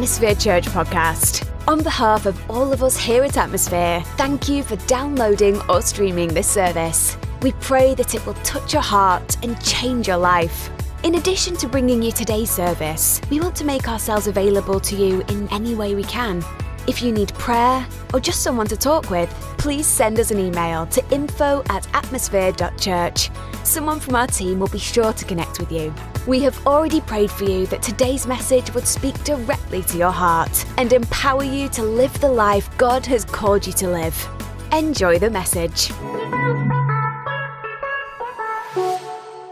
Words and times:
Atmosphere 0.00 0.34
Church 0.34 0.64
podcast. 0.68 1.46
On 1.68 1.82
behalf 1.82 2.24
of 2.24 2.50
all 2.50 2.72
of 2.72 2.82
us 2.82 2.96
here 2.96 3.22
at 3.22 3.36
Atmosphere, 3.36 4.02
thank 4.16 4.48
you 4.48 4.62
for 4.62 4.76
downloading 4.86 5.60
or 5.68 5.82
streaming 5.82 6.28
this 6.32 6.48
service. 6.48 7.18
We 7.42 7.52
pray 7.60 7.94
that 7.96 8.14
it 8.14 8.24
will 8.24 8.32
touch 8.42 8.72
your 8.72 8.80
heart 8.80 9.36
and 9.42 9.62
change 9.62 10.08
your 10.08 10.16
life. 10.16 10.70
In 11.02 11.16
addition 11.16 11.54
to 11.58 11.68
bringing 11.68 12.00
you 12.02 12.12
today's 12.12 12.50
service, 12.50 13.20
we 13.28 13.40
want 13.40 13.54
to 13.56 13.66
make 13.66 13.88
ourselves 13.90 14.26
available 14.26 14.80
to 14.80 14.96
you 14.96 15.20
in 15.28 15.46
any 15.52 15.74
way 15.74 15.94
we 15.94 16.04
can. 16.04 16.42
If 16.88 17.02
you 17.02 17.12
need 17.12 17.34
prayer 17.34 17.86
or 18.14 18.20
just 18.20 18.42
someone 18.42 18.68
to 18.68 18.78
talk 18.78 19.10
with, 19.10 19.28
please 19.58 19.86
send 19.86 20.18
us 20.18 20.30
an 20.30 20.38
email 20.38 20.86
to 20.86 21.14
info 21.14 21.62
at 21.68 21.86
atmosphere.church. 21.94 23.30
Someone 23.64 24.00
from 24.00 24.14
our 24.14 24.28
team 24.28 24.60
will 24.60 24.68
be 24.68 24.78
sure 24.78 25.12
to 25.12 25.24
connect 25.26 25.60
with 25.60 25.70
you. 25.70 25.92
We 26.26 26.40
have 26.40 26.66
already 26.66 27.00
prayed 27.00 27.30
for 27.30 27.44
you 27.44 27.66
that 27.68 27.82
today's 27.82 28.26
message 28.26 28.74
would 28.74 28.86
speak 28.86 29.14
directly 29.24 29.82
to 29.84 29.96
your 29.96 30.10
heart 30.10 30.66
and 30.76 30.92
empower 30.92 31.42
you 31.42 31.70
to 31.70 31.82
live 31.82 32.12
the 32.20 32.28
life 32.28 32.68
God 32.76 33.06
has 33.06 33.24
called 33.24 33.66
you 33.66 33.72
to 33.74 33.88
live. 33.88 34.28
Enjoy 34.70 35.18
the 35.18 35.30
message. 35.30 35.90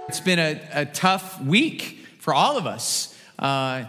It's 0.08 0.20
been 0.20 0.38
a, 0.38 0.60
a 0.74 0.84
tough 0.84 1.40
week 1.42 2.00
for 2.18 2.34
all 2.34 2.58
of 2.58 2.66
us. 2.66 3.16
Uh, 3.38 3.84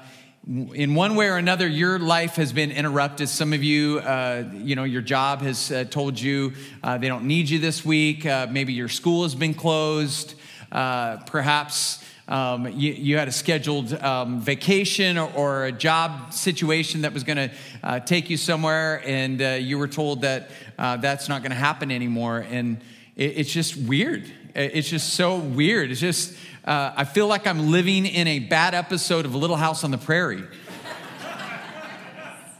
in 0.47 0.95
one 0.95 1.15
way 1.15 1.27
or 1.27 1.35
another, 1.35 1.67
your 1.67 1.99
life 1.99 2.37
has 2.37 2.53
been 2.53 2.71
interrupted. 2.71 3.27
Some 3.27 3.51
of 3.51 3.61
you, 3.61 3.99
uh, 3.99 4.45
you 4.53 4.77
know, 4.77 4.85
your 4.85 5.01
job 5.01 5.41
has 5.41 5.69
uh, 5.69 5.83
told 5.83 6.19
you 6.19 6.53
uh, 6.81 6.97
they 6.97 7.09
don't 7.09 7.25
need 7.25 7.49
you 7.49 7.59
this 7.59 7.83
week. 7.83 8.25
Uh, 8.25 8.47
maybe 8.49 8.71
your 8.71 8.87
school 8.87 9.23
has 9.23 9.35
been 9.35 9.53
closed. 9.53 10.35
Uh, 10.71 11.17
perhaps 11.25 11.98
um, 12.29 12.67
you, 12.67 12.93
you, 12.93 13.17
had 13.17 13.27
a 13.27 13.31
scheduled 13.31 13.93
um, 13.95 14.39
vacation 14.39 15.17
or, 15.17 15.31
or, 15.35 15.65
a 15.65 15.71
job 15.71 16.31
situation 16.31 17.01
that 17.01 17.13
was 17.13 17.25
going 17.25 17.49
to 17.49 17.51
uh, 17.83 17.99
take 17.99 18.29
you 18.29 18.37
somewhere, 18.37 19.01
and 19.05 19.41
you 19.61 19.77
were 19.77 19.87
told 19.87 20.21
that 20.21 20.51
that's 20.77 21.27
not 21.27 21.41
going 21.41 21.51
to 21.51 21.57
happen 21.57 21.91
anymore. 21.91 22.45
And 22.49 22.77
it, 23.15 23.39
it's 23.39 23.51
just 23.51 23.75
weird. 23.75 24.31
It's 24.55 24.89
just 24.89 25.13
so 25.13 25.37
weird. 25.37 25.91
It's 25.91 25.99
just 25.99 26.35
uh, 26.69 26.93
I 26.95 27.03
feel 27.03 27.27
like 27.27 27.47
I'm 27.47 27.71
living 27.71 28.05
in 28.05 28.27
a 28.27 28.39
bad 28.39 28.75
episode 28.75 29.25
of 29.25 29.33
Little 29.33 29.55
House 29.55 29.83
on 29.83 29.89
the 29.89 29.97
Prairie. 29.97 30.43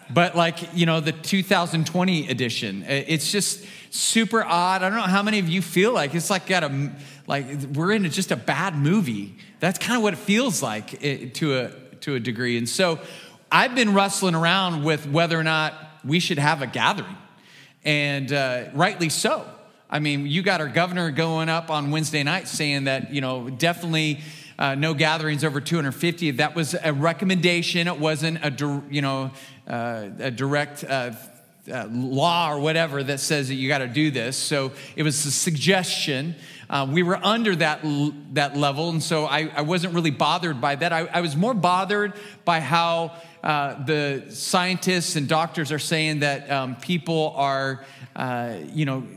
But 0.10 0.36
like, 0.36 0.74
you 0.74 0.86
know, 0.86 1.00
the 1.00 1.12
2020 1.12 2.30
edition. 2.30 2.84
It's 2.88 3.32
just 3.32 3.66
super 3.92 4.44
odd. 4.44 4.84
I 4.84 4.90
don't 4.90 4.98
know 4.98 5.04
how 5.04 5.24
many 5.24 5.40
of 5.40 5.48
you 5.48 5.62
feel 5.62 5.94
like 5.94 6.16
it's 6.16 6.30
like 6.30 6.48
got 6.48 6.64
a 6.64 6.92
like 7.28 7.46
we're 7.74 7.92
in 7.92 8.10
just 8.10 8.32
a 8.32 8.36
bad 8.36 8.76
movie. 8.76 9.36
That's 9.60 9.80
kind 9.80 9.98
of 9.98 10.04
what 10.04 10.14
it 10.14 10.20
feels 10.20 10.64
like 10.64 11.04
eh, 11.04 11.30
to 11.34 11.58
a 11.58 11.72
to 12.02 12.16
a 12.16 12.20
degree. 12.20 12.58
And 12.58 12.68
so 12.68 13.00
I've 13.52 13.76
been 13.76 13.94
wrestling 13.94 14.36
around 14.36 14.84
with 14.84 15.08
whether 15.08 15.40
or 15.40 15.44
not 15.44 15.74
we 16.04 16.20
should 16.20 16.40
have 16.40 16.62
a 16.62 16.68
gathering, 16.68 17.18
and 17.84 18.32
uh, 18.32 18.66
rightly 18.74 19.10
so. 19.10 19.46
I 19.92 20.00
mean, 20.00 20.28
you 20.28 20.44
got 20.44 20.62
our 20.62 20.68
governor 20.68 21.10
going 21.10 21.50
up 21.50 21.72
on 21.72 21.90
Wednesday 21.90 22.22
night 22.22 22.48
saying 22.48 22.84
that, 22.84 23.12
you 23.12 23.22
know, 23.22 23.50
definitely 23.50 24.22
uh, 24.60 24.76
no 24.76 24.94
gatherings 24.94 25.46
over 25.46 25.62
250. 25.62 26.32
That 26.32 26.54
was 26.54 26.76
a 26.84 26.92
recommendation. 26.92 27.88
It 27.88 27.98
wasn't 27.98 28.44
a, 28.44 28.84
you 28.92 29.02
know, 29.02 29.32
uh, 29.66 30.10
a 30.20 30.30
direct 30.30 30.84
uh, 30.84 31.14
uh, 31.72 31.88
law 31.90 32.52
or 32.52 32.60
whatever 32.60 33.02
that 33.02 33.22
says 33.22 33.48
that 33.48 33.54
you 33.54 33.70
got 33.70 33.78
to 33.78 33.88
do 33.88 34.12
this. 34.12 34.36
So 34.36 34.74
it 34.98 35.04
was 35.04 35.26
a 35.26 35.32
suggestion. 35.32 36.36
Uh, 36.70 36.88
we 36.92 37.04
were 37.04 37.16
under 37.24 37.56
that, 37.56 37.80
that 38.34 38.58
level, 38.58 38.90
and 38.90 39.02
so 39.02 39.26
I, 39.26 39.50
I 39.56 39.62
wasn't 39.62 39.94
really 39.94 40.12
bothered 40.12 40.60
by 40.60 40.76
that. 40.76 40.92
I, 40.92 41.06
I 41.06 41.22
was 41.22 41.38
more 41.38 41.54
bothered 41.54 42.14
by 42.44 42.60
how 42.60 43.16
uh, 43.42 43.82
the 43.86 44.26
scientists 44.30 45.16
and 45.16 45.28
doctors 45.28 45.72
are 45.72 45.80
saying 45.80 46.20
that 46.20 46.52
um, 46.52 46.76
people 46.76 47.34
are, 47.38 47.86
you 48.74 48.86
know, 48.86 49.08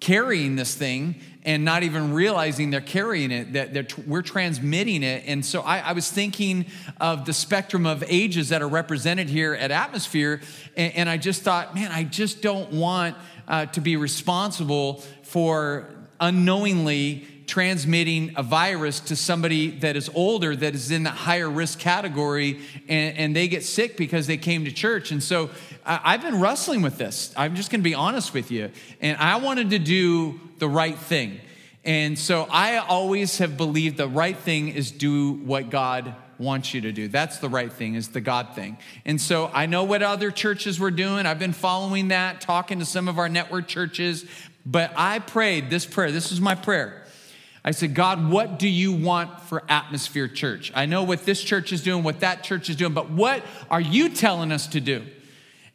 carrying 0.00 0.56
this 0.56 0.74
thing 0.74 1.16
and 1.46 1.64
not 1.64 1.84
even 1.84 2.12
realizing 2.12 2.70
they're 2.70 2.80
carrying 2.80 3.30
it, 3.30 3.52
that 3.52 3.96
we're 4.06 4.20
transmitting 4.20 5.04
it. 5.04 5.22
And 5.26 5.46
so 5.46 5.62
I, 5.62 5.78
I, 5.78 5.92
was 5.92 6.10
thinking 6.10 6.66
of 7.00 7.24
the 7.24 7.32
spectrum 7.32 7.86
of 7.86 8.02
ages 8.08 8.48
that 8.48 8.62
are 8.62 8.68
represented 8.68 9.28
here 9.28 9.54
at 9.54 9.70
Atmosphere. 9.70 10.40
And, 10.76 10.92
and 10.94 11.08
I 11.08 11.18
just 11.18 11.42
thought, 11.42 11.72
man, 11.72 11.92
I 11.92 12.02
just 12.02 12.42
don't 12.42 12.72
want 12.72 13.16
uh, 13.46 13.66
to 13.66 13.80
be 13.80 13.96
responsible 13.96 15.04
for 15.22 15.88
unknowingly 16.18 17.28
transmitting 17.46 18.32
a 18.36 18.42
virus 18.42 18.98
to 18.98 19.16
somebody 19.16 19.70
that 19.70 19.96
is 19.96 20.10
older 20.14 20.54
that 20.56 20.74
is 20.74 20.90
in 20.90 21.04
the 21.04 21.10
higher 21.10 21.48
risk 21.48 21.78
category 21.78 22.60
and, 22.88 23.16
and 23.16 23.36
they 23.36 23.46
get 23.46 23.64
sick 23.64 23.96
because 23.96 24.26
they 24.26 24.36
came 24.36 24.64
to 24.64 24.72
church. 24.72 25.12
And 25.12 25.22
so 25.22 25.50
I, 25.84 26.12
have 26.12 26.22
been 26.22 26.40
wrestling 26.40 26.82
with 26.82 26.98
this. 26.98 27.32
I'm 27.36 27.54
just 27.54 27.70
going 27.70 27.80
to 27.80 27.84
be 27.84 27.94
honest 27.94 28.34
with 28.34 28.50
you. 28.50 28.70
And 29.00 29.16
i 29.18 29.36
wanted 29.36 29.70
to 29.70 29.78
do 29.78 30.40
the 30.58 30.68
right 30.68 30.98
thing. 30.98 31.40
And 31.84 32.18
so 32.18 32.48
i 32.50 32.78
always 32.78 33.38
have 33.38 33.56
believed 33.56 33.96
the 33.96 34.08
right 34.08 34.36
thing 34.36 34.68
is 34.68 34.90
do 34.90 35.34
what 35.34 35.70
god 35.70 36.14
wants 36.38 36.74
you 36.74 36.82
to 36.82 36.92
do. 36.92 37.08
That's 37.08 37.38
the 37.38 37.48
right 37.48 37.72
thing 37.72 37.94
is 37.94 38.08
the 38.08 38.20
god 38.20 38.54
thing. 38.56 38.76
And 39.04 39.20
so 39.20 39.50
i 39.54 39.66
know 39.66 39.84
what 39.84 40.02
other 40.02 40.32
churches 40.32 40.80
were 40.80 40.90
doing. 40.90 41.26
I've 41.26 41.38
been 41.38 41.52
following 41.52 42.08
that 42.08 42.40
talking 42.40 42.80
to 42.80 42.84
some 42.84 43.06
of 43.06 43.18
our 43.18 43.28
network 43.28 43.68
churches. 43.68 44.24
But 44.64 44.92
i 44.96 45.20
prayed 45.20 45.70
this 45.70 45.86
prayer. 45.86 46.10
This 46.10 46.32
is 46.32 46.40
my 46.40 46.56
prayer 46.56 47.05
I 47.66 47.72
said, 47.72 47.94
God, 47.94 48.30
what 48.30 48.60
do 48.60 48.68
you 48.68 48.92
want 48.92 49.40
for 49.40 49.64
Atmosphere 49.68 50.28
Church? 50.28 50.70
I 50.72 50.86
know 50.86 51.02
what 51.02 51.26
this 51.26 51.42
church 51.42 51.72
is 51.72 51.82
doing, 51.82 52.04
what 52.04 52.20
that 52.20 52.44
church 52.44 52.70
is 52.70 52.76
doing, 52.76 52.92
but 52.92 53.10
what 53.10 53.42
are 53.68 53.80
you 53.80 54.08
telling 54.08 54.52
us 54.52 54.68
to 54.68 54.80
do? 54.80 55.04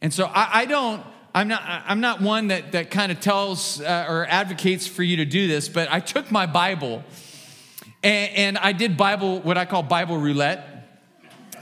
And 0.00 0.12
so 0.12 0.24
I, 0.24 0.62
I 0.62 0.64
don't, 0.64 1.04
I'm 1.34 1.48
not, 1.48 1.62
I'm 1.66 2.00
not 2.00 2.22
one 2.22 2.48
that, 2.48 2.72
that 2.72 2.90
kind 2.90 3.12
of 3.12 3.20
tells 3.20 3.82
uh, 3.82 4.06
or 4.08 4.26
advocates 4.26 4.86
for 4.86 5.02
you 5.02 5.18
to 5.18 5.26
do 5.26 5.46
this, 5.46 5.68
but 5.68 5.92
I 5.92 6.00
took 6.00 6.30
my 6.30 6.46
Bible 6.46 7.04
and, 8.02 8.36
and 8.36 8.58
I 8.58 8.72
did 8.72 8.96
Bible, 8.96 9.40
what 9.40 9.58
I 9.58 9.66
call 9.66 9.82
Bible 9.82 10.16
roulette. 10.16 10.71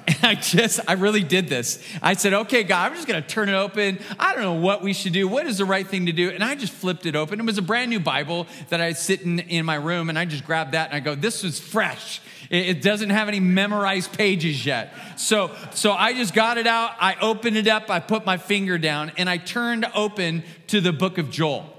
And 0.06 0.18
I 0.22 0.34
just, 0.34 0.80
I 0.88 0.94
really 0.94 1.22
did 1.22 1.48
this. 1.48 1.82
I 2.02 2.14
said, 2.14 2.32
okay, 2.32 2.62
God, 2.62 2.90
I'm 2.90 2.96
just 2.96 3.08
going 3.08 3.22
to 3.22 3.28
turn 3.28 3.48
it 3.48 3.54
open. 3.54 3.98
I 4.18 4.34
don't 4.34 4.42
know 4.42 4.54
what 4.54 4.82
we 4.82 4.92
should 4.92 5.12
do. 5.12 5.28
What 5.28 5.46
is 5.46 5.58
the 5.58 5.64
right 5.64 5.86
thing 5.86 6.06
to 6.06 6.12
do? 6.12 6.30
And 6.30 6.42
I 6.42 6.54
just 6.54 6.72
flipped 6.72 7.06
it 7.06 7.16
open. 7.16 7.40
It 7.40 7.46
was 7.46 7.58
a 7.58 7.62
brand 7.62 7.90
new 7.90 8.00
Bible 8.00 8.46
that 8.68 8.80
I 8.80 8.88
was 8.88 8.98
sitting 8.98 9.38
in 9.38 9.64
my 9.64 9.76
room, 9.76 10.08
and 10.08 10.18
I 10.18 10.24
just 10.24 10.44
grabbed 10.44 10.72
that 10.72 10.88
and 10.88 10.96
I 10.96 11.00
go, 11.00 11.14
this 11.14 11.42
was 11.42 11.58
fresh. 11.58 12.20
It 12.50 12.82
doesn't 12.82 13.10
have 13.10 13.28
any 13.28 13.38
memorized 13.38 14.12
pages 14.12 14.66
yet. 14.66 14.92
So, 15.16 15.54
so 15.72 15.92
I 15.92 16.14
just 16.14 16.34
got 16.34 16.58
it 16.58 16.66
out. 16.66 16.92
I 16.98 17.14
opened 17.20 17.56
it 17.56 17.68
up. 17.68 17.90
I 17.90 18.00
put 18.00 18.26
my 18.26 18.38
finger 18.38 18.76
down, 18.76 19.12
and 19.16 19.30
I 19.30 19.36
turned 19.36 19.86
open 19.94 20.42
to 20.68 20.80
the 20.80 20.92
book 20.92 21.18
of 21.18 21.30
Joel 21.30 21.76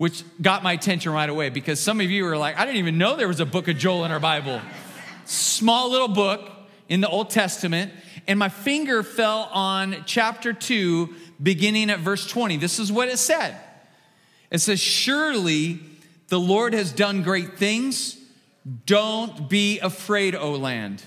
which 0.00 0.24
got 0.40 0.62
my 0.62 0.72
attention 0.72 1.12
right 1.12 1.28
away 1.28 1.50
because 1.50 1.78
some 1.78 2.00
of 2.00 2.10
you 2.10 2.26
are 2.26 2.38
like, 2.38 2.56
I 2.56 2.64
didn't 2.64 2.78
even 2.78 2.96
know 2.96 3.16
there 3.16 3.28
was 3.28 3.40
a 3.40 3.44
book 3.44 3.68
of 3.68 3.76
Joel 3.76 4.06
in 4.06 4.10
our 4.10 4.18
Bible. 4.18 4.58
Small 5.26 5.90
little 5.90 6.08
book, 6.08 6.50
in 6.90 7.00
the 7.00 7.08
Old 7.08 7.30
Testament, 7.30 7.92
and 8.26 8.38
my 8.38 8.50
finger 8.50 9.02
fell 9.02 9.48
on 9.52 10.02
chapter 10.04 10.52
2, 10.52 11.14
beginning 11.42 11.88
at 11.88 12.00
verse 12.00 12.26
20. 12.26 12.58
This 12.58 12.78
is 12.78 12.92
what 12.92 13.08
it 13.08 13.18
said 13.18 13.56
it 14.50 14.58
says, 14.58 14.80
Surely 14.80 15.78
the 16.28 16.40
Lord 16.40 16.74
has 16.74 16.92
done 16.92 17.22
great 17.22 17.56
things. 17.56 18.18
Don't 18.84 19.48
be 19.48 19.78
afraid, 19.78 20.34
O 20.34 20.52
land. 20.52 21.02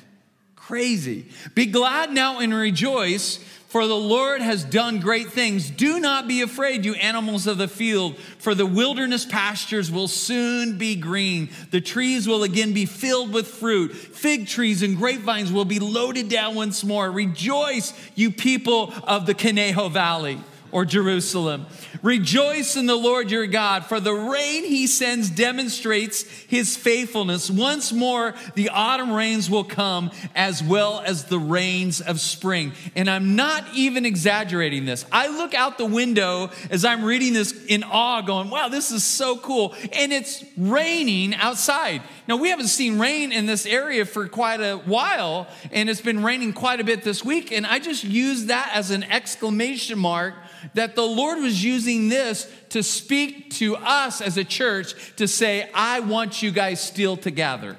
Crazy. 0.56 1.28
Be 1.54 1.66
glad 1.66 2.12
now 2.12 2.40
and 2.40 2.54
rejoice 2.54 3.38
for 3.74 3.88
the 3.88 3.96
Lord 3.96 4.40
has 4.40 4.64
done 4.64 5.00
great 5.00 5.32
things. 5.32 5.72
Do 5.72 6.00
not 6.00 6.28
be 6.28 6.44
afraid, 6.44 6.86
you 6.86 6.94
animals 6.94 7.48
of 7.48 7.58
the 7.58 7.68
field, 7.68 8.20
for 8.38 8.54
the 8.54 8.68
wilderness 8.68 9.26
pastures 9.26 9.90
will 9.92 10.08
soon 10.08 10.78
be 10.78 10.96
green. 10.96 11.50
The 11.72 11.82
trees 11.82 12.28
will 12.28 12.44
again 12.44 12.74
be 12.74 12.86
filled 12.86 13.34
with 13.34 13.48
fruit. 13.48 13.96
Fig 13.96 14.46
trees 14.46 14.84
and 14.84 14.96
grapevines 14.96 15.52
will 15.52 15.66
be 15.66 15.80
loaded 15.80 16.30
down 16.30 16.54
once 16.54 16.84
more. 16.84 17.10
Rejoice, 17.10 17.94
you 18.14 18.30
people 18.30 18.94
of 19.06 19.26
the 19.26 19.34
Conejo 19.34 19.90
Valley 19.90 20.38
or 20.74 20.84
Jerusalem. 20.86 21.68
Rejoice 22.02 22.76
in 22.76 22.88
the 22.88 22.96
Lord 22.96 23.32
your 23.32 23.48
God, 23.48 23.86
for 23.86 24.00
the 24.00 24.14
rain 24.14 24.66
he 24.66 24.88
sends 24.88 25.30
demonstrates 25.30 26.24
his 26.24 26.76
faithfulness. 26.76 27.50
Once 27.50 27.94
more, 27.94 28.34
the 28.56 28.70
autumn 28.70 29.14
rains 29.14 29.50
will 29.50 29.64
come 29.64 30.12
as 30.36 30.62
well 30.62 31.00
as 31.06 31.26
the 31.26 31.40
rains 31.40 32.02
of 32.02 32.20
spring. 32.20 32.74
And 32.96 33.10
I'm 33.10 33.36
not 33.36 33.64
even 33.74 34.06
exaggerating 34.06 34.86
this. 34.86 35.06
I 35.12 35.28
look 35.28 35.54
out 35.54 35.78
the 35.78 35.86
window 35.86 36.50
as 36.72 36.84
I'm 36.84 37.06
reading 37.06 37.34
this 37.34 37.54
in 37.66 37.84
awe, 37.84 38.22
going, 38.22 38.50
wow, 38.50 38.68
this 38.68 38.92
is 38.92 39.04
so 39.04 39.38
cool. 39.38 39.76
And 39.94 40.12
it's 40.12 40.44
raining 40.58 41.36
outside. 41.36 42.02
Now, 42.28 42.38
we 42.38 42.50
haven't 42.50 42.68
seen 42.68 43.00
rain 43.00 43.32
in 43.32 43.46
this 43.46 43.66
area 43.66 44.06
for 44.06 44.28
quite 44.28 44.62
a 44.62 44.78
while, 44.78 45.48
and 45.72 45.90
it's 45.90 46.02
been 46.02 46.24
raining 46.24 46.54
quite 46.54 46.80
a 46.80 46.84
bit 46.84 47.04
this 47.04 47.24
week. 47.24 47.52
And 47.52 47.66
I 47.66 47.80
just 47.80 48.04
use 48.04 48.46
that 48.46 48.72
as 48.74 48.92
an 48.92 49.04
exclamation 49.04 50.00
mark 50.00 50.34
that 50.74 50.96
the 50.96 51.04
Lord 51.04 51.40
was 51.40 51.64
using 51.64 52.08
this 52.08 52.50
to 52.70 52.82
speak 52.82 53.52
to 53.56 53.76
us 53.76 54.22
as 54.22 54.38
a 54.38 54.44
church 54.46 55.16
to 55.18 55.28
say, 55.28 55.70
I 55.74 56.00
want 56.00 56.42
you 56.42 56.52
guys 56.52 56.82
still 56.82 57.18
together. 57.18 57.76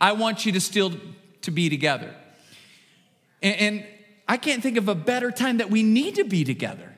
I 0.00 0.12
want 0.12 0.46
you 0.46 0.52
to 0.52 0.60
still 0.60 0.94
to 1.42 1.50
be 1.50 1.68
together. 1.68 2.14
And, 3.42 3.56
and 3.56 3.86
I 4.26 4.38
can't 4.38 4.62
think 4.62 4.78
of 4.78 4.88
a 4.88 4.94
better 4.94 5.30
time 5.30 5.58
that 5.58 5.70
we 5.70 5.82
need 5.82 6.14
to 6.14 6.24
be 6.24 6.44
together. 6.44 6.96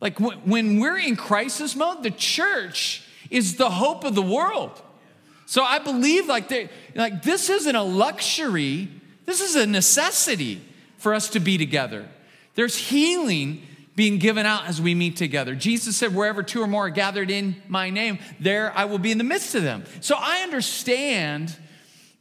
Like 0.00 0.20
when 0.20 0.78
we're 0.78 0.98
in 0.98 1.16
crisis 1.16 1.74
mode, 1.74 2.04
the 2.04 2.12
church 2.12 3.02
is 3.30 3.56
the 3.56 3.70
hope 3.70 4.04
of 4.04 4.14
the 4.14 4.22
world. 4.22 4.80
So 5.48 5.62
I 5.64 5.78
believe 5.78 6.26
like, 6.26 6.70
like 6.94 7.22
this 7.22 7.48
isn't 7.48 7.74
a 7.74 7.82
luxury, 7.82 8.86
this 9.24 9.40
is 9.40 9.56
a 9.56 9.66
necessity 9.66 10.60
for 10.98 11.14
us 11.14 11.30
to 11.30 11.40
be 11.40 11.56
together. 11.56 12.06
There's 12.54 12.76
healing 12.76 13.66
being 13.96 14.18
given 14.18 14.44
out 14.44 14.66
as 14.66 14.78
we 14.78 14.94
meet 14.94 15.16
together. 15.16 15.54
Jesus 15.54 15.96
said, 15.96 16.14
Wherever 16.14 16.42
two 16.42 16.60
or 16.60 16.66
more 16.66 16.88
are 16.88 16.90
gathered 16.90 17.30
in 17.30 17.56
my 17.66 17.88
name, 17.88 18.18
there 18.38 18.76
I 18.76 18.84
will 18.84 18.98
be 18.98 19.10
in 19.10 19.16
the 19.16 19.24
midst 19.24 19.54
of 19.54 19.62
them. 19.62 19.84
So 20.00 20.16
I 20.18 20.42
understand 20.42 21.56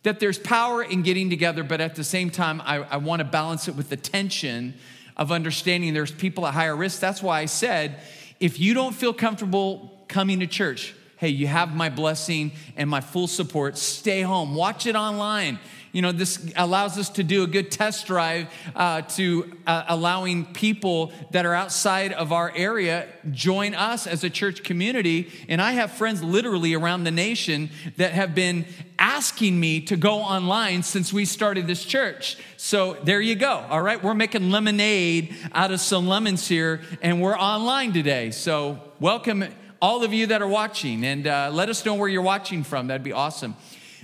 that 0.04 0.22
there's 0.22 0.40
power 0.40 0.82
in 0.82 1.02
getting 1.02 1.30
together, 1.30 1.64
but 1.64 1.82
at 1.82 1.96
the 1.96 2.06
same 2.06 2.30
time, 2.30 2.62
I, 2.64 2.78
I 2.78 2.96
want 2.96 3.20
to 3.20 3.26
balance 3.26 3.68
it 3.68 3.76
with 3.76 3.90
the 3.90 3.98
tension 3.98 4.74
of 5.18 5.34
understanding 5.34 5.94
there's 5.94 6.12
people 6.12 6.48
at 6.48 6.54
higher 6.54 6.78
risk. 6.78 7.02
That's 7.02 7.22
why 7.22 7.42
I 7.42 7.46
said, 7.48 8.00
if 8.40 8.58
you 8.58 8.74
don't 8.74 8.96
feel 8.96 9.14
comfortable 9.14 10.06
coming 10.08 10.40
to 10.40 10.48
church, 10.48 10.94
hey, 11.18 11.30
you 11.30 11.48
have 11.48 11.76
my 11.76 11.90
blessing 11.90 12.52
and 12.76 12.90
my 12.90 13.02
full 13.02 13.28
support. 13.28 13.78
Stay 13.78 14.22
home, 14.22 14.56
watch 14.56 14.86
it 14.86 14.96
online. 14.96 15.60
You 15.92 16.04
know, 16.04 16.12
this 16.12 16.52
allows 16.56 16.98
us 17.00 17.10
to 17.12 17.24
do 17.24 17.44
a 17.44 17.48
good 17.48 17.72
test 17.72 18.06
drive 18.06 18.50
uh, 18.76 19.02
to 19.02 19.52
uh, 19.66 19.86
allowing 19.88 20.46
people 20.46 21.12
that 21.32 21.46
are 21.46 21.56
outside 21.56 22.14
of 22.14 22.32
our 22.32 22.52
area 22.56 23.08
join 23.32 23.74
us 23.74 24.06
as 24.06 24.24
a 24.24 24.30
church 24.30 24.64
community. 24.64 25.32
And 25.48 25.60
I 25.60 25.72
have 25.72 25.92
friends 25.92 26.22
literally 26.22 26.76
around 26.76 27.06
the 27.06 27.12
nation 27.12 27.72
that 27.96 28.12
have 28.12 28.36
been 28.36 28.66
asking 29.00 29.60
me 29.60 29.82
to 29.82 29.98
go 29.98 30.20
online 30.20 30.84
since 30.84 31.12
we 31.12 31.26
started 31.26 31.66
this 31.66 31.84
church. 31.84 32.38
So 32.58 32.98
there 33.04 33.22
you 33.22 33.34
go. 33.34 33.66
All 33.70 33.82
right, 33.82 34.04
we're 34.04 34.14
making 34.14 34.52
lemonade 34.52 35.36
out 35.52 35.72
of 35.72 35.80
some 35.80 36.08
lemons 36.08 36.48
here, 36.48 36.82
and 37.02 37.22
we're 37.22 37.38
online 37.38 37.94
today. 37.94 38.30
So 38.30 38.80
welcome 39.00 39.46
all 39.82 40.04
of 40.04 40.14
you 40.14 40.28
that 40.28 40.42
are 40.42 40.48
watching, 40.48 41.06
and 41.06 41.28
uh, 41.28 41.50
let 41.54 41.70
us 41.70 41.86
know 41.86 41.94
where 41.94 42.10
you're 42.10 42.22
watching 42.22 42.64
from. 42.64 42.88
That'd 42.88 43.04
be 43.04 43.14
awesome. 43.14 43.56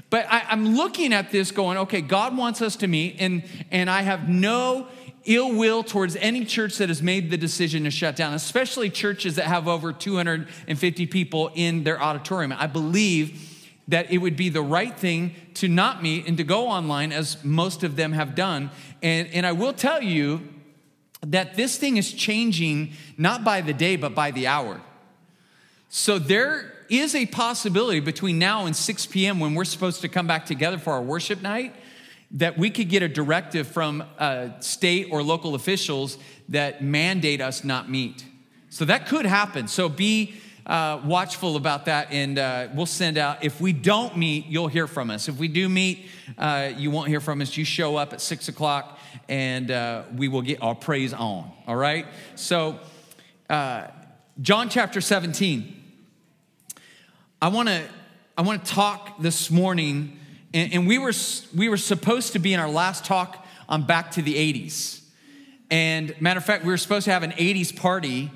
But 0.09 0.27
I, 0.29 0.43
I'm 0.47 0.75
looking 0.75 1.13
at 1.13 1.31
this 1.31 1.51
going, 1.51 1.77
okay, 1.79 2.01
God 2.01 2.37
wants 2.37 2.61
us 2.61 2.75
to 2.77 2.87
meet, 2.87 3.15
and, 3.19 3.43
and 3.71 3.89
I 3.89 4.03
have 4.03 4.29
no 4.29 4.87
ill 5.25 5.55
will 5.55 5.83
towards 5.83 6.15
any 6.17 6.45
church 6.45 6.77
that 6.77 6.89
has 6.89 7.01
made 7.01 7.31
the 7.31 7.37
decision 7.37 7.85
to 7.85 7.91
shut 7.91 8.15
down, 8.15 8.33
especially 8.33 8.89
churches 8.89 9.35
that 9.35 9.45
have 9.45 9.67
over 9.67 9.93
250 9.93 11.07
people 11.07 11.51
in 11.55 11.83
their 11.83 12.01
auditorium. 12.01 12.51
I 12.51 12.67
believe 12.67 13.49
that 13.87 14.11
it 14.11 14.19
would 14.19 14.35
be 14.35 14.49
the 14.49 14.61
right 14.61 14.95
thing 14.97 15.33
to 15.55 15.67
not 15.67 16.03
meet 16.03 16.27
and 16.27 16.37
to 16.37 16.43
go 16.43 16.67
online, 16.67 17.11
as 17.11 17.43
most 17.43 17.83
of 17.83 17.95
them 17.95 18.13
have 18.13 18.35
done. 18.35 18.69
And, 19.01 19.27
and 19.29 19.45
I 19.45 19.51
will 19.51 19.73
tell 19.73 20.01
you 20.01 20.47
that 21.21 21.55
this 21.55 21.77
thing 21.77 21.97
is 21.97 22.11
changing 22.13 22.93
not 23.17 23.43
by 23.43 23.61
the 23.61 23.73
day, 23.73 23.95
but 23.95 24.13
by 24.13 24.31
the 24.31 24.47
hour. 24.47 24.81
So 25.95 26.17
there 26.17 26.73
is 26.89 27.13
a 27.13 27.27
possibility 27.27 27.99
between 27.99 28.39
now 28.39 28.65
and 28.65 28.75
6 28.75 29.05
p.m. 29.05 29.39
when 29.39 29.53
we're 29.53 29.63
supposed 29.63 30.01
to 30.01 30.09
come 30.09 30.25
back 30.25 30.47
together 30.47 30.79
for 30.79 30.93
our 30.93 31.03
worship 31.03 31.43
night 31.43 31.75
that 32.31 32.57
we 32.57 32.71
could 32.71 32.89
get 32.89 33.03
a 33.03 33.07
directive 33.07 33.67
from 33.67 34.03
uh, 34.17 34.59
state 34.59 35.09
or 35.11 35.21
local 35.21 35.53
officials 35.53 36.17
that 36.49 36.83
mandate 36.83 37.41
us 37.41 37.63
not 37.63 37.91
meet. 37.91 38.25
So 38.71 38.85
that 38.85 39.05
could 39.05 39.27
happen. 39.27 39.67
So 39.67 39.87
be 39.87 40.33
uh, 40.65 40.99
watchful 41.05 41.57
about 41.57 41.85
that, 41.85 42.07
and 42.11 42.39
uh, 42.39 42.69
we'll 42.73 42.87
send 42.87 43.19
out. 43.19 43.43
If 43.43 43.61
we 43.61 43.71
don't 43.71 44.17
meet, 44.17 44.47
you'll 44.47 44.69
hear 44.69 44.87
from 44.87 45.11
us. 45.11 45.29
If 45.29 45.37
we 45.37 45.47
do 45.47 45.69
meet, 45.69 46.07
uh, 46.39 46.71
you 46.75 46.89
won't 46.89 47.09
hear 47.09 47.21
from 47.21 47.39
us. 47.39 47.55
You 47.55 47.65
show 47.65 47.97
up 47.97 48.13
at 48.13 48.19
six 48.19 48.47
o'clock, 48.47 48.97
and 49.29 49.69
uh, 49.69 50.05
we 50.15 50.27
will 50.27 50.41
get 50.41 50.59
our 50.63 50.73
praise 50.73 51.13
on. 51.13 51.51
All 51.67 51.75
right. 51.75 52.07
So, 52.33 52.79
uh, 53.47 53.89
John 54.41 54.69
chapter 54.69 54.99
17. 54.99 55.81
I 57.43 57.49
want 57.49 57.67
to 57.67 57.83
I 58.37 58.41
want 58.41 58.63
to 58.63 58.71
talk 58.71 59.19
this 59.19 59.51
morning, 59.51 60.17
and, 60.53 60.71
and, 60.71 60.87
we 60.87 60.97
were 60.97 61.11
we 61.53 61.67
were 61.67 61.75
supposed 61.75 62.31
to 62.31 62.39
be 62.39 62.53
in 62.53 62.59
our 62.61 62.69
last 62.69 63.03
talk 63.03 63.45
on 63.67 63.83
back 63.85 64.11
to 64.11 64.21
the 64.21 64.35
'80s, 64.35 65.01
and 65.69 66.15
matter 66.21 66.37
of 66.37 66.45
fact, 66.45 66.63
we 66.63 66.71
were 66.71 66.77
supposed 66.77 67.03
to 67.03 67.11
have 67.11 67.21
an 67.21 67.31
'80s 67.31 67.75
party, 67.75 68.31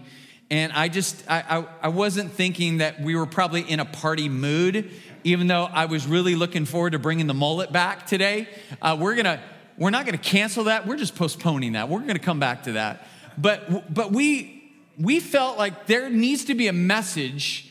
and 0.52 0.74
I 0.74 0.90
just 0.90 1.24
I, 1.32 1.40
I, 1.40 1.66
I 1.84 1.88
wasn't 1.88 2.34
thinking 2.34 2.80
that 2.80 3.00
we 3.00 3.16
were 3.16 3.26
probably 3.26 3.62
in 3.62 3.80
a 3.80 3.86
party 3.86 4.28
mood, 4.28 4.92
even 5.24 5.48
though 5.48 5.64
I 5.64 5.86
was 5.86 6.06
really 6.06 6.36
looking 6.36 6.66
forward 6.66 6.92
to 6.92 7.00
bringing 7.00 7.28
the 7.28 7.34
mullet 7.34 7.72
back 7.72 8.08
today. 8.08 8.50
Uh, 8.82 8.98
we're 9.00 9.16
gonna 9.16 9.42
we're 9.78 9.90
not 9.90 10.06
gonna 10.06 10.18
cancel 10.18 10.66
that. 10.66 10.86
We're 10.86 10.98
just 10.98 11.16
postponing 11.16 11.72
that. 11.72 11.88
We're 11.88 12.02
gonna 12.02 12.20
come 12.20 12.42
back 12.42 12.64
to 12.64 12.74
that, 12.74 13.08
but 13.38 13.94
but 13.94 14.12
we 14.12 14.70
we 15.00 15.22
felt 15.22 15.58
like 15.58 15.88
there 15.88 16.10
needs 16.10 16.44
to 16.44 16.56
be 16.56 16.68
a 16.68 16.74
message 16.74 17.68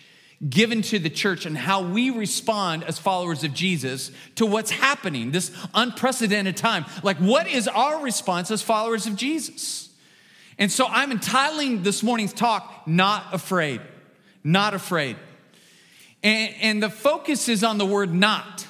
given 0.47 0.83
to 0.83 0.99
the 0.99 1.09
church 1.09 1.47
and 1.47 1.57
how 1.57 1.83
we 1.83 2.11
respond 2.11 2.85
as 2.85 2.99
followers 2.99 3.43
of 3.43 3.55
Jesus 3.55 4.11
to 4.35 4.45
what's 4.45 4.71
happening, 4.71 5.31
this 5.31 5.51
unprecedented 5.75 6.57
time. 6.57 6.85
Like, 7.03 7.17
what 7.19 7.47
is 7.47 7.69
our 7.69 8.03
response 8.03 8.51
as 8.51 8.63
followers 8.63 9.07
of 9.07 9.17
Jesus? 9.17 9.89
And 10.59 10.71
so 10.71 10.87
I'm 10.87 11.11
entitling 11.11 11.83
this 11.83 12.03
morning's 12.03 12.33
talk, 12.33 12.87
Not 12.87 13.25
Afraid. 13.33 13.81
Not 14.45 14.75
Afraid. 14.75 15.17
And, 16.23 16.55
and 16.61 16.83
the 16.83 16.91
focus 16.91 17.49
is 17.49 17.65
on 17.65 17.79
the 17.79 17.87
word 17.87 18.13
not, 18.13 18.67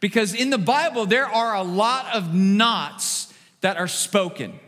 because 0.00 0.34
in 0.34 0.50
the 0.50 0.58
Bible, 0.58 1.06
there 1.06 1.26
are 1.26 1.54
a 1.54 1.62
lot 1.62 2.14
of 2.14 2.34
nots 2.34 3.32
that 3.60 3.76
are 3.76 3.88
spoken. 3.88 4.58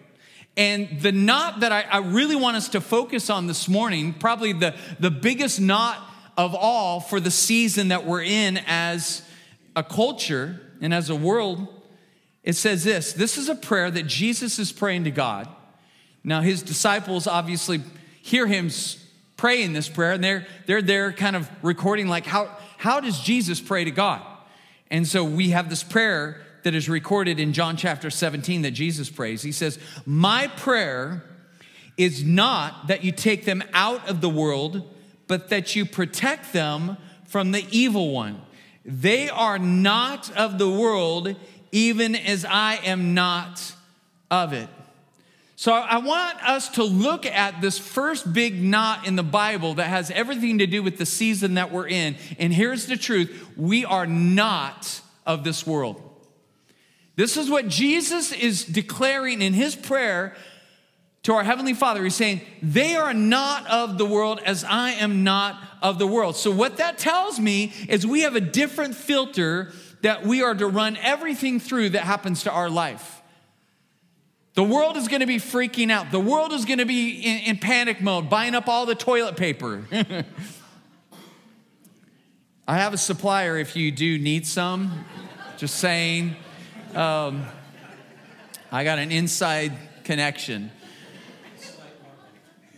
And 0.56 1.00
the 1.00 1.11
not 1.11 1.61
that 1.61 1.73
I, 1.73 1.82
I, 1.82 1.99
really 1.99 2.37
want 2.37 2.56
us 2.56 2.69
to 2.70 2.81
focus 2.81 3.29
on 3.29 3.49
this 3.49 3.69
morning, 3.69 4.14
probably 4.14 4.52
the, 4.52 4.76
the 5.00 5.11
biggest 5.11 5.61
not 5.61 5.99
of 6.37 6.55
all 6.55 7.01
for 7.01 7.21
the 7.21 7.31
season 7.31 7.89
that 7.89 8.05
we're 8.05 8.23
in 8.23 8.59
as 8.67 9.23
a 9.77 9.83
culture 9.83 10.61
and 10.81 10.93
as 10.93 11.11
a 11.11 11.17
world, 11.17 11.69
it 12.43 12.55
says 12.55 12.85
this 12.85 13.13
this 13.13 13.39
is 13.39 13.49
a 13.49 13.55
prayer 13.55 13.91
that 13.91 14.07
Jesus 14.07 14.59
is 14.59 14.73
praying 14.73 15.05
to 15.05 15.11
God. 15.11 15.49
Now, 16.23 16.41
his 16.41 16.63
disciples 16.63 17.27
obviously 17.27 17.83
hear 18.23 18.47
him 18.47 18.71
praying 19.37 19.75
this 19.75 19.89
prayer, 19.89 20.13
and 20.13 20.25
they're, 20.25 20.47
they're 20.67 20.81
there 20.81 21.13
kind 21.13 21.37
of 21.37 21.51
recording, 21.63 22.09
like, 22.09 22.25
how, 22.25 22.49
how 22.79 23.01
does 23.01 23.21
Jesus 23.21 23.61
pray 23.61 23.85
to 23.85 23.91
God? 23.91 24.23
And 24.91 25.06
so 25.06 25.25
we 25.25 25.51
have 25.51 25.69
this 25.69 25.82
prayer 25.82 26.41
that 26.63 26.75
is 26.75 26.89
recorded 26.89 27.39
in 27.39 27.53
John 27.53 27.77
chapter 27.77 28.11
17 28.11 28.63
that 28.63 28.70
Jesus 28.70 29.11
prays. 29.11 29.43
He 29.43 29.53
says, 29.53 29.79
My 30.06 30.47
prayer 30.47 31.25
is 31.97 32.25
not 32.25 32.89
that 32.89 33.05
you 33.05 33.13
take 33.13 33.44
them 33.44 33.63
out 33.73 34.08
of 34.08 34.20
the 34.20 34.31
world 34.31 34.94
but 35.27 35.49
that 35.49 35.75
you 35.75 35.85
protect 35.85 36.53
them 36.53 36.97
from 37.27 37.53
the 37.53 37.67
evil 37.71 38.13
one. 38.13 38.41
They 38.85 39.29
are 39.29 39.59
not 39.59 40.31
of 40.37 40.59
the 40.59 40.69
world, 40.69 41.37
even 41.73 42.15
as 42.15 42.45
I 42.45 42.77
am 42.85 43.15
not 43.15 43.75
of 44.31 44.53
it. 44.53 44.69
So 45.57 45.73
I 45.73 45.99
want 45.99 46.43
us 46.47 46.69
to 46.71 46.85
look 46.85 47.25
at 47.25 47.61
this 47.61 47.79
first 47.79 48.33
big 48.33 48.63
not 48.63 49.07
in 49.07 49.17
the 49.17 49.23
Bible 49.23 49.75
that 49.75 49.87
has 49.87 50.11
everything 50.11 50.59
to 50.59 50.67
do 50.67 50.83
with 50.83 50.99
the 50.99 51.07
season 51.07 51.55
that 51.55 51.73
we're 51.73 51.89
in. 51.89 52.17
And 52.39 52.53
here's 52.53 52.87
the 52.87 52.97
truth 52.97 53.49
we 53.57 53.85
are 53.85 54.07
not 54.07 55.01
of 55.25 55.45
this 55.45 55.67
world. 55.67 56.03
This 57.17 57.37
is 57.37 57.49
what 57.49 57.69
Jesus 57.69 58.33
is 58.33 58.65
declaring 58.65 59.41
in 59.41 59.55
his 59.55 59.77
prayer 59.77 60.35
to 61.25 61.33
our 61.33 61.43
Heavenly 61.43 61.75
Father. 61.75 62.05
He's 62.05 62.15
saying, 62.15 62.41
They 62.63 62.95
are 62.97 63.13
not 63.13 63.67
of 63.67 63.99
the 63.99 64.07
world 64.07 64.41
as 64.45 64.63
I 64.65 64.93
am 64.93 65.25
not 65.25 65.61
of 65.83 65.99
the 65.99 66.07
world. 66.07 66.37
So, 66.37 66.51
what 66.51 66.77
that 66.79 66.97
tells 66.97 67.41
me 67.41 67.73
is 67.89 68.07
we 68.07 68.21
have 68.23 68.37
a 68.37 68.41
different 68.41 68.95
filter 68.95 69.73
that 70.03 70.25
we 70.25 70.43
are 70.43 70.55
to 70.55 70.67
run 70.67 70.97
everything 70.99 71.59
through 71.59 71.91
that 71.91 72.05
happens 72.05 72.45
to 72.45 72.53
our 72.53 72.71
life. 72.71 73.23
The 74.55 74.63
world 74.63 74.97
is 74.97 75.09
going 75.09 75.21
to 75.21 75.27
be 75.27 75.39
freaking 75.39 75.91
out. 75.91 76.13
The 76.13 76.21
world 76.21 76.53
is 76.53 76.65
going 76.65 76.79
to 76.79 76.87
be 76.87 77.11
in, 77.11 77.39
in 77.41 77.59
panic 77.59 78.01
mode, 78.01 78.31
buying 78.31 78.55
up 78.55 78.69
all 78.69 78.87
the 78.87 78.95
toilet 78.95 79.37
paper. 79.37 79.85
I 82.69 82.79
have 82.79 82.95
a 82.95 82.99
supplier 82.99 83.59
if 83.59 83.77
you 83.77 83.91
do 83.91 84.19
need 84.19 84.47
some. 84.47 85.05
Just 85.57 85.77
saying. 85.77 86.37
Um, 86.95 87.45
I 88.71 88.85
got 88.85 88.99
an 88.99 89.11
inside 89.11 89.73
connection. 90.05 90.71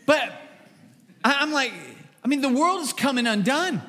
But 0.07 0.33
I'm 1.25 1.53
like, 1.53 1.73
I 2.25 2.29
mean, 2.29 2.41
the 2.41 2.49
world 2.49 2.81
is 2.81 2.93
coming 2.93 3.27
undone. 3.27 3.83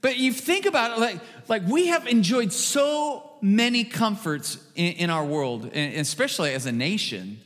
But 0.00 0.16
you 0.16 0.32
think 0.32 0.66
about 0.66 0.96
it, 0.96 1.00
like, 1.00 1.20
like 1.48 1.66
we 1.66 1.88
have 1.88 2.06
enjoyed 2.06 2.52
so 2.52 3.32
many 3.40 3.84
comforts 3.84 4.58
in, 4.74 4.92
in 4.94 5.10
our 5.10 5.24
world, 5.24 5.66
especially 5.74 6.52
as 6.54 6.66
a 6.66 6.72
nation. 6.72 7.40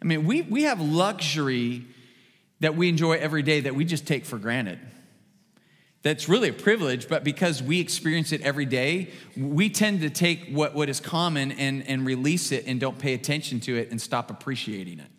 I 0.00 0.04
mean, 0.04 0.24
we, 0.24 0.42
we 0.42 0.62
have 0.62 0.80
luxury 0.80 1.84
that 2.60 2.76
we 2.76 2.88
enjoy 2.88 3.14
every 3.14 3.42
day 3.42 3.60
that 3.60 3.74
we 3.74 3.84
just 3.84 4.06
take 4.06 4.24
for 4.24 4.38
granted. 4.38 4.78
that's 6.02 6.28
really 6.28 6.48
a 6.48 6.52
privilege, 6.52 7.08
but 7.08 7.24
because 7.24 7.62
we 7.62 7.80
experience 7.80 8.32
it 8.32 8.40
every 8.42 8.66
day, 8.66 9.10
we 9.36 9.70
tend 9.70 10.00
to 10.00 10.10
take 10.10 10.48
what, 10.48 10.74
what 10.74 10.88
is 10.88 10.98
common 10.98 11.52
and, 11.52 11.86
and 11.86 12.04
release 12.04 12.52
it 12.52 12.64
and 12.66 12.80
don't 12.80 12.98
pay 12.98 13.14
attention 13.14 13.60
to 13.60 13.76
it 13.76 13.90
and 13.90 14.00
stop 14.00 14.30
appreciating 14.30 14.98
it. 14.98 15.10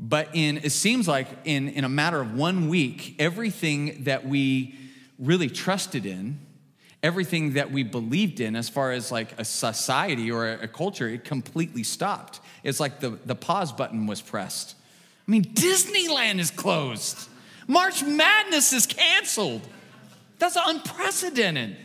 But 0.00 0.30
in 0.32 0.56
it 0.58 0.72
seems 0.72 1.06
like 1.06 1.28
in, 1.44 1.68
in 1.68 1.84
a 1.84 1.88
matter 1.88 2.20
of 2.20 2.34
one 2.34 2.70
week, 2.70 3.16
everything 3.18 4.04
that 4.04 4.26
we 4.26 4.74
really 5.18 5.50
trusted 5.50 6.06
in, 6.06 6.38
everything 7.02 7.52
that 7.52 7.70
we 7.70 7.82
believed 7.82 8.40
in 8.40 8.56
as 8.56 8.70
far 8.70 8.92
as 8.92 9.12
like 9.12 9.38
a 9.38 9.44
society 9.44 10.30
or 10.30 10.50
a, 10.50 10.66
culture, 10.66 11.06
it 11.06 11.24
completely 11.24 11.82
stopped. 11.82 12.40
It's 12.64 12.80
like 12.80 13.00
the, 13.00 13.10
the 13.26 13.34
pause 13.34 13.72
button 13.72 14.06
was 14.06 14.22
pressed. 14.22 14.74
I 15.28 15.30
mean, 15.30 15.44
Disneyland 15.44 16.38
is 16.38 16.50
closed. 16.50 17.28
March 17.66 18.02
Madness 18.02 18.72
is 18.72 18.86
canceled. 18.86 19.60
That's 20.38 20.56
unprecedented. 20.58 21.76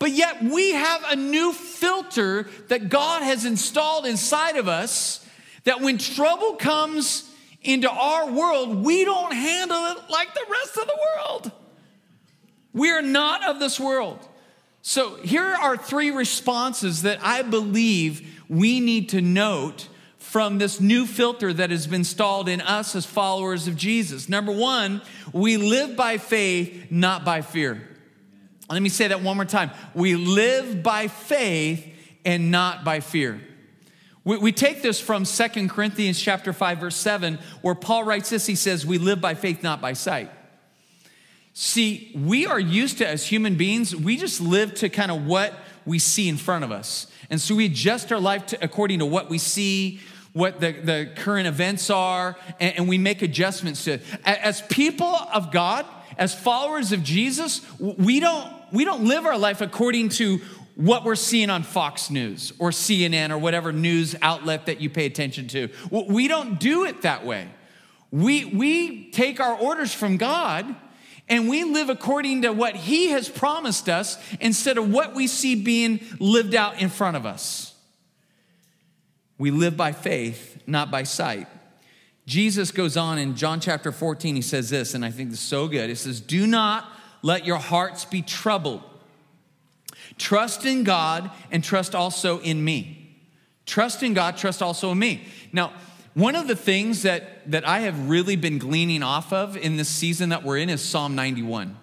But 0.00 0.10
yet 0.10 0.42
we 0.42 0.72
have 0.72 1.04
a 1.08 1.16
new 1.16 1.52
filter 1.52 2.48
that 2.68 2.88
God 2.88 3.22
has 3.22 3.44
installed 3.44 4.04
inside 4.04 4.56
of 4.56 4.66
us 4.66 5.24
that 5.68 5.82
when 5.82 5.98
trouble 5.98 6.54
comes 6.54 7.30
into 7.60 7.90
our 7.90 8.30
world, 8.30 8.82
we 8.82 9.04
don't 9.04 9.34
handle 9.34 9.76
it 9.76 9.98
like 10.08 10.32
the 10.32 10.46
rest 10.50 10.78
of 10.78 10.86
the 10.86 10.98
world. 11.14 11.52
We 12.72 12.90
are 12.90 13.02
not 13.02 13.44
of 13.44 13.60
this 13.60 13.78
world. 13.78 14.26
So 14.80 15.16
here 15.16 15.44
are 15.44 15.76
three 15.76 16.10
responses 16.10 17.02
that 17.02 17.18
I 17.22 17.42
believe 17.42 18.42
we 18.48 18.80
need 18.80 19.10
to 19.10 19.20
note 19.20 19.88
from 20.16 20.56
this 20.56 20.80
new 20.80 21.04
filter 21.04 21.52
that 21.52 21.68
has 21.68 21.86
been 21.86 22.00
installed 22.00 22.48
in 22.48 22.62
us 22.62 22.96
as 22.96 23.04
followers 23.04 23.68
of 23.68 23.76
Jesus. 23.76 24.26
Number 24.26 24.52
one, 24.52 25.02
we 25.34 25.58
live 25.58 25.96
by 25.96 26.16
faith, 26.16 26.90
not 26.90 27.26
by 27.26 27.42
fear. 27.42 27.86
Let 28.70 28.80
me 28.80 28.88
say 28.88 29.08
that 29.08 29.20
one 29.20 29.36
more 29.36 29.44
time. 29.44 29.70
We 29.92 30.16
live 30.16 30.82
by 30.82 31.08
faith 31.08 31.86
and 32.24 32.50
not 32.50 32.84
by 32.84 33.00
fear. 33.00 33.42
We, 34.28 34.36
we 34.36 34.52
take 34.52 34.82
this 34.82 35.00
from 35.00 35.24
Second 35.24 35.70
Corinthians 35.70 36.20
chapter 36.20 36.52
5, 36.52 36.80
verse 36.80 36.96
7, 36.96 37.38
where 37.62 37.74
Paul 37.74 38.04
writes 38.04 38.28
this. 38.28 38.44
He 38.44 38.56
says, 38.56 38.84
We 38.84 38.98
live 38.98 39.22
by 39.22 39.32
faith, 39.32 39.62
not 39.62 39.80
by 39.80 39.94
sight. 39.94 40.30
See, 41.54 42.12
we 42.14 42.44
are 42.44 42.60
used 42.60 42.98
to, 42.98 43.08
as 43.08 43.24
human 43.24 43.54
beings, 43.54 43.96
we 43.96 44.18
just 44.18 44.42
live 44.42 44.74
to 44.74 44.90
kind 44.90 45.10
of 45.10 45.24
what 45.24 45.54
we 45.86 45.98
see 45.98 46.28
in 46.28 46.36
front 46.36 46.62
of 46.62 46.70
us. 46.70 47.06
And 47.30 47.40
so 47.40 47.54
we 47.54 47.64
adjust 47.64 48.12
our 48.12 48.20
life 48.20 48.44
to, 48.48 48.62
according 48.62 48.98
to 48.98 49.06
what 49.06 49.30
we 49.30 49.38
see, 49.38 50.00
what 50.34 50.60
the, 50.60 50.72
the 50.72 51.10
current 51.16 51.46
events 51.46 51.88
are, 51.88 52.36
and, 52.60 52.76
and 52.76 52.88
we 52.88 52.98
make 52.98 53.22
adjustments 53.22 53.84
to. 53.84 53.98
As 54.26 54.60
people 54.60 55.06
of 55.32 55.50
God, 55.50 55.86
as 56.18 56.34
followers 56.34 56.92
of 56.92 57.02
Jesus, 57.02 57.62
we 57.80 58.20
don't, 58.20 58.52
we 58.72 58.84
don't 58.84 59.04
live 59.04 59.24
our 59.24 59.38
life 59.38 59.62
according 59.62 60.10
to 60.10 60.40
what 60.78 61.02
we're 61.02 61.16
seeing 61.16 61.50
on 61.50 61.64
Fox 61.64 62.08
News 62.08 62.52
or 62.60 62.70
CNN 62.70 63.30
or 63.30 63.38
whatever 63.38 63.72
news 63.72 64.14
outlet 64.22 64.66
that 64.66 64.80
you 64.80 64.88
pay 64.88 65.06
attention 65.06 65.48
to. 65.48 65.68
We 65.90 66.28
don't 66.28 66.60
do 66.60 66.84
it 66.84 67.02
that 67.02 67.26
way. 67.26 67.48
We, 68.12 68.44
we 68.44 69.10
take 69.10 69.40
our 69.40 69.56
orders 69.58 69.92
from 69.92 70.18
God 70.18 70.76
and 71.28 71.48
we 71.48 71.64
live 71.64 71.90
according 71.90 72.42
to 72.42 72.52
what 72.52 72.76
He 72.76 73.08
has 73.08 73.28
promised 73.28 73.88
us 73.88 74.18
instead 74.40 74.78
of 74.78 74.88
what 74.88 75.16
we 75.16 75.26
see 75.26 75.56
being 75.56 75.98
lived 76.20 76.54
out 76.54 76.80
in 76.80 76.90
front 76.90 77.16
of 77.16 77.26
us. 77.26 77.74
We 79.36 79.50
live 79.50 79.76
by 79.76 79.90
faith, 79.90 80.62
not 80.64 80.92
by 80.92 81.02
sight. 81.02 81.48
Jesus 82.24 82.70
goes 82.70 82.96
on 82.96 83.18
in 83.18 83.34
John 83.34 83.58
chapter 83.58 83.90
14, 83.90 84.36
he 84.36 84.42
says 84.42 84.70
this, 84.70 84.94
and 84.94 85.04
I 85.04 85.10
think 85.10 85.30
this 85.30 85.40
is 85.40 85.44
so 85.44 85.66
good. 85.66 85.88
He 85.88 85.96
says, 85.96 86.20
Do 86.20 86.46
not 86.46 86.88
let 87.22 87.44
your 87.44 87.58
hearts 87.58 88.04
be 88.04 88.22
troubled. 88.22 88.82
Trust 90.18 90.66
in 90.66 90.84
God 90.84 91.30
and 91.50 91.64
trust 91.64 91.94
also 91.94 92.40
in 92.40 92.62
me. 92.62 93.16
Trust 93.66 94.02
in 94.02 94.14
God, 94.14 94.36
trust 94.36 94.62
also 94.62 94.92
in 94.92 94.98
me. 94.98 95.24
Now, 95.52 95.72
one 96.14 96.34
of 96.34 96.48
the 96.48 96.56
things 96.56 97.02
that, 97.02 97.50
that 97.50 97.66
I 97.66 97.80
have 97.80 98.08
really 98.08 98.34
been 98.34 98.58
gleaning 98.58 99.02
off 99.02 99.32
of 99.32 99.56
in 99.56 99.76
this 99.76 99.88
season 99.88 100.30
that 100.30 100.42
we're 100.42 100.58
in 100.58 100.68
is 100.68 100.82
Psalm 100.82 101.14
91. 101.14 101.76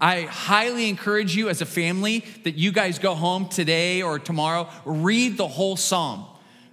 I 0.00 0.22
highly 0.22 0.88
encourage 0.88 1.36
you 1.36 1.48
as 1.48 1.60
a 1.60 1.66
family 1.66 2.24
that 2.44 2.56
you 2.56 2.72
guys 2.72 2.98
go 2.98 3.14
home 3.14 3.48
today 3.48 4.02
or 4.02 4.18
tomorrow, 4.18 4.68
read 4.84 5.36
the 5.36 5.48
whole 5.48 5.76
psalm 5.76 6.26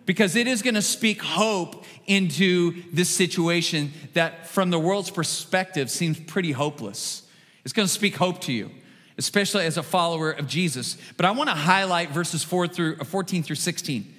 because 0.06 0.36
it 0.36 0.48
is 0.48 0.64
going 0.64 0.74
to 0.74 0.82
speak 0.82 1.22
hope 1.22 1.86
into 2.08 2.82
this 2.92 3.10
situation 3.10 3.94
that, 4.14 4.48
from 4.48 4.72
the 4.72 4.80
world's 4.80 5.12
perspective, 5.12 5.92
seems 5.92 6.20
pretty 6.20 6.52
hopeless. 6.52 7.28
It's 7.64 7.74
going 7.74 7.88
to 7.88 7.94
speak 7.94 8.16
hope 8.16 8.42
to 8.42 8.52
you, 8.52 8.72
especially 9.20 9.66
as 9.66 9.78
a 9.78 9.84
follower 9.84 10.32
of 10.32 10.48
Jesus. 10.48 10.98
But 11.16 11.28
I 11.28 11.32
want 11.32 11.50
to 11.52 11.56
highlight 11.56 12.10
verses 12.10 12.44
4 12.44 12.68
through, 12.68 12.98
uh, 13.00 13.04
14 13.04 13.44
through 13.44 13.58
16. 13.58 14.16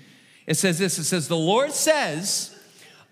It 0.46 0.54
says 0.54 0.78
this 0.78 0.98
it 0.98 1.04
says, 1.04 1.26
The 1.26 1.36
Lord 1.36 1.72
says, 1.72 2.56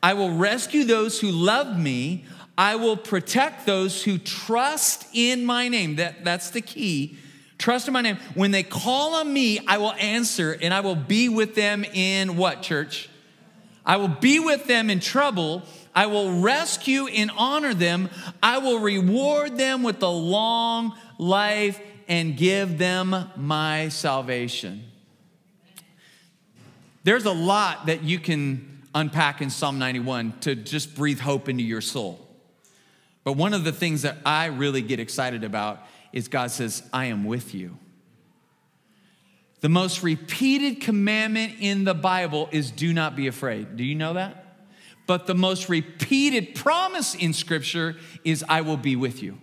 I 0.00 0.14
will 0.14 0.30
rescue 0.30 0.84
those 0.84 1.20
who 1.20 1.32
love 1.32 1.76
me. 1.76 2.24
I 2.56 2.76
will 2.76 2.96
protect 2.96 3.66
those 3.66 4.04
who 4.04 4.18
trust 4.18 5.08
in 5.12 5.44
my 5.44 5.68
name. 5.68 5.96
That, 5.96 6.24
that's 6.24 6.50
the 6.50 6.60
key 6.60 7.18
Trust 7.58 7.88
in 7.88 7.92
my 7.92 8.02
name. 8.02 8.18
When 8.34 8.52
they 8.52 8.62
call 8.62 9.16
on 9.16 9.32
me, 9.32 9.58
I 9.66 9.78
will 9.78 9.92
answer 9.92 10.56
and 10.62 10.72
I 10.72 10.80
will 10.80 10.94
be 10.94 11.28
with 11.28 11.56
them 11.56 11.84
in 11.84 12.36
what, 12.36 12.62
church? 12.62 13.10
I 13.84 13.96
will 13.96 14.08
be 14.08 14.38
with 14.38 14.66
them 14.66 14.90
in 14.90 15.00
trouble. 15.00 15.62
I 15.94 16.06
will 16.06 16.40
rescue 16.40 17.08
and 17.08 17.32
honor 17.36 17.74
them. 17.74 18.10
I 18.42 18.58
will 18.58 18.78
reward 18.78 19.58
them 19.58 19.82
with 19.82 20.02
a 20.02 20.08
long 20.08 20.94
life 21.18 21.80
and 22.08 22.36
give 22.36 22.78
them 22.78 23.30
my 23.36 23.88
salvation. 23.90 24.84
There's 27.04 27.26
a 27.26 27.32
lot 27.32 27.86
that 27.86 28.02
you 28.02 28.18
can 28.18 28.82
unpack 28.94 29.40
in 29.42 29.50
Psalm 29.50 29.78
91 29.78 30.40
to 30.40 30.54
just 30.54 30.94
breathe 30.94 31.20
hope 31.20 31.48
into 31.48 31.62
your 31.62 31.80
soul. 31.80 32.24
But 33.24 33.32
one 33.34 33.52
of 33.52 33.64
the 33.64 33.72
things 33.72 34.02
that 34.02 34.16
I 34.24 34.46
really 34.46 34.80
get 34.80 35.00
excited 35.00 35.44
about 35.44 35.82
is 36.12 36.28
God 36.28 36.50
says, 36.50 36.82
I 36.92 37.06
am 37.06 37.24
with 37.24 37.54
you. 37.54 37.76
The 39.60 39.68
most 39.68 40.02
repeated 40.02 40.80
commandment 40.80 41.54
in 41.60 41.84
the 41.84 41.94
Bible 41.94 42.48
is 42.52 42.70
do 42.70 42.92
not 42.92 43.16
be 43.16 43.26
afraid. 43.26 43.76
Do 43.76 43.84
you 43.84 43.94
know 43.94 44.14
that? 44.14 44.44
But 45.06 45.26
the 45.26 45.34
most 45.34 45.68
repeated 45.68 46.54
promise 46.54 47.14
in 47.14 47.32
Scripture 47.32 47.96
is 48.24 48.44
I 48.48 48.60
will 48.60 48.76
be 48.76 48.94
with 48.94 49.22
you. 49.22 49.38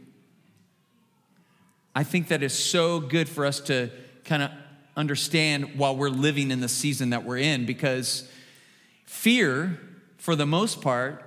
I 1.95 2.03
think 2.03 2.27
that 2.27 2.43
is 2.43 2.53
so 2.53 2.99
good 2.99 3.29
for 3.29 3.45
us 3.45 3.61
to 3.61 3.89
kind 4.25 4.43
of 4.43 4.51
understand 4.97 5.77
while 5.77 5.95
we're 5.95 6.09
living 6.09 6.51
in 6.51 6.59
the 6.59 6.67
season 6.67 7.11
that 7.11 7.23
we're 7.23 7.37
in 7.37 7.65
because 7.65 8.29
fear, 9.05 9.79
for 10.17 10.35
the 10.35 10.45
most 10.45 10.81
part, 10.81 11.23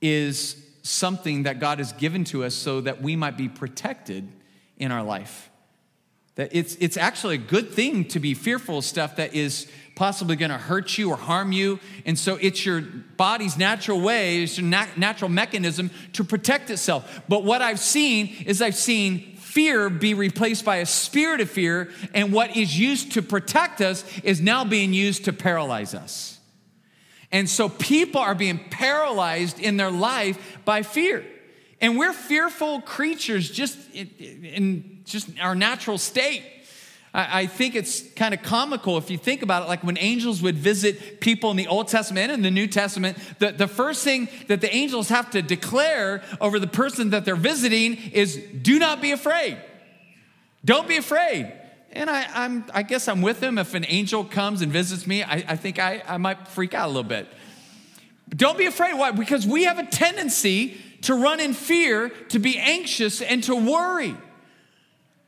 is 0.00 0.56
something 0.82 1.44
that 1.44 1.60
God 1.60 1.78
has 1.78 1.92
given 1.92 2.24
to 2.24 2.42
us 2.42 2.54
so 2.54 2.80
that 2.80 3.00
we 3.00 3.14
might 3.14 3.36
be 3.36 3.48
protected 3.48 4.28
in 4.76 4.90
our 4.90 5.04
life. 5.04 5.48
That 6.34 6.48
it's, 6.52 6.74
it's 6.76 6.96
actually 6.96 7.36
a 7.36 7.38
good 7.38 7.70
thing 7.70 8.06
to 8.06 8.18
be 8.18 8.34
fearful 8.34 8.78
of 8.78 8.84
stuff 8.84 9.16
that 9.16 9.34
is 9.34 9.70
possibly 9.94 10.34
going 10.34 10.50
to 10.50 10.58
hurt 10.58 10.96
you 10.96 11.10
or 11.10 11.16
harm 11.16 11.52
you. 11.52 11.78
And 12.06 12.18
so 12.18 12.36
it's 12.40 12.64
your 12.64 12.80
body's 12.80 13.58
natural 13.58 14.00
way, 14.00 14.42
it's 14.42 14.58
your 14.58 14.66
nat- 14.66 14.96
natural 14.96 15.28
mechanism 15.30 15.90
to 16.14 16.24
protect 16.24 16.70
itself. 16.70 17.22
But 17.28 17.44
what 17.44 17.60
I've 17.62 17.78
seen 17.78 18.34
is 18.46 18.62
I've 18.62 18.74
seen 18.74 19.31
fear 19.52 19.90
be 19.90 20.14
replaced 20.14 20.64
by 20.64 20.76
a 20.76 20.86
spirit 20.86 21.42
of 21.42 21.50
fear, 21.50 21.90
and 22.14 22.32
what 22.32 22.56
is 22.56 22.78
used 22.78 23.12
to 23.12 23.22
protect 23.22 23.82
us 23.82 24.02
is 24.24 24.40
now 24.40 24.64
being 24.64 24.94
used 24.94 25.26
to 25.26 25.32
paralyze 25.32 25.94
us. 25.94 26.38
And 27.30 27.48
so 27.48 27.68
people 27.68 28.20
are 28.20 28.34
being 28.34 28.60
paralyzed 28.70 29.60
in 29.60 29.76
their 29.76 29.90
life 29.90 30.58
by 30.64 30.82
fear. 30.82 31.22
And 31.82 31.98
we're 31.98 32.14
fearful 32.14 32.80
creatures 32.80 33.50
just 33.50 33.78
in, 33.92 34.08
in 34.44 35.00
just 35.04 35.28
our 35.40 35.54
natural 35.54 35.98
state. 35.98 36.42
I, 37.14 37.46
think 37.46 37.74
it's 37.74 38.00
kind 38.14 38.32
of 38.32 38.42
comical 38.42 38.96
if 38.96 39.10
you 39.10 39.18
think 39.18 39.42
about 39.42 39.64
it, 39.64 39.68
like 39.68 39.84
when 39.84 39.98
angels 39.98 40.40
would 40.40 40.56
visit 40.56 41.20
people 41.20 41.50
in 41.50 41.58
the 41.58 41.66
Old 41.66 41.88
Testament 41.88 42.32
and 42.32 42.42
the 42.42 42.50
New 42.50 42.66
Testament, 42.66 43.18
the, 43.38 43.52
the 43.52 43.68
first 43.68 44.02
thing 44.02 44.28
that 44.48 44.62
the 44.62 44.74
angels 44.74 45.10
have 45.10 45.30
to 45.32 45.42
declare 45.42 46.22
over 46.40 46.58
the 46.58 46.66
person 46.66 47.10
that 47.10 47.26
they're 47.26 47.36
visiting 47.36 47.98
is 48.12 48.36
do 48.62 48.78
not 48.78 49.02
be 49.02 49.10
afraid. 49.10 49.58
Don't 50.64 50.88
be 50.88 50.96
afraid. 50.96 51.52
And 51.92 52.08
I, 52.08 52.26
I'm, 52.32 52.64
I 52.72 52.82
guess 52.82 53.08
I'm 53.08 53.20
with 53.20 53.40
them. 53.40 53.58
If 53.58 53.74
an 53.74 53.84
angel 53.88 54.24
comes 54.24 54.62
and 54.62 54.72
visits 54.72 55.06
me, 55.06 55.22
I, 55.22 55.44
I 55.48 55.56
think 55.56 55.78
I, 55.78 56.02
I 56.08 56.16
might 56.16 56.48
freak 56.48 56.72
out 56.72 56.86
a 56.86 56.88
little 56.88 57.02
bit. 57.02 57.28
Don't 58.30 58.56
be 58.56 58.64
afraid. 58.64 58.94
Why? 58.94 59.10
Because 59.10 59.46
we 59.46 59.64
have 59.64 59.78
a 59.78 59.84
tendency 59.84 60.78
to 61.02 61.14
run 61.14 61.40
in 61.40 61.52
fear, 61.52 62.08
to 62.30 62.38
be 62.38 62.56
anxious, 62.56 63.20
and 63.20 63.44
to 63.44 63.54
worry. 63.54 64.16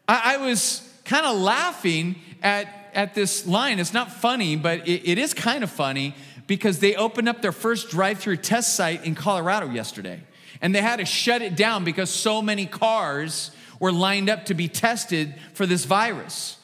I, 0.08 0.36
I 0.36 0.36
was 0.38 0.88
kind 1.04 1.26
of 1.26 1.38
laughing 1.38 2.16
at, 2.42 2.90
at 2.94 3.14
this 3.14 3.46
line. 3.46 3.78
It's 3.78 3.92
not 3.92 4.12
funny, 4.12 4.56
but 4.56 4.86
it, 4.88 5.08
it 5.08 5.18
is 5.18 5.34
kind 5.34 5.64
of 5.64 5.70
funny 5.70 6.14
because 6.46 6.78
they 6.80 6.94
opened 6.94 7.28
up 7.28 7.42
their 7.42 7.52
first 7.52 7.90
drive 7.90 8.18
through 8.18 8.36
test 8.36 8.74
site 8.74 9.04
in 9.04 9.14
Colorado 9.14 9.70
yesterday. 9.70 10.20
And 10.60 10.74
they 10.74 10.80
had 10.80 10.96
to 10.96 11.04
shut 11.04 11.42
it 11.42 11.56
down 11.56 11.84
because 11.84 12.10
so 12.10 12.40
many 12.40 12.66
cars 12.66 13.50
were 13.80 13.92
lined 13.92 14.30
up 14.30 14.46
to 14.46 14.54
be 14.54 14.68
tested 14.68 15.34
for 15.52 15.66
this 15.66 15.84
virus. 15.84 16.56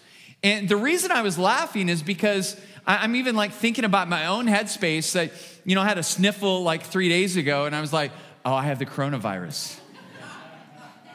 And 0.42 0.68
the 0.68 0.76
reason 0.76 1.10
I 1.10 1.22
was 1.22 1.38
laughing 1.38 1.88
is 1.88 2.02
because 2.02 2.58
I'm 2.86 3.14
even 3.16 3.36
like 3.36 3.52
thinking 3.52 3.84
about 3.84 4.08
my 4.08 4.26
own 4.26 4.46
headspace 4.46 5.12
that, 5.12 5.32
you 5.64 5.74
know, 5.74 5.82
I 5.82 5.86
had 5.86 5.98
a 5.98 6.02
sniffle 6.02 6.62
like 6.62 6.84
three 6.84 7.08
days 7.08 7.36
ago 7.36 7.66
and 7.66 7.74
I 7.74 7.80
was 7.80 7.92
like, 7.92 8.12
oh, 8.44 8.54
I 8.54 8.64
have 8.64 8.78
the 8.78 8.86
coronavirus. 8.86 9.78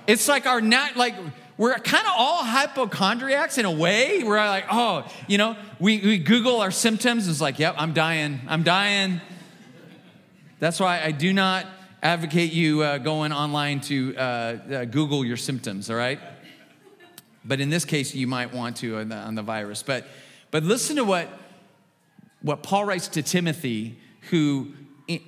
it's 0.05 0.27
like 0.27 0.45
our, 0.45 0.61
nat, 0.61 0.95
like, 0.95 1.15
we're 1.57 1.73
kind 1.75 2.05
of 2.05 2.13
all 2.17 2.43
hypochondriacs 2.43 3.57
in 3.57 3.65
a 3.65 3.71
way. 3.71 4.23
We're 4.23 4.37
like, 4.37 4.65
oh, 4.69 5.09
you 5.27 5.37
know, 5.37 5.55
we, 5.79 5.99
we 5.99 6.17
Google 6.17 6.59
our 6.59 6.71
symptoms. 6.71 7.27
It's 7.27 7.39
like, 7.39 7.59
yep, 7.59 7.75
I'm 7.77 7.93
dying. 7.93 8.41
I'm 8.47 8.63
dying. 8.63 9.21
That's 10.59 10.79
why 10.79 11.01
I 11.01 11.11
do 11.11 11.31
not 11.31 11.65
advocate 12.03 12.51
you 12.51 12.81
uh, 12.81 12.97
going 12.97 13.31
online 13.31 13.79
to 13.81 14.15
uh, 14.15 14.19
uh, 14.21 14.85
Google 14.85 15.23
your 15.23 15.37
symptoms, 15.37 15.89
all 15.89 15.95
right? 15.95 16.19
But 17.45 17.61
in 17.61 17.69
this 17.69 17.85
case, 17.85 18.13
you 18.13 18.27
might 18.27 18.53
want 18.53 18.77
to 18.77 18.97
on 18.97 19.09
the, 19.09 19.15
on 19.15 19.35
the 19.35 19.43
virus. 19.43 19.81
But, 19.81 20.05
but 20.51 20.63
listen 20.63 20.97
to 20.97 21.03
what, 21.03 21.29
what 22.41 22.63
Paul 22.63 22.85
writes 22.85 23.07
to 23.09 23.21
Timothy, 23.21 23.97
who 24.29 24.73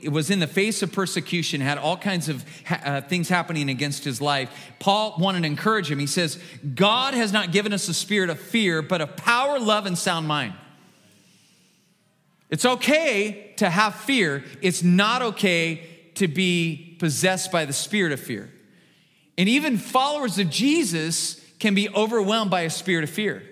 was 0.10 0.32
in 0.32 0.40
the 0.40 0.48
face 0.48 0.82
of 0.82 0.92
persecution, 0.92 1.62
had 1.62 1.78
all 1.78 1.98
kinds 1.98 2.30
of 2.30 2.44
uh, 2.70 3.02
things 3.02 3.30
happening 3.30 3.70
against 3.70 4.04
his 4.04 4.20
life. 4.20 4.50
Paul 4.80 5.16
wanted 5.20 5.42
to 5.42 5.48
encourage 5.48 5.92
him. 5.92 6.00
He 6.00 6.08
says, 6.08 6.40
God 6.74 7.14
has 7.14 7.32
not 7.32 7.52
given 7.52 7.74
us 7.74 7.88
a 7.88 7.94
spirit 7.94 8.30
of 8.30 8.40
fear, 8.40 8.82
but 8.82 9.02
of 9.02 9.16
power, 9.16 9.60
love, 9.60 9.86
and 9.86 9.98
sound 9.98 10.28
mind. 10.28 10.54
It's 12.50 12.66
okay 12.66 13.54
to 13.58 13.70
have 13.70 13.96
fear, 13.96 14.44
it's 14.62 14.84
not 14.84 15.22
okay 15.22 15.88
to 16.16 16.28
be 16.28 16.96
possessed 17.00 17.52
by 17.52 17.66
the 17.66 17.74
spirit 17.74 18.12
of 18.12 18.20
fear. 18.20 18.52
And 19.38 19.48
even 19.48 19.78
followers 19.78 20.40
of 20.40 20.50
Jesus 20.50 21.40
can 21.60 21.76
be 21.76 21.90
overwhelmed 21.90 22.50
by 22.50 22.62
a 22.62 22.70
spirit 22.70 23.04
of 23.04 23.10
fear. 23.10 23.44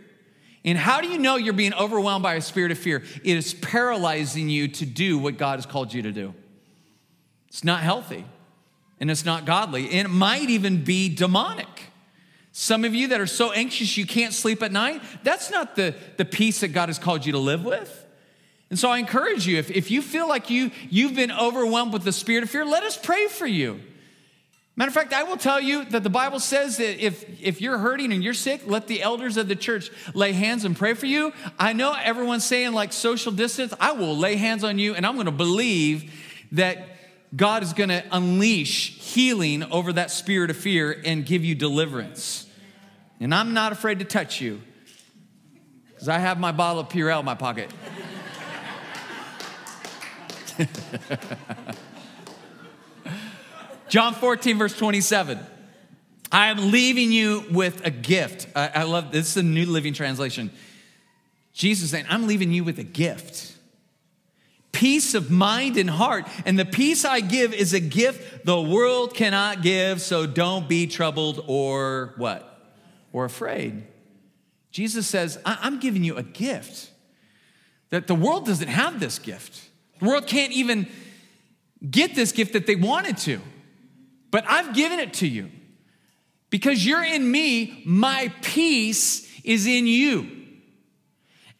And 0.65 0.79
how 0.79 0.99
do 0.99 1.07
you 1.07 1.19
know 1.19 1.35
you're 1.35 1.53
being 1.53 1.75
overwhelmed 1.75 2.23
by 2.23 2.33
a 2.33 2.41
spirit 2.41 2.71
of 2.71 2.79
fear? 2.79 3.03
It 3.23 3.37
is 3.37 3.53
paralyzing 3.53 4.49
you 4.49 4.67
to 4.69 4.85
do 4.85 5.19
what 5.19 5.37
God 5.37 5.57
has 5.59 5.65
called 5.67 5.93
you 5.93 6.01
to 6.01 6.11
do. 6.11 6.33
It's 7.47 7.63
not 7.63 7.81
healthy 7.81 8.25
and 8.99 9.11
it's 9.11 9.23
not 9.23 9.45
godly. 9.45 9.91
And 9.91 10.07
it 10.07 10.11
might 10.11 10.49
even 10.49 10.83
be 10.83 11.13
demonic. 11.13 11.67
Some 12.51 12.83
of 12.83 12.95
you 12.95 13.09
that 13.09 13.21
are 13.21 13.27
so 13.27 13.51
anxious 13.51 13.95
you 13.95 14.07
can't 14.07 14.33
sleep 14.33 14.63
at 14.63 14.71
night, 14.71 15.03
that's 15.23 15.51
not 15.51 15.75
the, 15.75 15.93
the 16.17 16.25
peace 16.25 16.61
that 16.61 16.69
God 16.69 16.89
has 16.89 16.97
called 16.97 17.25
you 17.25 17.33
to 17.33 17.37
live 17.37 17.63
with. 17.63 18.05
And 18.71 18.79
so 18.79 18.89
I 18.89 18.97
encourage 18.97 19.45
you, 19.45 19.57
if, 19.57 19.69
if 19.69 19.91
you 19.91 20.01
feel 20.01 20.27
like 20.27 20.49
you, 20.49 20.71
you've 20.89 21.15
been 21.15 21.31
overwhelmed 21.31 21.93
with 21.93 22.03
the 22.03 22.11
spirit 22.11 22.43
of 22.43 22.49
fear, 22.49 22.65
let 22.65 22.81
us 22.83 22.97
pray 22.97 23.27
for 23.27 23.45
you. 23.45 23.81
Matter 24.77 24.89
of 24.89 24.93
fact, 24.93 25.13
I 25.13 25.23
will 25.23 25.37
tell 25.37 25.61
you 25.61 25.85
that 25.85 26.03
the 26.03 26.09
Bible 26.09 26.39
says 26.39 26.77
that 26.77 27.03
if, 27.03 27.41
if 27.41 27.61
you're 27.61 27.77
hurting 27.77 28.11
and 28.11 28.21
you're 28.21 28.33
sick, 28.33 28.61
let 28.65 28.87
the 28.87 29.01
elders 29.01 29.37
of 29.37 29.47
the 29.47 29.55
church 29.55 29.89
lay 30.13 30.33
hands 30.33 30.65
and 30.65 30.75
pray 30.75 30.93
for 30.93 31.05
you. 31.05 31.31
I 31.57 31.71
know 31.71 31.93
everyone's 31.93 32.43
saying 32.43 32.73
like 32.73 32.91
social 32.91 33.31
distance. 33.31 33.73
I 33.79 33.93
will 33.93 34.17
lay 34.17 34.35
hands 34.35 34.65
on 34.65 34.77
you 34.77 34.93
and 34.93 35.05
I'm 35.05 35.13
going 35.13 35.27
to 35.27 35.31
believe 35.31 36.13
that 36.51 36.89
God 37.33 37.63
is 37.63 37.71
going 37.71 37.89
to 37.89 38.03
unleash 38.11 38.97
healing 38.97 39.63
over 39.63 39.93
that 39.93 40.11
spirit 40.11 40.49
of 40.49 40.57
fear 40.57 41.01
and 41.05 41.25
give 41.25 41.45
you 41.45 41.55
deliverance. 41.55 42.45
And 43.21 43.33
I'm 43.33 43.53
not 43.53 43.71
afraid 43.71 43.99
to 43.99 44.05
touch 44.05 44.41
you 44.41 44.61
because 45.87 46.09
I 46.09 46.17
have 46.17 46.37
my 46.37 46.51
bottle 46.51 46.81
of 46.81 46.89
Purell 46.89 47.19
in 47.19 47.25
my 47.25 47.35
pocket. 47.35 47.71
John 53.87 54.13
14, 54.13 54.57
verse 54.57 54.77
27. 54.77 55.39
I 56.31 56.47
am 56.47 56.71
leaving 56.71 57.11
you 57.11 57.45
with 57.51 57.85
a 57.85 57.91
gift. 57.91 58.47
I, 58.55 58.71
I 58.75 58.83
love 58.83 59.11
this, 59.11 59.27
is 59.27 59.33
the 59.35 59.43
New 59.43 59.65
Living 59.65 59.93
Translation. 59.93 60.51
Jesus 61.53 61.91
saying, 61.91 62.05
I'm 62.09 62.27
leaving 62.27 62.51
you 62.51 62.63
with 62.63 62.79
a 62.79 62.83
gift 62.83 63.55
peace 64.75 65.13
of 65.13 65.31
mind 65.31 65.77
and 65.77 65.89
heart. 65.89 66.27
And 66.45 66.59
the 66.59 66.65
peace 66.65 67.05
I 67.05 67.21
give 67.21 67.53
is 67.53 67.73
a 67.73 67.79
gift 67.79 68.45
the 68.45 68.61
world 68.61 69.15
cannot 69.15 69.61
give, 69.61 70.01
so 70.01 70.27
don't 70.27 70.67
be 70.67 70.85
troubled 70.85 71.43
or 71.47 72.13
what? 72.17 72.61
Or 73.13 73.25
afraid. 73.25 73.83
Jesus 74.71 75.07
says, 75.07 75.39
I'm 75.45 75.79
giving 75.79 76.03
you 76.03 76.17
a 76.17 76.23
gift 76.23 76.91
that 77.89 78.07
the 78.07 78.15
world 78.15 78.45
doesn't 78.45 78.67
have 78.67 78.99
this 78.99 79.17
gift. 79.17 79.69
The 79.99 80.05
world 80.05 80.27
can't 80.27 80.51
even 80.51 80.87
get 81.89 82.13
this 82.13 82.33
gift 82.33 82.53
that 82.53 82.67
they 82.67 82.75
wanted 82.75 83.17
to. 83.19 83.39
But 84.35 84.43
I've 84.49 84.73
given 84.73 84.99
it 84.99 85.13
to 85.13 85.27
you. 85.29 85.49
Because 86.49 86.85
you're 86.85 87.05
in 87.05 87.31
me, 87.31 87.83
my 87.85 88.33
peace 88.41 89.31
is 89.45 89.65
in 89.65 89.87
you. 89.87 90.29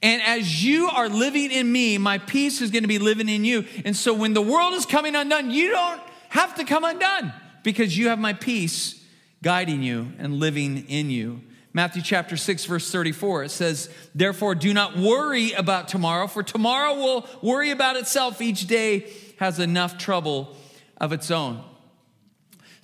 And 0.02 0.22
as 0.22 0.62
you 0.62 0.90
are 0.90 1.08
living 1.08 1.52
in 1.52 1.72
me, 1.72 1.98
my 1.98 2.18
peace 2.18 2.60
is 2.60 2.72
going 2.72 2.84
to 2.84 2.90
be 2.90 3.00
living 3.00 3.30
in 3.30 3.46
you. 3.46 3.64
And 3.86 3.96
so 3.96 4.14
when 4.14 4.34
the 4.34 4.42
world 4.42 4.74
is 4.74 4.86
coming 4.86 5.16
undone, 5.16 5.52
you 5.52 5.70
don't 5.70 6.02
have 6.28 6.56
to 6.56 6.66
come 6.66 6.84
undone 6.84 7.32
because 7.64 7.98
you 7.98 8.10
have 8.10 8.20
my 8.20 8.34
peace 8.34 9.02
guiding 9.42 9.82
you 9.82 10.12
and 10.18 10.34
living 10.34 10.90
in 10.90 11.10
you. 11.10 11.44
Matthew 11.72 12.02
chapter 12.02 12.36
6, 12.36 12.66
verse 12.66 12.92
34, 12.92 13.44
it 13.46 13.52
says, 13.52 13.90
Therefore, 14.14 14.54
do 14.54 14.74
not 14.74 14.98
worry 14.98 15.54
about 15.54 15.88
tomorrow, 15.88 16.28
for 16.28 16.44
tomorrow 16.44 16.96
will 16.96 17.26
worry 17.42 17.72
about 17.72 17.96
itself. 17.96 18.42
Each 18.42 18.68
day 18.68 19.10
has 19.40 19.60
enough 19.60 19.98
trouble 19.98 20.58
of 20.98 21.14
its 21.14 21.32
own. 21.32 21.64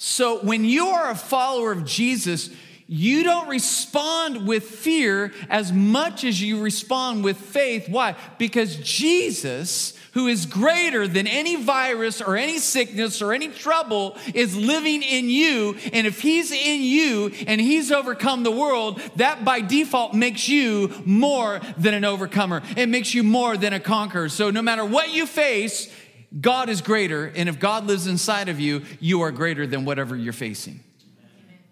So 0.03 0.39
when 0.39 0.65
you 0.65 0.87
are 0.87 1.11
a 1.11 1.15
follower 1.15 1.71
of 1.71 1.85
Jesus, 1.85 2.49
you 2.87 3.23
don't 3.23 3.47
respond 3.47 4.47
with 4.47 4.63
fear 4.63 5.31
as 5.47 5.71
much 5.71 6.23
as 6.23 6.41
you 6.41 6.59
respond 6.59 7.23
with 7.23 7.37
faith. 7.37 7.87
Why? 7.87 8.15
Because 8.39 8.77
Jesus, 8.77 9.93
who 10.13 10.25
is 10.25 10.47
greater 10.47 11.07
than 11.07 11.27
any 11.27 11.55
virus 11.55 12.19
or 12.19 12.35
any 12.35 12.57
sickness 12.57 13.21
or 13.21 13.31
any 13.31 13.49
trouble, 13.49 14.17
is 14.33 14.57
living 14.57 15.03
in 15.03 15.29
you. 15.29 15.77
And 15.93 16.07
if 16.07 16.19
he's 16.19 16.51
in 16.51 16.81
you 16.81 17.31
and 17.45 17.61
he's 17.61 17.91
overcome 17.91 18.41
the 18.41 18.49
world, 18.49 18.99
that 19.17 19.45
by 19.45 19.61
default 19.61 20.15
makes 20.15 20.49
you 20.49 20.91
more 21.05 21.61
than 21.77 21.93
an 21.93 22.05
overcomer. 22.05 22.63
It 22.75 22.89
makes 22.89 23.13
you 23.13 23.21
more 23.21 23.55
than 23.55 23.71
a 23.71 23.79
conqueror. 23.79 24.29
So 24.29 24.49
no 24.49 24.63
matter 24.63 24.83
what 24.83 25.13
you 25.13 25.27
face, 25.27 25.93
God 26.39 26.69
is 26.69 26.81
greater, 26.81 27.25
and 27.35 27.49
if 27.49 27.59
God 27.59 27.87
lives 27.87 28.07
inside 28.07 28.47
of 28.47 28.59
you, 28.59 28.83
you 28.99 29.21
are 29.21 29.31
greater 29.31 29.67
than 29.67 29.83
whatever 29.83 30.15
you're 30.15 30.31
facing. 30.31 30.79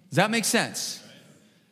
Does 0.09 0.17
that 0.17 0.31
make 0.31 0.43
sense? 0.43 1.01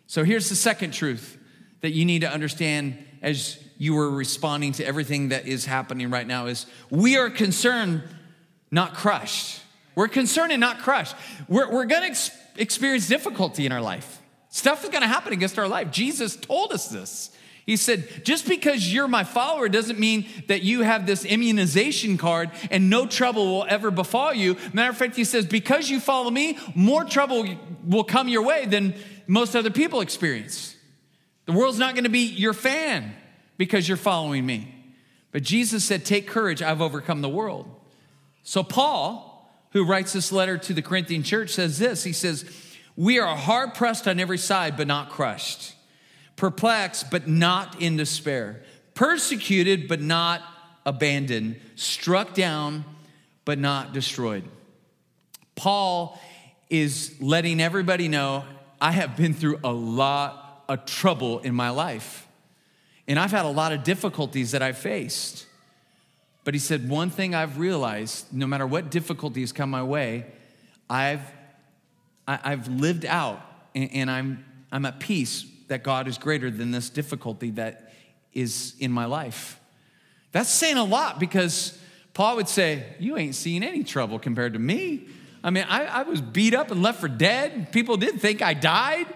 So 0.05 0.23
here's 0.23 0.47
the 0.47 0.55
second 0.55 0.91
truth 0.91 1.37
that 1.81 1.91
you 1.91 2.05
need 2.05 2.21
to 2.21 2.31
understand 2.31 2.97
as 3.21 3.61
you 3.77 3.97
are 3.97 4.09
responding 4.09 4.71
to 4.73 4.85
everything 4.85 5.29
that 5.29 5.47
is 5.47 5.65
happening 5.65 6.09
right 6.09 6.25
now 6.25 6.47
is 6.47 6.65
we 6.89 7.17
are 7.17 7.29
concerned, 7.29 8.03
not 8.71 8.93
crushed. 8.95 9.61
We're 9.95 10.07
concerned 10.07 10.51
and 10.51 10.61
not 10.61 10.79
crushed. 10.79 11.15
We're, 11.47 11.71
we're 11.71 11.85
gonna 11.85 12.07
ex- 12.07 12.31
experience 12.55 13.07
difficulty 13.07 13.65
in 13.65 13.71
our 13.71 13.81
life. 13.81 14.21
Stuff 14.49 14.83
is 14.83 14.89
gonna 14.89 15.07
happen 15.07 15.33
against 15.33 15.59
our 15.59 15.67
life. 15.67 15.91
Jesus 15.91 16.35
told 16.35 16.71
us 16.71 16.87
this. 16.87 17.31
He 17.67 17.75
said, 17.75 18.23
just 18.23 18.47
because 18.47 18.91
you're 18.91 19.09
my 19.09 19.25
follower 19.25 19.67
doesn't 19.67 19.99
mean 19.99 20.25
that 20.47 20.63
you 20.63 20.83
have 20.83 21.05
this 21.05 21.25
immunization 21.25 22.17
card 22.17 22.49
and 22.71 22.89
no 22.89 23.05
trouble 23.05 23.45
will 23.45 23.65
ever 23.67 23.91
befall 23.91 24.33
you. 24.33 24.55
Matter 24.71 24.91
of 24.91 24.97
fact, 24.97 25.17
he 25.17 25.25
says, 25.25 25.45
because 25.45 25.89
you 25.89 25.99
follow 25.99 26.31
me, 26.31 26.57
more 26.75 27.03
trouble 27.03 27.45
will 27.85 28.05
come 28.05 28.29
your 28.29 28.43
way 28.43 28.65
than 28.65 28.95
most 29.27 29.53
other 29.53 29.69
people 29.69 29.99
experience. 29.99 30.77
The 31.45 31.51
world's 31.51 31.77
not 31.77 31.93
going 31.93 32.05
to 32.05 32.09
be 32.09 32.27
your 32.27 32.53
fan 32.53 33.13
because 33.57 33.85
you're 33.85 33.97
following 33.97 34.45
me. 34.45 34.73
But 35.33 35.43
Jesus 35.43 35.83
said, 35.83 36.05
Take 36.05 36.25
courage, 36.25 36.61
I've 36.61 36.81
overcome 36.81 37.21
the 37.21 37.29
world. 37.29 37.69
So, 38.43 38.63
Paul, 38.63 39.51
who 39.71 39.85
writes 39.85 40.13
this 40.13 40.31
letter 40.31 40.57
to 40.57 40.73
the 40.73 40.81
Corinthian 40.81 41.21
church, 41.21 41.49
says 41.49 41.79
this 41.79 42.05
He 42.05 42.13
says, 42.13 42.49
We 42.95 43.19
are 43.19 43.35
hard 43.35 43.73
pressed 43.73 44.07
on 44.07 44.21
every 44.21 44.37
side, 44.37 44.77
but 44.77 44.87
not 44.87 45.09
crushed 45.09 45.73
perplexed, 46.37 47.11
but 47.11 47.27
not 47.27 47.81
in 47.81 47.97
despair, 47.97 48.63
persecuted, 48.93 49.89
but 49.89 49.99
not 49.99 50.41
abandoned, 50.85 51.59
struck 51.75 52.33
down, 52.33 52.85
but 53.43 53.59
not 53.59 53.91
destroyed. 53.91 54.45
Paul 55.55 56.19
is 56.69 57.15
letting 57.19 57.59
everybody 57.59 58.07
know 58.07 58.45
I 58.79 58.91
have 58.91 59.17
been 59.17 59.33
through 59.33 59.59
a 59.63 59.71
lot 59.71 60.63
of 60.69 60.85
trouble 60.85 61.39
in 61.39 61.55
my 61.55 61.71
life. 61.71 62.27
And 63.07 63.17
I've 63.17 63.31
had 63.31 63.45
a 63.45 63.49
lot 63.49 63.71
of 63.71 63.83
difficulties 63.83 64.51
that 64.51 64.61
I've 64.61 64.77
faced. 64.77 65.47
But 66.43 66.53
he 66.53 66.59
said, 66.59 66.87
one 66.87 67.09
thing 67.09 67.33
I've 67.33 67.57
realized 67.57 68.31
no 68.31 68.45
matter 68.45 68.67
what 68.67 68.91
difficulties 68.91 69.51
come 69.51 69.69
my 69.69 69.83
way, 69.83 70.25
I've, 70.89 71.21
I, 72.27 72.51
have 72.51 72.67
lived 72.67 73.05
out 73.05 73.41
and, 73.73 73.89
and 73.93 74.11
I'm, 74.11 74.45
I'm 74.71 74.85
at 74.85 74.99
peace 74.99 75.45
that 75.67 75.83
God 75.83 76.07
is 76.07 76.17
greater 76.17 76.49
than 76.49 76.71
this 76.71 76.89
difficulty 76.89 77.51
that 77.51 77.91
is 78.33 78.75
in 78.79 78.91
my 78.91 79.05
life. 79.05 79.59
That's 80.31 80.49
saying 80.49 80.77
a 80.77 80.83
lot 80.83 81.19
because 81.19 81.77
Paul 82.13 82.37
would 82.37 82.49
say, 82.49 82.83
You 82.99 83.17
ain't 83.17 83.35
seen 83.35 83.63
any 83.63 83.83
trouble 83.83 84.19
compared 84.19 84.53
to 84.53 84.59
me. 84.59 85.07
I 85.43 85.49
mean, 85.49 85.65
I, 85.69 85.85
I, 85.85 86.01
was 86.01 86.19
beat 86.19 86.53
up 86.53 86.71
and 86.71 86.81
left 86.81 86.99
for 86.99 87.07
dead. 87.07 87.71
People 87.71 87.95
did 87.95 88.19
think 88.19 88.41
I 88.41 88.53
died. 88.53 89.07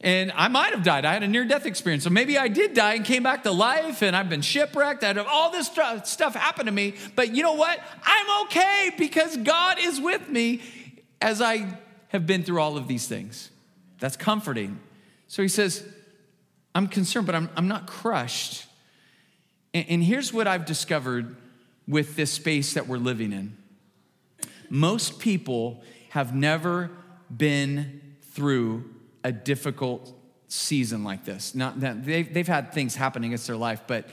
And 0.00 0.30
I 0.34 0.48
might 0.48 0.72
have 0.72 0.82
died. 0.82 1.04
I 1.04 1.14
had 1.14 1.22
a 1.22 1.28
near 1.28 1.44
death 1.44 1.66
experience. 1.66 2.04
So 2.04 2.10
maybe 2.10 2.38
I 2.38 2.48
did 2.48 2.74
die 2.74 2.94
and 2.94 3.04
came 3.04 3.22
back 3.22 3.42
to 3.44 3.50
life 3.50 4.02
and 4.02 4.14
I've 4.14 4.28
been 4.28 4.42
shipwrecked. 4.42 5.02
I 5.02 5.08
had 5.08 5.18
all 5.18 5.50
this 5.50 5.66
stuff 5.66 6.34
happened 6.34 6.66
to 6.66 6.72
me. 6.72 6.94
But 7.14 7.34
you 7.34 7.42
know 7.42 7.54
what? 7.54 7.80
I'm 8.04 8.46
okay 8.46 8.92
because 8.98 9.36
God 9.38 9.78
is 9.80 10.00
with 10.00 10.28
me 10.28 10.60
as 11.20 11.40
I 11.40 11.78
have 12.08 12.26
been 12.26 12.42
through 12.42 12.60
all 12.60 12.76
of 12.76 12.88
these 12.88 13.08
things. 13.08 13.50
That's 13.98 14.16
comforting. 14.16 14.78
So 15.28 15.42
he 15.42 15.48
says, 15.48 15.86
I'm 16.74 16.88
concerned, 16.88 17.26
but 17.26 17.34
I'm, 17.34 17.48
I'm 17.56 17.68
not 17.68 17.86
crushed. 17.86 18.66
And, 19.72 19.86
and 19.88 20.04
here's 20.04 20.32
what 20.32 20.46
I've 20.46 20.66
discovered 20.66 21.36
with 21.88 22.16
this 22.16 22.32
space 22.32 22.74
that 22.74 22.86
we're 22.88 22.98
living 22.98 23.32
in 23.32 23.56
most 24.68 25.20
people 25.20 25.82
have 26.10 26.34
never 26.34 26.90
been 27.34 28.16
through 28.32 28.84
a 29.22 29.32
difficult 29.32 30.12
season 30.48 31.04
like 31.04 31.24
this. 31.24 31.54
Not 31.54 31.80
that 31.80 32.04
they've, 32.04 32.32
they've 32.32 32.46
had 32.46 32.72
things 32.72 32.94
happen 32.94 33.24
against 33.24 33.46
their 33.46 33.56
life, 33.56 33.82
but 33.86 34.08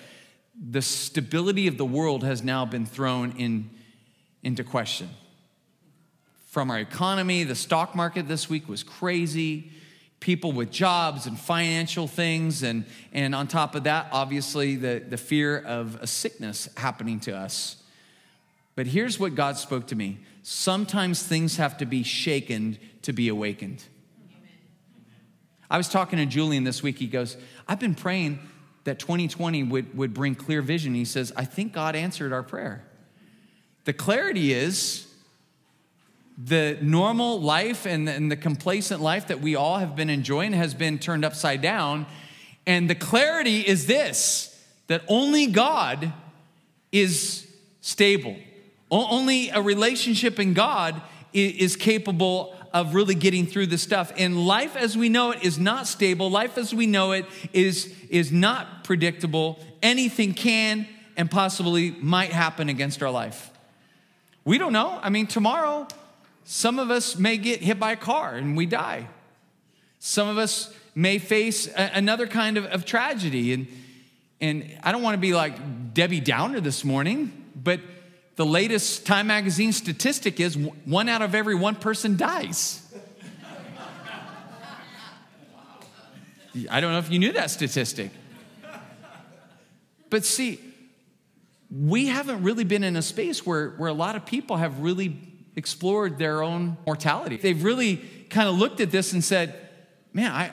the 0.60 0.82
stability 0.82 1.68
of 1.68 1.78
the 1.78 1.86
world 1.86 2.24
has 2.24 2.44
now 2.44 2.66
been 2.66 2.86
thrown 2.86 3.34
in, 3.38 3.70
into 4.44 4.64
question. 4.64 5.10
From 6.48 6.70
our 6.70 6.80
economy, 6.80 7.44
the 7.44 7.56
stock 7.56 7.96
market 7.96 8.28
this 8.28 8.50
week 8.50 8.70
was 8.70 8.84
crazy. 8.84 9.72
People 10.24 10.54
with 10.54 10.72
jobs 10.72 11.26
and 11.26 11.38
financial 11.38 12.08
things, 12.08 12.64
and, 12.64 12.86
and 13.12 13.36
on 13.36 13.46
top 13.46 13.76
of 13.76 13.84
that, 13.84 14.08
obviously, 14.14 14.78
the, 14.78 15.04
the 15.06 15.18
fear 15.18 15.60
of 15.60 15.98
a 16.02 16.08
sickness 16.08 16.70
happening 16.78 17.20
to 17.20 17.36
us. 17.36 17.84
But 18.74 18.88
here's 18.88 19.20
what 19.20 19.36
God 19.36 19.58
spoke 19.58 19.88
to 19.88 19.98
me 19.98 20.20
sometimes 20.42 21.24
things 21.24 21.58
have 21.58 21.78
to 21.80 21.86
be 21.86 22.04
shaken 22.04 22.78
to 23.02 23.12
be 23.12 23.28
awakened. 23.28 23.84
I 25.70 25.76
was 25.76 25.90
talking 25.90 26.18
to 26.20 26.26
Julian 26.26 26.64
this 26.64 26.82
week. 26.82 27.00
He 27.00 27.08
goes, 27.08 27.36
I've 27.68 27.82
been 27.82 27.94
praying 27.94 28.40
that 28.86 29.00
2020 29.00 29.64
would, 29.64 29.98
would 29.98 30.14
bring 30.14 30.36
clear 30.36 30.62
vision. 30.62 30.94
He 30.94 31.04
says, 31.04 31.34
I 31.36 31.44
think 31.44 31.74
God 31.74 31.98
answered 31.98 32.32
our 32.32 32.44
prayer. 32.44 32.86
The 33.84 33.92
clarity 33.92 34.54
is 34.54 35.06
the 36.38 36.78
normal 36.82 37.40
life 37.40 37.86
and 37.86 38.08
the, 38.08 38.12
and 38.12 38.32
the 38.32 38.36
complacent 38.36 39.02
life 39.02 39.28
that 39.28 39.42
we 39.42 39.56
all 39.56 39.78
have 39.78 39.96
been 39.96 40.10
enjoying 40.10 40.54
has 40.54 40.74
been 40.74 40.98
turned 40.98 41.24
upside 41.24 41.62
down. 41.62 42.06
And 42.66 42.90
the 42.90 42.96
clarity 42.96 43.62
is 43.62 43.86
this 43.86 44.50
that 44.88 45.04
only 45.08 45.48
God 45.48 46.12
is 46.92 47.48
stable. 47.82 48.36
Only 48.92 49.50
a 49.50 49.62
relationship 49.62 50.40
in 50.40 50.54
God 50.54 51.02
is 51.34 51.76
capable 51.76 52.56
of 52.74 52.94
really 52.94 53.16
getting 53.16 53.46
through 53.46 53.68
the 53.68 53.78
stuff. 53.78 54.12
And 54.18 54.46
life 54.46 54.76
as 54.76 54.98
we 54.98 55.10
know 55.10 55.32
it 55.32 55.44
is 55.44 55.58
not 55.60 55.88
stable. 55.88 56.30
Life 56.30 56.58
as 56.58 56.74
we 56.74 56.86
know 56.86 57.12
it 57.12 57.26
is, 57.54 57.94
is 58.10 58.32
not 58.32 58.84
predictable. 58.84 59.60
Anything 59.82 60.34
can 60.34 60.88
and 61.16 61.30
possibly 61.30 61.92
might 61.92 62.32
happen 62.32 62.70
against 62.70 63.02
our 63.04 63.12
life. 63.12 63.52
We 64.44 64.58
don't 64.58 64.74
know. 64.74 65.00
I 65.02 65.10
mean, 65.10 65.28
tomorrow, 65.28 65.88
some 66.44 66.80
of 66.80 66.92
us 66.92 67.18
may 67.18 67.38
get 67.38 67.62
hit 67.62 67.80
by 67.80 67.94
a 67.94 67.98
car 67.98 68.36
and 68.36 68.58
we 68.58 68.66
die. 68.66 69.08
Some 70.00 70.28
of 70.28 70.38
us 70.38 70.74
may 70.96 71.18
face 71.18 71.68
a, 71.68 71.92
another 71.94 72.28
kind 72.28 72.58
of, 72.58 72.66
of 72.66 72.86
tragedy. 72.86 73.54
And, 73.54 73.68
and 74.42 74.78
I 74.84 74.92
don't 74.92 75.02
want 75.02 75.16
to 75.16 75.22
be 75.22 75.34
like 75.34 75.94
Debbie 75.94 76.20
Downer 76.20 76.60
this 76.60 76.84
morning, 76.84 77.32
but 77.56 77.80
the 78.36 78.46
latest 78.46 79.06
Time 79.06 79.28
Magazine 79.28 79.72
statistic 79.72 80.40
is 80.40 80.58
one 80.58 81.08
out 81.08 81.22
of 81.22 81.36
every 81.36 81.56
one 81.56 81.76
person 81.76 82.18
dies. 82.18 82.80
I 86.70 86.82
don't 86.82 86.92
know 86.92 87.00
if 87.00 87.10
you 87.10 87.20
knew 87.20 87.32
that 87.34 87.50
statistic. 87.50 88.12
But 90.10 90.26
see, 90.26 90.60
we 91.72 92.06
haven't 92.06 92.44
really 92.44 92.64
been 92.64 92.84
in 92.84 92.96
a 92.96 93.02
space 93.02 93.46
where, 93.46 93.72
where 93.72 93.90
a 93.90 93.94
lot 93.94 94.16
of 94.16 94.26
people 94.26 94.58
have 94.58 94.80
really 94.80 95.18
explored 95.56 96.18
their 96.18 96.44
own 96.44 96.78
mortality. 96.86 97.38
They've 97.38 97.64
really 97.64 97.98
kind 98.30 98.50
of 98.50 98.56
looked 98.56 98.80
at 98.80 98.92
this 98.92 99.14
and 99.14 99.24
said, 99.24 99.56
man, 100.14 100.32
I, 100.32 100.52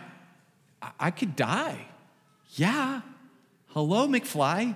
I 0.99 1.11
could 1.11 1.37
die. 1.37 1.87
Yeah. 2.55 3.01
Hello, 3.69 4.07
McFly. 4.07 4.75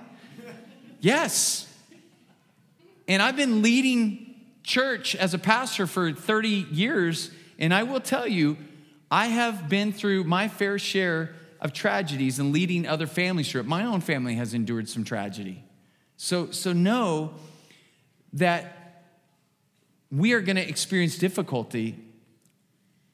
Yes. 0.99 1.71
And 3.07 3.21
I've 3.21 3.35
been 3.35 3.61
leading 3.61 4.35
church 4.63 5.15
as 5.15 5.33
a 5.33 5.37
pastor 5.37 5.85
for 5.85 6.11
30 6.11 6.49
years, 6.71 7.29
and 7.59 7.73
I 7.73 7.83
will 7.83 7.99
tell 7.99 8.27
you, 8.27 8.57
I 9.11 9.27
have 9.27 9.69
been 9.69 9.93
through 9.93 10.23
my 10.23 10.47
fair 10.47 10.79
share 10.79 11.35
of 11.61 11.73
tragedies 11.73 12.39
and 12.39 12.51
leading 12.51 12.87
other 12.87 13.07
families 13.07 13.51
through 13.51 13.61
it. 13.61 13.67
My 13.67 13.85
own 13.85 14.01
family 14.01 14.35
has 14.35 14.53
endured 14.53 14.89
some 14.89 15.03
tragedy. 15.03 15.63
So, 16.17 16.51
so 16.51 16.73
know 16.73 17.33
that 18.33 18.84
we 20.11 20.33
are 20.33 20.41
going 20.41 20.55
to 20.55 20.67
experience 20.67 21.17
difficulty, 21.17 21.95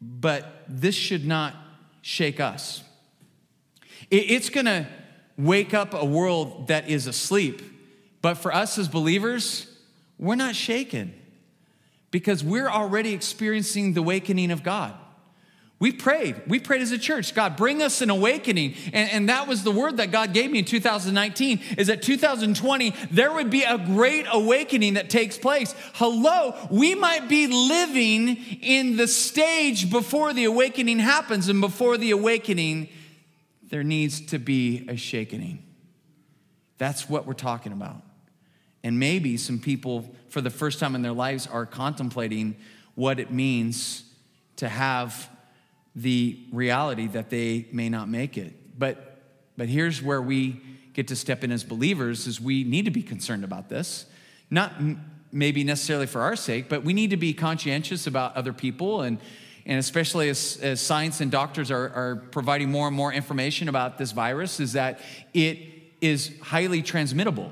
but 0.02 0.64
this 0.68 0.96
should 0.96 1.26
not 1.26 1.56
shake 2.02 2.40
us. 2.40 2.84
It's 4.10 4.50
going 4.50 4.66
to 4.66 4.88
wake 5.38 5.74
up 5.74 5.94
a 5.94 6.06
world 6.06 6.68
that 6.68 6.90
is 6.90 7.08
asleep. 7.08 7.62
But 8.22 8.36
for 8.36 8.54
us 8.54 8.78
as 8.78 8.88
believers, 8.88 9.68
we're 10.20 10.36
not 10.36 10.56
shaken 10.56 11.14
because 12.12 12.44
we're 12.44 12.70
already 12.70 13.14
experiencing 13.14 13.94
the 13.94 14.02
awakening 14.02 14.52
of 14.52 14.64
God. 14.64 14.94
We 15.82 15.92
prayed. 15.92 16.40
We 16.46 16.60
prayed 16.60 16.84
as 16.84 16.92
a 16.92 16.98
church, 17.00 17.34
God, 17.34 17.58
bring 17.58 17.82
us 17.82 18.02
an 18.02 18.12
awakening. 18.12 18.76
And, 18.94 19.10
and, 19.10 19.30
that 19.30 19.48
was 19.48 19.64
the 19.64 19.72
word 19.72 19.98
that 19.98 20.12
God 20.12 20.32
gave 20.32 20.52
me 20.52 20.60
in 20.60 20.66
2019 20.66 21.60
is 21.76 21.88
that 21.88 22.04
2020, 22.04 22.94
there 23.10 23.34
would 23.34 23.50
be 23.50 23.64
a 23.64 23.80
great 23.80 24.28
awakening 24.32 24.94
that 24.94 25.10
takes 25.10 25.40
place. 25.40 25.74
Hello, 25.96 26.56
we 26.70 26.94
might 26.94 27.28
be 27.28 27.48
living 27.48 28.38
in 28.62 28.96
the 28.96 29.08
stage 29.08 29.90
before 29.90 30.34
the 30.34 30.44
awakening 30.44 31.00
happens. 31.00 31.50
And 31.50 31.60
before 31.60 31.98
the 31.98 32.12
awakening, 32.12 32.88
there 33.64 33.84
needs 33.84 34.22
to 34.28 34.38
be 34.38 34.86
a 34.88 34.96
shakening. 34.96 35.64
That's 36.78 37.10
what 37.10 37.26
we're 37.26 37.34
talking 37.34 37.72
about. 37.72 38.04
And 38.84 39.00
maybe 39.00 39.36
some 39.36 39.58
people, 39.58 40.14
for 40.30 40.42
the 40.42 40.52
first 40.52 40.78
time 40.78 40.94
in 40.94 41.02
their 41.02 41.12
lives, 41.12 41.48
are 41.48 41.66
contemplating 41.66 42.56
what 42.94 43.20
it 43.20 43.32
means 43.32 44.04
to 44.58 44.70
have 44.70 45.28
the 45.96 46.40
reality 46.52 47.08
that 47.08 47.30
they 47.30 47.68
may 47.72 47.90
not 47.90 48.08
make 48.10 48.38
it. 48.38 48.80
But, 48.80 49.22
but 49.58 49.68
here's 49.68 50.02
where 50.02 50.22
we 50.22 50.62
get 50.94 51.08
to 51.10 51.16
step 51.16 51.44
in 51.44 51.52
as 51.52 51.64
believers 51.64 52.28
is 52.28 52.40
we 52.40 52.64
need 52.64 52.86
to 52.86 52.92
be 52.92 53.04
concerned 53.04 53.44
about 53.44 53.70
this. 53.70 54.06
Not 54.50 54.74
maybe 55.32 55.64
necessarily 55.64 56.08
for 56.08 56.22
our 56.22 56.36
sake, 56.36 56.68
but 56.70 56.84
we 56.84 56.94
need 56.94 57.12
to 57.12 57.18
be 57.18 57.34
conscientious 57.34 58.08
about 58.08 58.36
other 58.36 58.54
people 58.54 59.02
and 59.02 59.20
and 59.66 59.78
especially 59.78 60.28
as, 60.30 60.58
as 60.62 60.82
science 60.82 61.22
and 61.22 61.32
doctors 61.32 61.70
are, 61.70 61.90
are 61.90 62.16
providing 62.32 62.72
more 62.72 62.88
and 62.88 62.96
more 62.96 63.14
information 63.14 63.70
about 63.70 63.98
this 63.98 64.12
virus, 64.12 64.60
is 64.60 64.74
that 64.74 65.00
it 65.36 65.60
is 66.02 66.32
highly 66.42 66.82
transmittable 66.82 67.52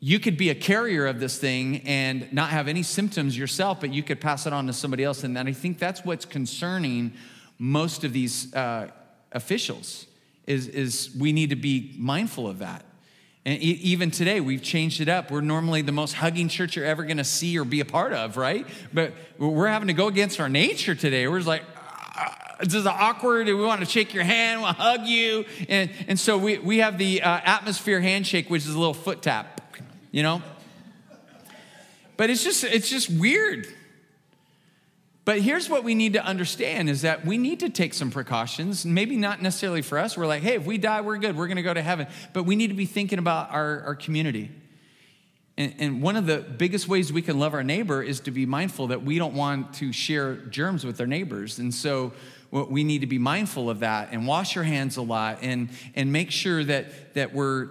you 0.00 0.20
could 0.20 0.36
be 0.36 0.50
a 0.50 0.54
carrier 0.54 1.06
of 1.06 1.18
this 1.18 1.38
thing 1.38 1.82
and 1.84 2.32
not 2.32 2.50
have 2.50 2.68
any 2.68 2.82
symptoms 2.82 3.36
yourself, 3.36 3.80
but 3.80 3.92
you 3.92 4.02
could 4.02 4.20
pass 4.20 4.46
it 4.46 4.52
on 4.52 4.66
to 4.68 4.72
somebody 4.72 5.02
else. 5.02 5.24
And 5.24 5.36
I 5.36 5.52
think 5.52 5.78
that's 5.78 6.04
what's 6.04 6.24
concerning 6.24 7.12
most 7.58 8.04
of 8.04 8.12
these 8.12 8.54
uh, 8.54 8.90
officials 9.32 10.06
is, 10.46 10.68
is 10.68 11.14
we 11.18 11.32
need 11.32 11.50
to 11.50 11.56
be 11.56 11.94
mindful 11.98 12.48
of 12.48 12.60
that. 12.60 12.84
And 13.44 13.60
even 13.60 14.10
today, 14.10 14.40
we've 14.40 14.62
changed 14.62 15.00
it 15.00 15.08
up. 15.08 15.30
We're 15.30 15.40
normally 15.40 15.82
the 15.82 15.92
most 15.92 16.12
hugging 16.12 16.48
church 16.48 16.76
you're 16.76 16.84
ever 16.84 17.04
going 17.04 17.16
to 17.16 17.24
see 17.24 17.58
or 17.58 17.64
be 17.64 17.80
a 17.80 17.84
part 17.84 18.12
of, 18.12 18.36
right? 18.36 18.66
But 18.92 19.14
we're 19.38 19.68
having 19.68 19.88
to 19.88 19.94
go 19.94 20.06
against 20.06 20.38
our 20.38 20.50
nature 20.50 20.94
today. 20.94 21.26
We're 21.26 21.38
just 21.38 21.48
like, 21.48 21.62
ah, 21.74 22.56
this 22.60 22.74
is 22.74 22.86
awkward. 22.86 23.46
We 23.46 23.54
want 23.54 23.80
to 23.80 23.86
shake 23.86 24.12
your 24.12 24.24
hand, 24.24 24.60
we 24.60 24.64
want 24.64 24.76
to 24.76 24.82
hug 24.82 25.06
you. 25.06 25.44
And, 25.68 25.90
and 26.08 26.20
so 26.20 26.36
we, 26.36 26.58
we 26.58 26.78
have 26.78 26.98
the 26.98 27.22
uh, 27.22 27.40
atmosphere 27.42 28.00
handshake, 28.00 28.50
which 28.50 28.62
is 28.62 28.74
a 28.74 28.78
little 28.78 28.94
foot 28.94 29.22
tap 29.22 29.57
you 30.10 30.22
know? 30.22 30.42
But 32.16 32.30
it's 32.30 32.42
just 32.42 32.64
it's 32.64 32.88
just 32.88 33.10
weird. 33.10 33.66
But 35.28 35.40
here's 35.40 35.68
what 35.68 35.84
we 35.84 35.94
need 35.94 36.14
to 36.14 36.24
understand 36.24 36.88
is 36.88 37.02
that 37.02 37.26
we 37.26 37.36
need 37.36 37.60
to 37.60 37.68
take 37.68 37.92
some 37.92 38.10
precautions, 38.10 38.86
maybe 38.86 39.14
not 39.14 39.42
necessarily 39.42 39.82
for 39.82 39.98
us. 39.98 40.16
We're 40.16 40.26
like, 40.26 40.42
hey, 40.42 40.54
if 40.54 40.64
we 40.64 40.78
die, 40.78 41.02
we're 41.02 41.18
good. 41.18 41.36
We're 41.36 41.48
going 41.48 41.58
to 41.58 41.62
go 41.62 41.74
to 41.74 41.82
heaven. 41.82 42.06
But 42.32 42.44
we 42.44 42.56
need 42.56 42.68
to 42.68 42.74
be 42.74 42.86
thinking 42.86 43.18
about 43.18 43.50
our, 43.50 43.82
our 43.82 43.94
community. 43.94 44.50
And, 45.58 45.74
and 45.78 46.02
one 46.02 46.16
of 46.16 46.24
the 46.24 46.38
biggest 46.38 46.88
ways 46.88 47.12
we 47.12 47.20
can 47.20 47.38
love 47.38 47.52
our 47.52 47.62
neighbor 47.62 48.02
is 48.02 48.20
to 48.20 48.30
be 48.30 48.46
mindful 48.46 48.86
that 48.86 49.02
we 49.02 49.18
don't 49.18 49.34
want 49.34 49.74
to 49.74 49.92
share 49.92 50.36
germs 50.36 50.86
with 50.86 50.98
our 50.98 51.06
neighbors. 51.06 51.58
And 51.58 51.74
so 51.74 52.14
we 52.50 52.82
need 52.82 53.02
to 53.02 53.06
be 53.06 53.18
mindful 53.18 53.68
of 53.68 53.80
that 53.80 54.08
and 54.12 54.26
wash 54.26 54.56
our 54.56 54.62
hands 54.62 54.96
a 54.96 55.02
lot 55.02 55.40
and, 55.42 55.68
and 55.94 56.10
make 56.10 56.30
sure 56.30 56.64
that, 56.64 57.12
that 57.12 57.34
we're 57.34 57.70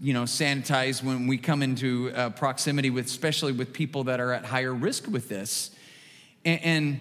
you 0.00 0.12
know, 0.12 0.24
sanitize 0.24 1.02
when 1.02 1.26
we 1.26 1.38
come 1.38 1.62
into 1.62 2.10
uh, 2.14 2.30
proximity 2.30 2.90
with, 2.90 3.06
especially 3.06 3.52
with 3.52 3.72
people 3.72 4.04
that 4.04 4.20
are 4.20 4.32
at 4.32 4.44
higher 4.44 4.74
risk 4.74 5.08
with 5.08 5.28
this. 5.28 5.70
And, 6.44 6.60
and 6.62 7.00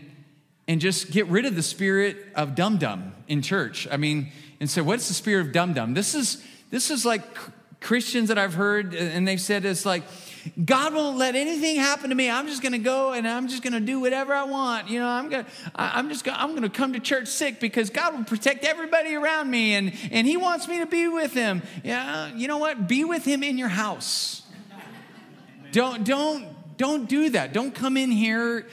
and 0.67 0.81
just 0.81 1.11
get 1.11 1.27
rid 1.27 1.45
of 1.45 1.55
the 1.55 1.61
spirit 1.61 2.17
of 2.35 2.55
dum 2.55 2.77
dum 2.77 3.13
in 3.27 3.41
church. 3.41 3.87
I 3.91 3.97
mean, 3.97 4.31
and 4.59 4.69
say, 4.69 4.81
what's 4.81 5.07
the 5.07 5.13
spirit 5.13 5.45
of 5.45 5.51
dum 5.53 5.73
dum? 5.73 5.93
This 5.93 6.15
is 6.15 6.43
this 6.71 6.89
is 6.89 7.05
like 7.05 7.23
Christians 7.81 8.29
that 8.29 8.37
I've 8.37 8.55
heard, 8.55 8.95
and 8.95 9.27
they've 9.27 9.39
said 9.39 9.65
it's 9.65 9.85
like, 9.85 10.03
God 10.63 10.93
won't 10.93 11.17
let 11.17 11.35
anything 11.35 11.77
happen 11.77 12.09
to 12.09 12.15
me. 12.15 12.29
I'm 12.29 12.47
just 12.47 12.61
going 12.61 12.73
to 12.73 12.77
go 12.77 13.13
and 13.13 13.27
I'm 13.27 13.47
just 13.47 13.63
going 13.63 13.73
to 13.73 13.79
do 13.79 13.99
whatever 13.99 14.33
I 14.33 14.43
want. 14.43 14.89
You 14.89 14.99
know, 14.99 15.07
I'm 15.07 15.29
going 15.29 15.45
to, 15.45 15.51
I'm 15.75 16.09
just 16.09 16.23
going, 16.23 16.37
I'm 16.39 16.51
going 16.51 16.63
to 16.63 16.69
come 16.69 16.93
to 16.93 16.99
church 16.99 17.27
sick 17.27 17.59
because 17.59 17.89
God 17.89 18.15
will 18.15 18.23
protect 18.23 18.63
everybody 18.63 19.15
around 19.15 19.49
me 19.49 19.73
and, 19.73 19.93
and 20.11 20.27
he 20.27 20.37
wants 20.37 20.67
me 20.67 20.79
to 20.79 20.85
be 20.85 21.07
with 21.07 21.33
him. 21.33 21.63
Yeah. 21.83 22.33
You 22.35 22.47
know 22.47 22.57
what? 22.57 22.87
Be 22.87 23.03
with 23.03 23.25
him 23.25 23.43
in 23.43 23.57
your 23.57 23.69
house. 23.69 24.43
Don't, 25.71 26.03
don't, 26.03 26.47
don't 26.77 27.09
do 27.09 27.31
that. 27.31 27.51
Don't 27.51 27.73
come 27.73 27.97
in 27.97 28.11
here 28.11 28.67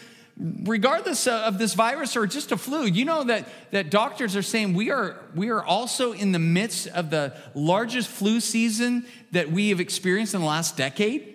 regardless 0.65 1.27
of 1.27 1.59
this 1.59 1.75
virus 1.75 2.17
or 2.17 2.27
just 2.27 2.53
a 2.53 2.57
flu 2.57 2.87
you 2.87 3.05
know 3.05 3.23
that, 3.23 3.47
that 3.71 3.91
doctors 3.91 4.35
are 4.35 4.43
saying 4.43 4.73
we 4.73 4.91
are, 4.91 5.21
we 5.35 5.51
are 5.51 5.63
also 5.63 6.13
in 6.13 6.33
the 6.33 6.39
midst 6.39 6.89
of 6.89 7.11
the 7.11 7.37
largest 7.55 8.09
flu 8.09 8.41
season 8.41 9.05
that 9.33 9.53
we 9.53 9.69
have 9.69 9.79
experienced 9.79 10.33
in 10.35 10.41
the 10.41 10.47
last 10.47 10.77
decade 10.77 11.32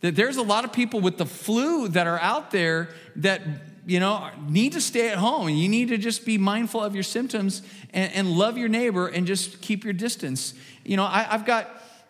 that 0.00 0.14
there's 0.14 0.36
a 0.36 0.42
lot 0.42 0.64
of 0.64 0.72
people 0.72 1.00
with 1.00 1.18
the 1.18 1.26
flu 1.26 1.88
that 1.88 2.06
are 2.06 2.20
out 2.20 2.50
there 2.50 2.90
that 3.16 3.42
you 3.86 4.00
know 4.00 4.28
need 4.48 4.72
to 4.72 4.80
stay 4.80 5.08
at 5.08 5.18
home. 5.18 5.48
And 5.48 5.58
you 5.58 5.68
need 5.68 5.88
to 5.88 5.98
just 5.98 6.24
be 6.24 6.38
mindful 6.38 6.82
of 6.82 6.94
your 6.94 7.04
symptoms 7.04 7.62
and, 7.92 8.12
and 8.12 8.32
love 8.32 8.56
your 8.56 8.68
neighbor 8.68 9.08
and 9.08 9.26
just 9.26 9.60
keep 9.60 9.84
your 9.84 9.92
distance. 9.92 10.54
You 10.84 10.96
know 10.96 11.04
I, 11.04 11.26
i've 11.30 11.44
got 11.44 11.68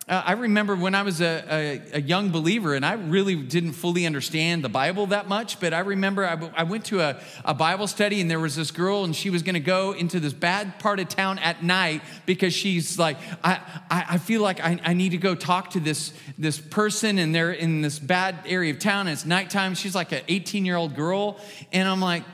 uh, 0.09 0.23
I 0.25 0.33
remember 0.33 0.75
when 0.75 0.95
I 0.95 1.03
was 1.03 1.21
a, 1.21 1.45
a, 1.51 1.83
a, 1.99 2.01
young 2.01 2.31
believer, 2.31 2.75
and 2.75 2.85
I 2.85 2.95
really 2.95 3.37
didn't 3.37 3.73
fully 3.73 4.07
understand 4.07 4.65
the 4.65 4.69
Bible 4.71 5.07
that 5.09 5.29
much, 5.29 5.61
but 5.61 5.75
I 5.75 5.81
remember 5.81 6.27
I, 6.27 6.51
I 6.57 6.63
went 6.63 6.87
to 6.87 7.01
a, 7.01 7.21
a, 7.45 7.53
Bible 7.53 7.87
study, 7.87 8.23
and 8.23 8.31
there 8.31 8.41
was 8.41 8.57
this 8.57 8.71
girl, 8.71 9.05
and 9.05 9.15
she 9.15 9.29
was 9.29 9.43
going 9.43 9.55
to 9.55 9.61
go 9.61 9.93
into 9.93 10.19
this 10.19 10.33
bad 10.33 10.79
part 10.79 10.99
of 10.99 11.09
town 11.09 11.39
at 11.41 11.63
night 11.63 12.01
because 12.25 12.55
she's 12.55 12.99
like, 12.99 13.19
I, 13.45 13.61
I, 13.91 14.05
I 14.11 14.19
feel 14.19 14.41
like 14.41 14.61
I, 14.61 14.81
I, 14.83 14.95
need 14.95 15.11
to 15.11 15.19
go 15.19 15.35
talk 15.35 15.71
to 15.71 15.81
this, 15.81 16.15
this 16.39 16.59
person, 16.59 17.19
and 17.19 17.35
they're 17.35 17.53
in 17.53 17.83
this 17.83 17.99
bad 17.99 18.37
area 18.47 18.73
of 18.73 18.79
town, 18.79 19.09
and 19.09 19.11
it's 19.11 19.27
nighttime. 19.27 19.75
She's 19.75 19.95
like 19.95 20.13
an 20.13 20.23
18 20.27 20.65
year 20.65 20.77
old 20.77 20.97
girl, 20.97 21.39
and 21.71 21.87
I'm 21.87 22.01
like, 22.01 22.25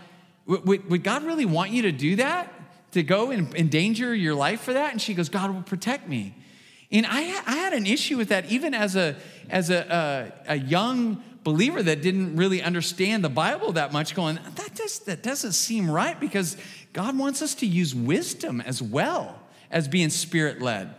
would 0.46 1.02
God 1.02 1.24
really 1.24 1.46
want 1.46 1.72
you 1.72 1.82
to 1.82 1.92
do 1.92 2.16
that? 2.16 2.52
To 2.92 3.02
go 3.02 3.32
and 3.32 3.52
endanger 3.56 4.14
your 4.14 4.36
life 4.36 4.60
for 4.60 4.74
that? 4.74 4.92
And 4.92 5.02
she 5.02 5.14
goes, 5.14 5.28
God 5.28 5.52
will 5.52 5.62
protect 5.62 6.08
me. 6.08 6.36
And 6.94 7.06
I, 7.06 7.22
I 7.44 7.56
had 7.56 7.72
an 7.72 7.86
issue 7.86 8.16
with 8.16 8.28
that 8.28 8.46
even 8.52 8.72
as 8.72 8.94
a, 8.94 9.16
as 9.50 9.68
a, 9.68 10.32
a, 10.46 10.52
a 10.54 10.56
young 10.56 11.22
believer 11.42 11.82
that 11.82 12.02
didn't 12.02 12.36
really 12.36 12.62
understand 12.62 13.24
the 13.24 13.28
Bible 13.28 13.72
that 13.72 13.92
much, 13.92 14.14
going, 14.14 14.38
that, 14.54 14.74
just, 14.76 15.06
that 15.06 15.22
doesn't 15.22 15.52
seem 15.52 15.90
right 15.90 16.18
because 16.18 16.56
God 16.92 17.18
wants 17.18 17.42
us 17.42 17.56
to 17.56 17.66
use 17.66 17.96
wisdom 17.96 18.60
as 18.60 18.80
well 18.80 19.40
as 19.72 19.88
being 19.88 20.08
spirit 20.08 20.62
led. 20.62 20.94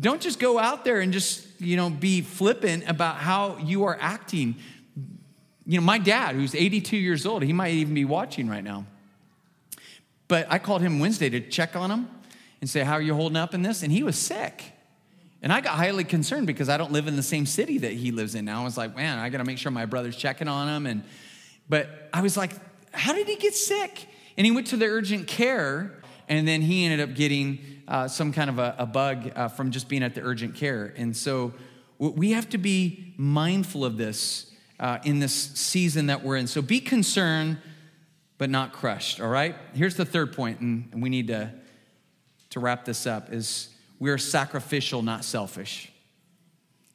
Don't 0.00 0.22
just 0.22 0.40
go 0.40 0.58
out 0.58 0.86
there 0.86 1.00
and 1.00 1.12
just, 1.12 1.46
you 1.60 1.76
know, 1.76 1.90
be 1.90 2.22
flippant 2.22 2.88
about 2.88 3.16
how 3.16 3.58
you 3.58 3.84
are 3.84 3.98
acting. 4.00 4.56
You 5.66 5.78
know, 5.78 5.84
my 5.84 5.98
dad, 5.98 6.34
who's 6.36 6.54
82 6.54 6.96
years 6.96 7.26
old, 7.26 7.42
he 7.42 7.52
might 7.52 7.74
even 7.74 7.92
be 7.92 8.06
watching 8.06 8.48
right 8.48 8.64
now. 8.64 8.86
But 10.26 10.46
I 10.48 10.58
called 10.58 10.80
him 10.80 10.98
Wednesday 10.98 11.28
to 11.28 11.40
check 11.40 11.76
on 11.76 11.90
him 11.90 12.08
and 12.62 12.70
say, 12.70 12.80
How 12.80 12.94
are 12.94 13.02
you 13.02 13.14
holding 13.14 13.36
up 13.36 13.52
in 13.52 13.60
this? 13.60 13.82
And 13.82 13.92
he 13.92 14.02
was 14.02 14.16
sick. 14.16 14.72
And 15.42 15.52
I 15.52 15.60
got 15.60 15.74
highly 15.74 16.04
concerned 16.04 16.46
because 16.46 16.68
I 16.68 16.76
don't 16.76 16.92
live 16.92 17.08
in 17.08 17.16
the 17.16 17.22
same 17.22 17.46
city 17.46 17.78
that 17.78 17.92
he 17.92 18.12
lives 18.12 18.36
in 18.36 18.44
now. 18.44 18.60
I 18.60 18.64
was 18.64 18.76
like, 18.76 18.94
man, 18.94 19.18
I 19.18 19.28
got 19.28 19.38
to 19.38 19.44
make 19.44 19.58
sure 19.58 19.72
my 19.72 19.86
brother's 19.86 20.16
checking 20.16 20.46
on 20.46 20.68
him. 20.68 20.86
And, 20.86 21.02
but 21.68 22.08
I 22.12 22.22
was 22.22 22.36
like, 22.36 22.52
how 22.92 23.12
did 23.12 23.26
he 23.26 23.36
get 23.36 23.54
sick? 23.54 24.06
And 24.36 24.46
he 24.46 24.52
went 24.52 24.68
to 24.68 24.76
the 24.76 24.86
urgent 24.86 25.26
care, 25.26 26.00
and 26.28 26.46
then 26.46 26.62
he 26.62 26.84
ended 26.84 27.00
up 27.00 27.16
getting 27.16 27.58
uh, 27.88 28.06
some 28.06 28.32
kind 28.32 28.48
of 28.48 28.58
a, 28.60 28.76
a 28.78 28.86
bug 28.86 29.32
uh, 29.34 29.48
from 29.48 29.72
just 29.72 29.88
being 29.88 30.04
at 30.04 30.14
the 30.14 30.22
urgent 30.22 30.54
care. 30.54 30.94
And 30.96 31.16
so 31.16 31.52
we 31.98 32.30
have 32.32 32.48
to 32.50 32.58
be 32.58 33.12
mindful 33.16 33.84
of 33.84 33.96
this 33.96 34.52
uh, 34.78 34.98
in 35.04 35.18
this 35.18 35.34
season 35.34 36.06
that 36.06 36.22
we're 36.22 36.36
in. 36.36 36.46
So 36.46 36.62
be 36.62 36.80
concerned, 36.80 37.58
but 38.38 38.48
not 38.48 38.72
crushed, 38.72 39.20
all 39.20 39.28
right? 39.28 39.56
Here's 39.74 39.96
the 39.96 40.04
third 40.04 40.32
point, 40.32 40.60
and 40.60 41.02
we 41.02 41.08
need 41.08 41.26
to, 41.28 41.52
to 42.50 42.60
wrap 42.60 42.84
this 42.84 43.06
up, 43.06 43.32
is 43.32 43.68
we're 44.02 44.18
sacrificial, 44.18 45.00
not 45.00 45.24
selfish. 45.24 45.92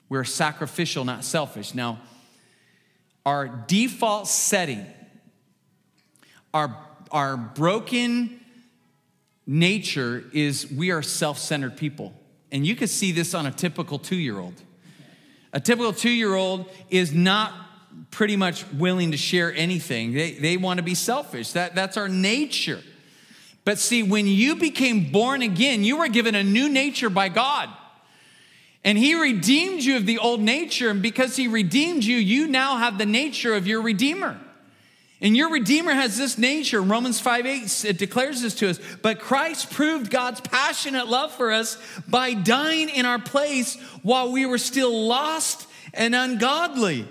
We're 0.10 0.26
sacrificial, 0.26 1.06
not 1.06 1.24
selfish. 1.24 1.74
Now, 1.74 2.02
our 3.26 3.48
default 3.48 4.28
setting, 4.28 4.86
our, 6.54 6.78
our 7.10 7.38
broken 7.38 8.41
nature 9.46 10.26
is 10.34 10.70
we 10.70 10.91
are 10.91 11.02
self 11.02 11.39
centered 11.39 11.78
people. 11.78 12.13
And 12.52 12.67
you 12.67 12.76
can 12.76 12.89
see 12.89 13.13
this 13.13 13.34
on 13.34 13.46
a 13.46 13.52
typical 13.52 14.00
two 14.00 14.17
year 14.17 14.38
old. 14.38 14.62
A 15.54 15.62
typical 15.62 15.93
two 15.93 16.10
year 16.10 16.36
old 16.36 16.70
is 16.89 17.13
not 17.13 17.54
pretty 18.12 18.36
much 18.36 18.70
willing 18.74 19.12
to 19.12 19.17
share 19.17 19.56
anything, 19.56 20.12
they, 20.12 20.34
they 20.34 20.58
want 20.58 20.80
to 20.80 20.84
be 20.84 20.93
selfish. 20.93 21.54
That, 21.54 21.74
that's 21.74 21.96
our 21.96 22.10
nature. 22.10 22.82
But 23.67 23.80
see, 23.80 24.01
when 24.01 24.27
you 24.27 24.56
became 24.56 25.12
born 25.12 25.41
again, 25.41 25.84
you 25.84 25.97
were 25.97 26.08
given 26.08 26.36
a 26.36 26.41
new 26.41 26.69
nature 26.69 27.10
by 27.10 27.27
God. 27.27 27.67
And 28.86 28.97
He 28.97 29.13
redeemed 29.13 29.84
you 29.84 29.97
of 29.97 30.06
the 30.06 30.19
old 30.19 30.39
nature. 30.39 30.89
And 30.89 31.01
because 31.01 31.36
He 31.36 31.49
redeemed 31.49 32.06
you, 32.06 32.15
you 32.15 32.47
now 32.47 32.77
have 32.77 32.97
the 32.97 33.06
nature 33.06 33.53
of 33.53 33.67
your 33.67 33.82
Redeemer. 33.82 34.39
And 35.19 35.36
your 35.36 35.51
Redeemer 35.51 35.91
has 35.91 36.17
this 36.17 36.38
nature. 36.38 36.82
Romans 36.82 37.19
5 37.19 37.45
8 37.45 37.86
it 37.89 37.97
declares 37.97 38.41
this 38.41 38.56
to 38.56 38.69
us. 38.69 38.80
But 39.01 39.19
Christ 39.19 39.69
proved 39.69 40.12
God's 40.12 40.39
passionate 40.39 41.10
love 41.10 41.34
for 41.34 41.51
us 41.51 41.77
by 42.08 42.36
dying 42.36 42.88
in 42.88 43.06
our 43.06 43.19
place 43.19 43.75
while 44.01 44.32
we 44.32 44.45
were 44.45 44.60
still 44.60 45.08
lost 45.08 45.67
and 45.93 46.15
ungodly. 46.15 47.06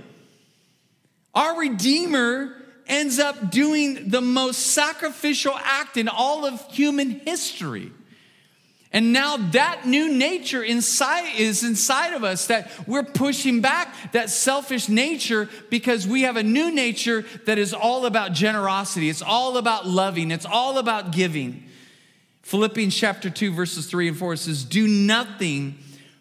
Our 1.34 1.60
Redeemer 1.60 2.56
ends 2.86 3.18
up 3.18 3.50
doing 3.50 4.08
the 4.08 4.20
most 4.20 4.58
sacrificial 4.58 5.54
act 5.56 5.96
in 5.96 6.08
all 6.08 6.44
of 6.44 6.64
human 6.70 7.10
history. 7.20 7.92
And 8.92 9.12
now 9.12 9.36
that 9.36 9.86
new 9.86 10.12
nature 10.14 10.62
inside 10.62 11.38
is 11.38 11.64
inside 11.64 12.14
of 12.14 12.24
us 12.24 12.46
that 12.46 12.70
we're 12.86 13.02
pushing 13.02 13.60
back 13.60 14.12
that 14.12 14.30
selfish 14.30 14.88
nature 14.88 15.50
because 15.68 16.06
we 16.06 16.22
have 16.22 16.36
a 16.36 16.42
new 16.42 16.70
nature 16.70 17.26
that 17.44 17.58
is 17.58 17.74
all 17.74 18.06
about 18.06 18.32
generosity. 18.32 19.10
It's 19.10 19.22
all 19.22 19.58
about 19.58 19.86
loving. 19.86 20.30
It's 20.30 20.46
all 20.46 20.78
about 20.78 21.10
giving. 21.10 21.64
Philippians 22.42 22.96
chapter 22.96 23.28
2 23.28 23.52
verses 23.52 23.86
3 23.86 24.08
and 24.08 24.16
4 24.16 24.36
says, 24.36 24.64
"Do 24.64 24.86
nothing 24.86 25.78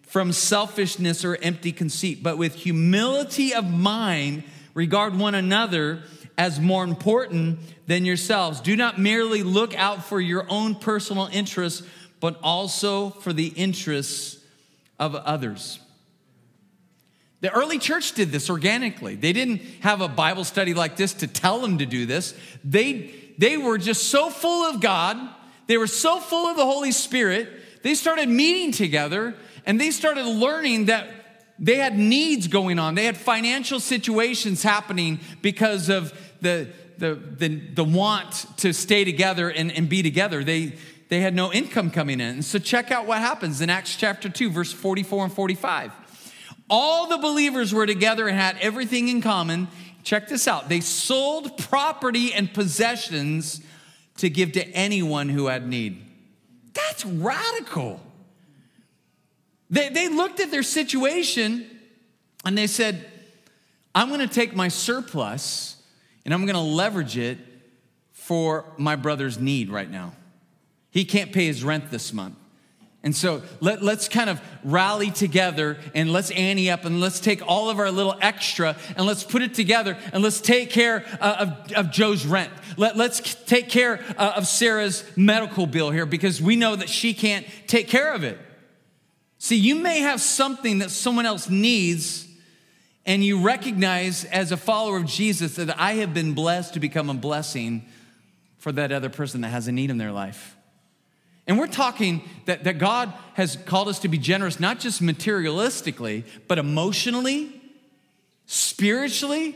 from 0.08 0.34
selfishness 0.34 1.24
or 1.24 1.38
empty 1.42 1.72
conceit, 1.72 2.24
but 2.24 2.38
with 2.38 2.56
humility 2.56 3.54
of 3.54 3.70
mind 3.70 4.44
regard 4.74 5.18
one 5.18 5.36
another 5.36 6.04
as 6.38 6.60
more 6.60 6.84
important 6.84 7.60
than 7.88 8.06
yourselves. 8.06 8.62
Do 8.62 8.76
not 8.76 9.00
merely 9.00 9.44
look 9.44 9.76
out 9.76 10.04
for 10.06 10.20
your 10.20 10.46
own 10.50 10.76
personal 10.76 11.30
interests, 11.32 11.84
but 12.20 12.40
also 12.44 13.10
for 13.10 13.34
the 13.34 13.48
interests 13.48 14.38
of 15.00 15.16
others. 15.16 15.80
The 17.42 17.52
early 17.52 17.78
church 17.78 18.14
did 18.14 18.32
this 18.32 18.50
organically. 18.50 19.16
They 19.16 19.34
didn't 19.34 19.62
have 19.82 20.02
a 20.02 20.08
Bible 20.08 20.44
study 20.44 20.74
like 20.74 20.96
this 20.96 21.14
to 21.16 21.28
tell 21.28 21.60
them 21.60 21.78
to 21.78 21.86
do 21.86 22.06
this. 22.06 22.34
They, 22.64 23.14
they 23.38 23.58
were 23.58 23.78
just 23.78 24.06
so 24.06 24.30
full 24.30 24.64
of 24.64 24.82
God, 24.82 25.18
they 25.68 25.78
were 25.78 25.88
so 25.88 26.20
full 26.20 26.48
of 26.48 26.58
the 26.58 26.66
Holy 26.66 26.92
Spirit, 26.92 27.50
they 27.84 27.94
started 27.94 28.30
meeting 28.30 28.72
together 28.72 29.36
and 29.66 29.80
they 29.80 29.92
started 29.92 30.26
learning 30.26 30.86
that 30.86 31.08
they 31.58 31.76
had 31.76 31.98
needs 31.98 32.48
going 32.48 32.80
on. 32.80 32.96
They 32.96 33.06
had 33.06 33.18
financial 33.18 33.80
situations 33.80 34.64
happening 34.64 35.20
because 35.42 35.90
of 35.90 36.14
the, 36.42 36.68
the, 36.98 37.16
the, 37.16 37.48
the 37.48 37.84
want 37.84 38.46
to 38.58 38.74
stay 38.74 39.06
together 39.06 39.50
and, 39.50 39.72
and 39.72 39.88
be 39.88 40.04
together. 40.04 40.44
They, 40.44 40.74
they 41.10 41.22
had 41.22 41.34
no 41.34 41.54
income 41.54 41.92
coming 41.92 42.20
in. 42.20 42.42
So 42.42 42.60
check 42.60 42.92
out 42.92 43.06
what 43.06 43.20
happens 43.20 43.62
in 43.62 43.70
Acts 43.70 43.96
chapter 43.96 44.30
2, 44.30 44.50
verse 44.50 44.74
44 44.74 45.26
and 45.26 45.34
45. 45.34 45.92
All 46.70 47.08
the 47.08 47.18
believers 47.18 47.74
were 47.74 47.86
together 47.86 48.28
and 48.28 48.38
had 48.38 48.58
everything 48.60 49.08
in 49.08 49.22
common. 49.22 49.68
Check 50.04 50.28
this 50.28 50.48
out. 50.48 50.68
They 50.68 50.82
sold 50.82 51.58
property 51.58 52.34
and 52.34 52.54
possessions 52.54 53.62
to 54.18 54.30
give 54.30 54.54
to 54.54 54.68
anyone 54.70 55.30
who 55.30 55.48
had 55.48 55.68
need. 55.68 56.02
That's 56.74 57.06
radical. 57.06 58.02
They, 59.70 59.90
they 59.90 60.10
looked 60.10 60.40
at 60.40 60.52
their 60.52 60.64
situation 60.64 61.70
and 62.46 62.58
they 62.58 62.68
said, 62.68 63.06
I'm 63.94 64.10
going 64.10 64.20
to 64.20 64.28
take 64.28 64.56
my 64.56 64.68
surplus 64.68 65.76
and 66.26 66.34
I'm 66.34 66.46
gonna 66.46 66.62
leverage 66.62 67.18
it 67.18 67.38
for 68.12 68.66
my 68.78 68.96
brother's 68.96 69.40
need 69.40 69.70
right 69.70 69.90
now. 69.90 70.14
He 70.90 71.06
can't 71.06 71.32
pay 71.32 71.46
his 71.46 71.64
rent 71.64 71.92
this 71.92 72.12
month. 72.12 72.36
And 73.04 73.16
so 73.16 73.44
let, 73.60 73.84
us 73.84 74.10
kind 74.10 74.32
of 74.32 74.42
rally 74.64 75.12
together 75.12 75.78
and 75.94 76.12
let's 76.12 76.32
ante 76.32 76.72
up 76.72 76.86
and 76.86 77.00
let's 77.00 77.20
take 77.20 77.48
all 77.48 77.70
of 77.70 77.78
our 77.78 77.92
little 77.92 78.16
extra 78.20 78.76
and 78.98 79.06
let's 79.06 79.24
put 79.24 79.44
it 79.44 79.54
together 79.54 79.96
and 80.12 80.24
let's 80.24 80.42
take 80.42 80.72
care 80.72 81.06
uh, 81.22 81.36
of, 81.40 81.74
of 81.74 81.92
Joe's 81.92 82.26
rent. 82.26 82.52
Let, 82.78 83.00
us 83.00 83.20
take 83.46 83.70
care 83.70 84.04
uh, 84.18 84.34
of 84.38 84.48
Sarah's 84.48 85.04
medical 85.16 85.68
bill 85.68 85.92
here 85.92 86.08
because 86.08 86.42
we 86.42 86.56
know 86.56 86.76
that 86.76 86.90
she 86.90 87.14
can't 87.14 87.46
take 87.68 87.88
care 87.88 88.12
of 88.12 88.24
it. 88.24 88.40
See, 89.46 89.58
you 89.58 89.76
may 89.76 90.00
have 90.00 90.22
something 90.22 90.80
that 90.80 90.90
someone 90.90 91.28
else 91.28 91.52
needs, 91.52 92.28
and 93.06 93.24
you 93.24 93.44
recognize 93.44 94.26
as 94.26 94.52
a 94.52 94.58
follower 94.58 94.98
of 94.98 95.06
Jesus 95.06 95.58
that 95.58 95.80
I 95.80 95.98
have 95.98 96.16
been 96.16 96.34
blessed 96.34 96.74
to 96.74 96.80
become 96.80 97.12
a 97.12 97.14
blessing 97.14 97.86
for 98.58 98.72
that 98.72 98.92
other 98.92 99.10
person 99.10 99.42
that 99.42 99.50
has 99.50 99.68
a 99.68 99.72
need 99.72 99.92
in 99.92 100.00
their 100.00 100.12
life. 100.12 100.58
And 101.46 101.60
we're 101.60 101.68
talking 101.68 102.28
that, 102.46 102.64
that 102.64 102.80
God 102.80 103.14
has 103.36 103.56
called 103.56 103.88
us 103.88 104.00
to 104.00 104.08
be 104.08 104.18
generous, 104.18 104.60
not 104.60 104.80
just 104.80 105.00
materialistically, 105.00 106.24
but 106.48 106.58
emotionally, 106.58 107.62
spiritually, 108.48 109.56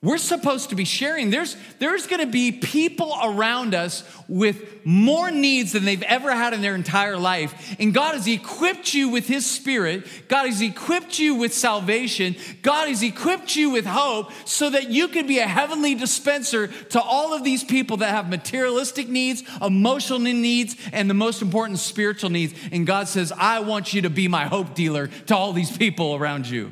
we're 0.00 0.18
supposed 0.18 0.68
to 0.70 0.76
be 0.76 0.84
sharing. 0.84 1.30
There's, 1.30 1.56
there's 1.80 2.06
going 2.06 2.20
to 2.20 2.30
be 2.30 2.52
people 2.52 3.16
around 3.20 3.74
us 3.74 4.04
with 4.28 4.86
more 4.86 5.32
needs 5.32 5.72
than 5.72 5.84
they've 5.84 6.04
ever 6.04 6.32
had 6.32 6.54
in 6.54 6.60
their 6.60 6.76
entire 6.76 7.18
life. 7.18 7.74
And 7.80 7.92
God 7.92 8.14
has 8.14 8.28
equipped 8.28 8.94
you 8.94 9.08
with 9.08 9.26
His 9.26 9.44
Spirit. 9.44 10.06
God 10.28 10.46
has 10.46 10.62
equipped 10.62 11.18
you 11.18 11.34
with 11.34 11.52
salvation. 11.52 12.36
God 12.62 12.86
has 12.86 13.02
equipped 13.02 13.56
you 13.56 13.70
with 13.70 13.86
hope 13.86 14.30
so 14.44 14.70
that 14.70 14.88
you 14.88 15.08
can 15.08 15.26
be 15.26 15.40
a 15.40 15.48
heavenly 15.48 15.96
dispenser 15.96 16.68
to 16.68 17.00
all 17.00 17.34
of 17.34 17.42
these 17.42 17.64
people 17.64 17.96
that 17.96 18.10
have 18.10 18.30
materialistic 18.30 19.08
needs, 19.08 19.42
emotional 19.60 20.20
needs, 20.20 20.76
and 20.92 21.10
the 21.10 21.14
most 21.14 21.42
important, 21.42 21.80
spiritual 21.80 22.30
needs. 22.30 22.54
And 22.70 22.86
God 22.86 23.08
says, 23.08 23.32
I 23.32 23.60
want 23.60 23.92
you 23.92 24.02
to 24.02 24.10
be 24.10 24.28
my 24.28 24.44
hope 24.44 24.76
dealer 24.76 25.08
to 25.26 25.36
all 25.36 25.52
these 25.52 25.76
people 25.76 26.14
around 26.14 26.48
you. 26.48 26.70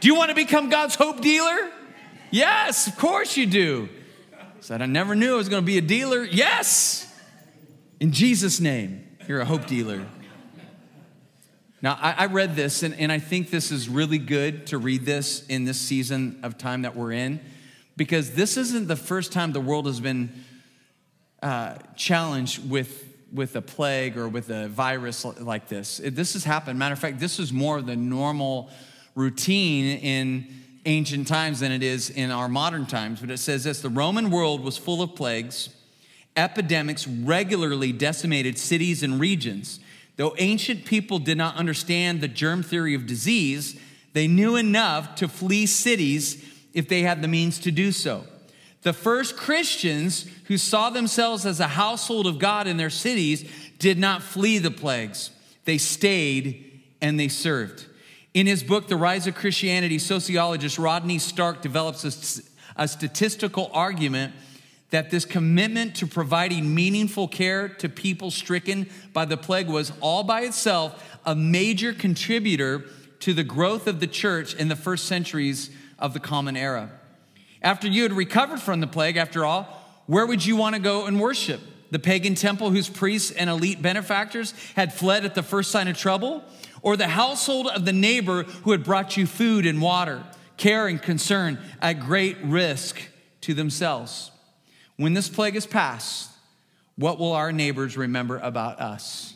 Do 0.00 0.08
you 0.08 0.14
want 0.14 0.30
to 0.30 0.34
become 0.34 0.70
God's 0.70 0.94
hope 0.94 1.20
dealer? 1.20 1.70
Yes, 2.30 2.86
of 2.86 2.96
course 2.98 3.36
you 3.36 3.46
do. 3.46 3.88
Said, 4.60 4.80
I 4.80 4.86
never 4.86 5.14
knew 5.14 5.34
I 5.34 5.36
was 5.36 5.50
going 5.50 5.62
to 5.62 5.66
be 5.66 5.76
a 5.76 5.82
dealer. 5.82 6.24
Yes, 6.24 7.06
in 8.00 8.12
Jesus' 8.12 8.60
name, 8.60 9.06
you're 9.28 9.40
a 9.40 9.44
hope 9.44 9.66
dealer. 9.66 10.06
Now, 11.82 11.98
I, 12.00 12.12
I 12.12 12.26
read 12.26 12.56
this, 12.56 12.82
and, 12.82 12.98
and 12.98 13.12
I 13.12 13.18
think 13.18 13.50
this 13.50 13.70
is 13.70 13.90
really 13.90 14.16
good 14.16 14.68
to 14.68 14.78
read 14.78 15.04
this 15.04 15.46
in 15.48 15.64
this 15.64 15.78
season 15.78 16.40
of 16.42 16.56
time 16.56 16.82
that 16.82 16.96
we're 16.96 17.12
in, 17.12 17.40
because 17.94 18.30
this 18.30 18.56
isn't 18.56 18.88
the 18.88 18.96
first 18.96 19.32
time 19.32 19.52
the 19.52 19.60
world 19.60 19.84
has 19.84 20.00
been 20.00 20.32
uh, 21.42 21.74
challenged 21.94 22.70
with, 22.70 23.04
with 23.30 23.54
a 23.56 23.62
plague 23.62 24.16
or 24.16 24.28
with 24.28 24.48
a 24.48 24.68
virus 24.68 25.26
like 25.26 25.68
this. 25.68 26.00
This 26.02 26.32
has 26.32 26.44
happened. 26.44 26.78
Matter 26.78 26.94
of 26.94 26.98
fact, 26.98 27.20
this 27.20 27.38
is 27.38 27.52
more 27.52 27.76
of 27.76 27.84
the 27.84 27.96
normal 27.96 28.70
routine 29.14 29.98
in 29.98 30.63
ancient 30.86 31.26
times 31.26 31.60
than 31.60 31.72
it 31.72 31.82
is 31.82 32.10
in 32.10 32.30
our 32.30 32.48
modern 32.48 32.86
times. 32.86 33.20
But 33.20 33.30
it 33.30 33.38
says 33.38 33.64
this 33.64 33.80
the 33.80 33.88
Roman 33.88 34.30
world 34.30 34.62
was 34.62 34.76
full 34.76 35.02
of 35.02 35.14
plagues, 35.14 35.70
epidemics 36.36 37.06
regularly 37.06 37.92
decimated 37.92 38.58
cities 38.58 39.02
and 39.02 39.20
regions. 39.20 39.80
Though 40.16 40.34
ancient 40.38 40.84
people 40.84 41.18
did 41.18 41.38
not 41.38 41.56
understand 41.56 42.20
the 42.20 42.28
germ 42.28 42.62
theory 42.62 42.94
of 42.94 43.06
disease, 43.06 43.78
they 44.12 44.28
knew 44.28 44.56
enough 44.56 45.16
to 45.16 45.28
flee 45.28 45.66
cities 45.66 46.44
if 46.72 46.88
they 46.88 47.02
had 47.02 47.20
the 47.20 47.28
means 47.28 47.58
to 47.60 47.70
do 47.70 47.90
so. 47.90 48.24
The 48.82 48.92
first 48.92 49.36
Christians 49.36 50.26
who 50.44 50.58
saw 50.58 50.90
themselves 50.90 51.46
as 51.46 51.58
a 51.58 51.66
household 51.68 52.26
of 52.26 52.38
God 52.38 52.66
in 52.66 52.76
their 52.76 52.90
cities 52.90 53.50
did 53.78 53.98
not 53.98 54.22
flee 54.22 54.58
the 54.58 54.70
plagues, 54.70 55.30
they 55.64 55.78
stayed 55.78 56.82
and 57.00 57.18
they 57.18 57.28
served. 57.28 57.86
In 58.34 58.48
his 58.48 58.64
book, 58.64 58.88
The 58.88 58.96
Rise 58.96 59.28
of 59.28 59.36
Christianity, 59.36 60.00
sociologist 60.00 60.76
Rodney 60.76 61.20
Stark 61.20 61.62
develops 61.62 62.04
a, 62.04 62.42
a 62.82 62.88
statistical 62.88 63.70
argument 63.72 64.34
that 64.90 65.10
this 65.10 65.24
commitment 65.24 65.94
to 65.96 66.06
providing 66.08 66.74
meaningful 66.74 67.28
care 67.28 67.68
to 67.68 67.88
people 67.88 68.32
stricken 68.32 68.90
by 69.12 69.24
the 69.24 69.36
plague 69.36 69.68
was 69.68 69.92
all 70.00 70.24
by 70.24 70.40
itself 70.40 71.20
a 71.24 71.36
major 71.36 71.92
contributor 71.92 72.84
to 73.20 73.32
the 73.34 73.44
growth 73.44 73.86
of 73.86 74.00
the 74.00 74.06
church 74.08 74.52
in 74.54 74.66
the 74.66 74.76
first 74.76 75.06
centuries 75.06 75.70
of 76.00 76.12
the 76.12 76.20
Common 76.20 76.56
Era. 76.56 76.90
After 77.62 77.86
you 77.86 78.02
had 78.02 78.12
recovered 78.12 78.60
from 78.60 78.80
the 78.80 78.88
plague, 78.88 79.16
after 79.16 79.44
all, 79.44 79.62
where 80.06 80.26
would 80.26 80.44
you 80.44 80.56
want 80.56 80.74
to 80.74 80.80
go 80.80 81.06
and 81.06 81.20
worship? 81.20 81.60
The 81.92 82.00
pagan 82.00 82.34
temple 82.34 82.70
whose 82.70 82.88
priests 82.88 83.30
and 83.30 83.48
elite 83.48 83.80
benefactors 83.80 84.54
had 84.74 84.92
fled 84.92 85.24
at 85.24 85.36
the 85.36 85.42
first 85.44 85.70
sign 85.70 85.86
of 85.86 85.96
trouble? 85.96 86.42
Or 86.84 86.98
the 86.98 87.08
household 87.08 87.66
of 87.66 87.86
the 87.86 87.92
neighbor 87.92 88.42
who 88.42 88.70
had 88.70 88.84
brought 88.84 89.16
you 89.16 89.26
food 89.26 89.64
and 89.64 89.80
water, 89.80 90.22
care 90.58 90.86
and 90.86 91.00
concern 91.00 91.58
at 91.80 91.94
great 91.94 92.36
risk 92.44 93.00
to 93.40 93.54
themselves. 93.54 94.30
When 94.96 95.14
this 95.14 95.30
plague 95.30 95.56
is 95.56 95.66
past, 95.66 96.30
what 96.96 97.18
will 97.18 97.32
our 97.32 97.52
neighbors 97.52 97.96
remember 97.96 98.38
about 98.38 98.80
us? 98.80 99.34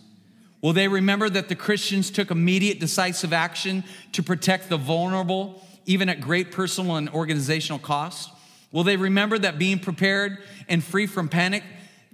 Will 0.60 0.74
they 0.74 0.88
remember 0.88 1.30
that 1.30 1.48
the 1.48 1.54
Christians 1.54 2.10
took 2.10 2.30
immediate, 2.30 2.80
decisive 2.80 3.32
action 3.32 3.82
to 4.12 4.22
protect 4.22 4.68
the 4.68 4.76
vulnerable, 4.76 5.64
even 5.86 6.10
at 6.10 6.20
great 6.20 6.52
personal 6.52 6.96
and 6.96 7.08
organizational 7.08 7.78
cost? 7.78 8.30
Will 8.72 8.84
they 8.84 8.96
remember 8.96 9.38
that 9.38 9.58
being 9.58 9.78
prepared 9.78 10.38
and 10.68 10.84
free 10.84 11.06
from 11.06 11.30
panic 11.30 11.64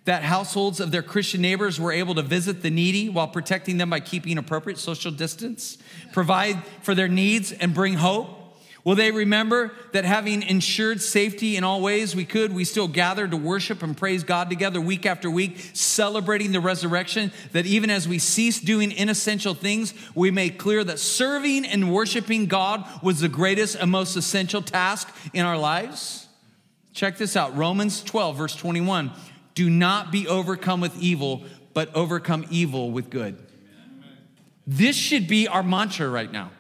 that 0.05 0.23
households 0.23 0.81
of 0.81 0.91
their 0.91 1.03
Christian 1.03 1.41
neighbors 1.41 1.81
were 1.81 1.93
able 1.93 2.15
to 2.17 2.23
visit 2.23 2.63
the 2.63 2.71
needy 2.71 3.09
while 3.09 3.29
protecting 3.29 3.79
them 3.79 3.91
by 3.91 4.01
keeping 4.01 4.37
appropriate 4.37 4.79
social 4.79 5.11
distance, 5.11 5.79
provide 6.13 6.63
for 6.83 6.95
their 6.95 7.09
needs, 7.09 7.53
and 7.53 7.73
bring 7.73 7.95
hope? 7.95 8.41
Will 8.85 8.97
they 8.97 9.11
remember 9.11 9.73
that 9.93 10.05
having 10.05 10.43
ensured 10.43 11.01
safety 11.01 11.57
in 11.57 11.65
all 11.65 11.81
ways 11.81 12.15
we 12.15 12.27
could, 12.27 12.55
we 12.55 12.65
still 12.65 12.87
gather 12.87 13.27
to 13.27 13.37
worship 13.37 13.83
and 13.83 13.97
praise 13.97 14.23
God 14.23 14.51
together 14.51 14.79
week 14.79 15.07
after 15.07 15.31
week, 15.31 15.59
celebrating 15.73 16.53
the 16.53 16.61
resurrection? 16.61 17.33
That 17.53 17.65
even 17.65 17.89
as 17.89 18.07
we 18.07 18.19
cease 18.19 18.61
doing 18.61 18.93
inessential 18.93 19.55
things, 19.55 19.95
we 20.15 20.31
made 20.31 20.59
clear 20.59 20.85
that 20.85 20.99
serving 20.99 21.65
and 21.65 21.95
worshiping 21.95 22.45
God 22.45 22.87
was 23.03 23.21
the 23.21 23.29
greatest 23.29 23.77
and 23.77 23.91
most 23.91 24.17
essential 24.17 24.61
task 24.61 25.09
in 25.33 25.47
our 25.47 25.57
lives? 25.57 26.29
Check 26.93 27.17
this 27.17 27.37
out 27.37 27.57
Romans 27.57 28.03
12, 28.03 28.37
verse 28.37 28.55
21. 28.55 29.11
Do 29.55 29.71
not 29.71 30.11
be 30.13 30.27
overcome 30.27 30.81
with 30.81 30.97
evil, 31.01 31.45
but 31.73 31.95
overcome 31.95 32.47
evil 32.51 32.91
with 32.91 33.11
good. 33.11 33.39
This 34.67 34.97
should 34.97 35.29
be 35.29 35.47
our 35.49 35.63
mantra 35.63 36.09
right 36.09 36.31
now. 36.31 36.51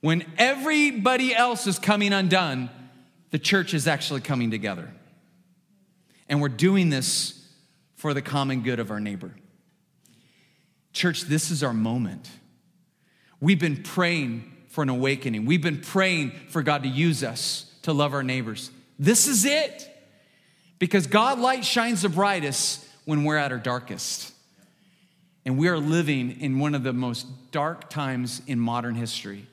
When 0.00 0.24
everybody 0.36 1.34
else 1.34 1.66
is 1.66 1.78
coming 1.78 2.12
undone, 2.12 2.70
the 3.30 3.38
church 3.38 3.72
is 3.72 3.86
actually 3.86 4.20
coming 4.20 4.50
together. 4.50 4.92
And 6.28 6.40
we're 6.40 6.48
doing 6.48 6.90
this 6.90 7.48
for 7.96 8.14
the 8.14 8.22
common 8.22 8.62
good 8.62 8.80
of 8.80 8.90
our 8.90 9.00
neighbor. 9.00 9.34
Church, 10.92 11.22
this 11.22 11.50
is 11.50 11.62
our 11.62 11.72
moment. 11.72 12.28
We've 13.40 13.58
been 13.58 13.82
praying 13.82 14.52
for 14.68 14.82
an 14.82 14.88
awakening. 14.88 15.46
We've 15.46 15.62
been 15.62 15.80
praying 15.80 16.32
for 16.48 16.62
God 16.62 16.82
to 16.82 16.88
use 16.88 17.22
us 17.22 17.72
to 17.82 17.92
love 17.92 18.12
our 18.12 18.22
neighbors. 18.22 18.70
This 18.98 19.26
is 19.26 19.44
it. 19.44 19.88
Because 20.82 21.06
God 21.06 21.38
light 21.38 21.64
shines 21.64 22.02
the 22.02 22.08
brightest 22.08 22.84
when 23.04 23.22
we're 23.22 23.36
at 23.36 23.52
our 23.52 23.58
darkest. 23.58 24.32
And 25.44 25.56
we 25.56 25.68
are 25.68 25.78
living 25.78 26.40
in 26.40 26.58
one 26.58 26.74
of 26.74 26.82
the 26.82 26.92
most 26.92 27.52
dark 27.52 27.88
times 27.88 28.42
in 28.48 28.58
modern 28.58 28.96
history. 28.96 29.46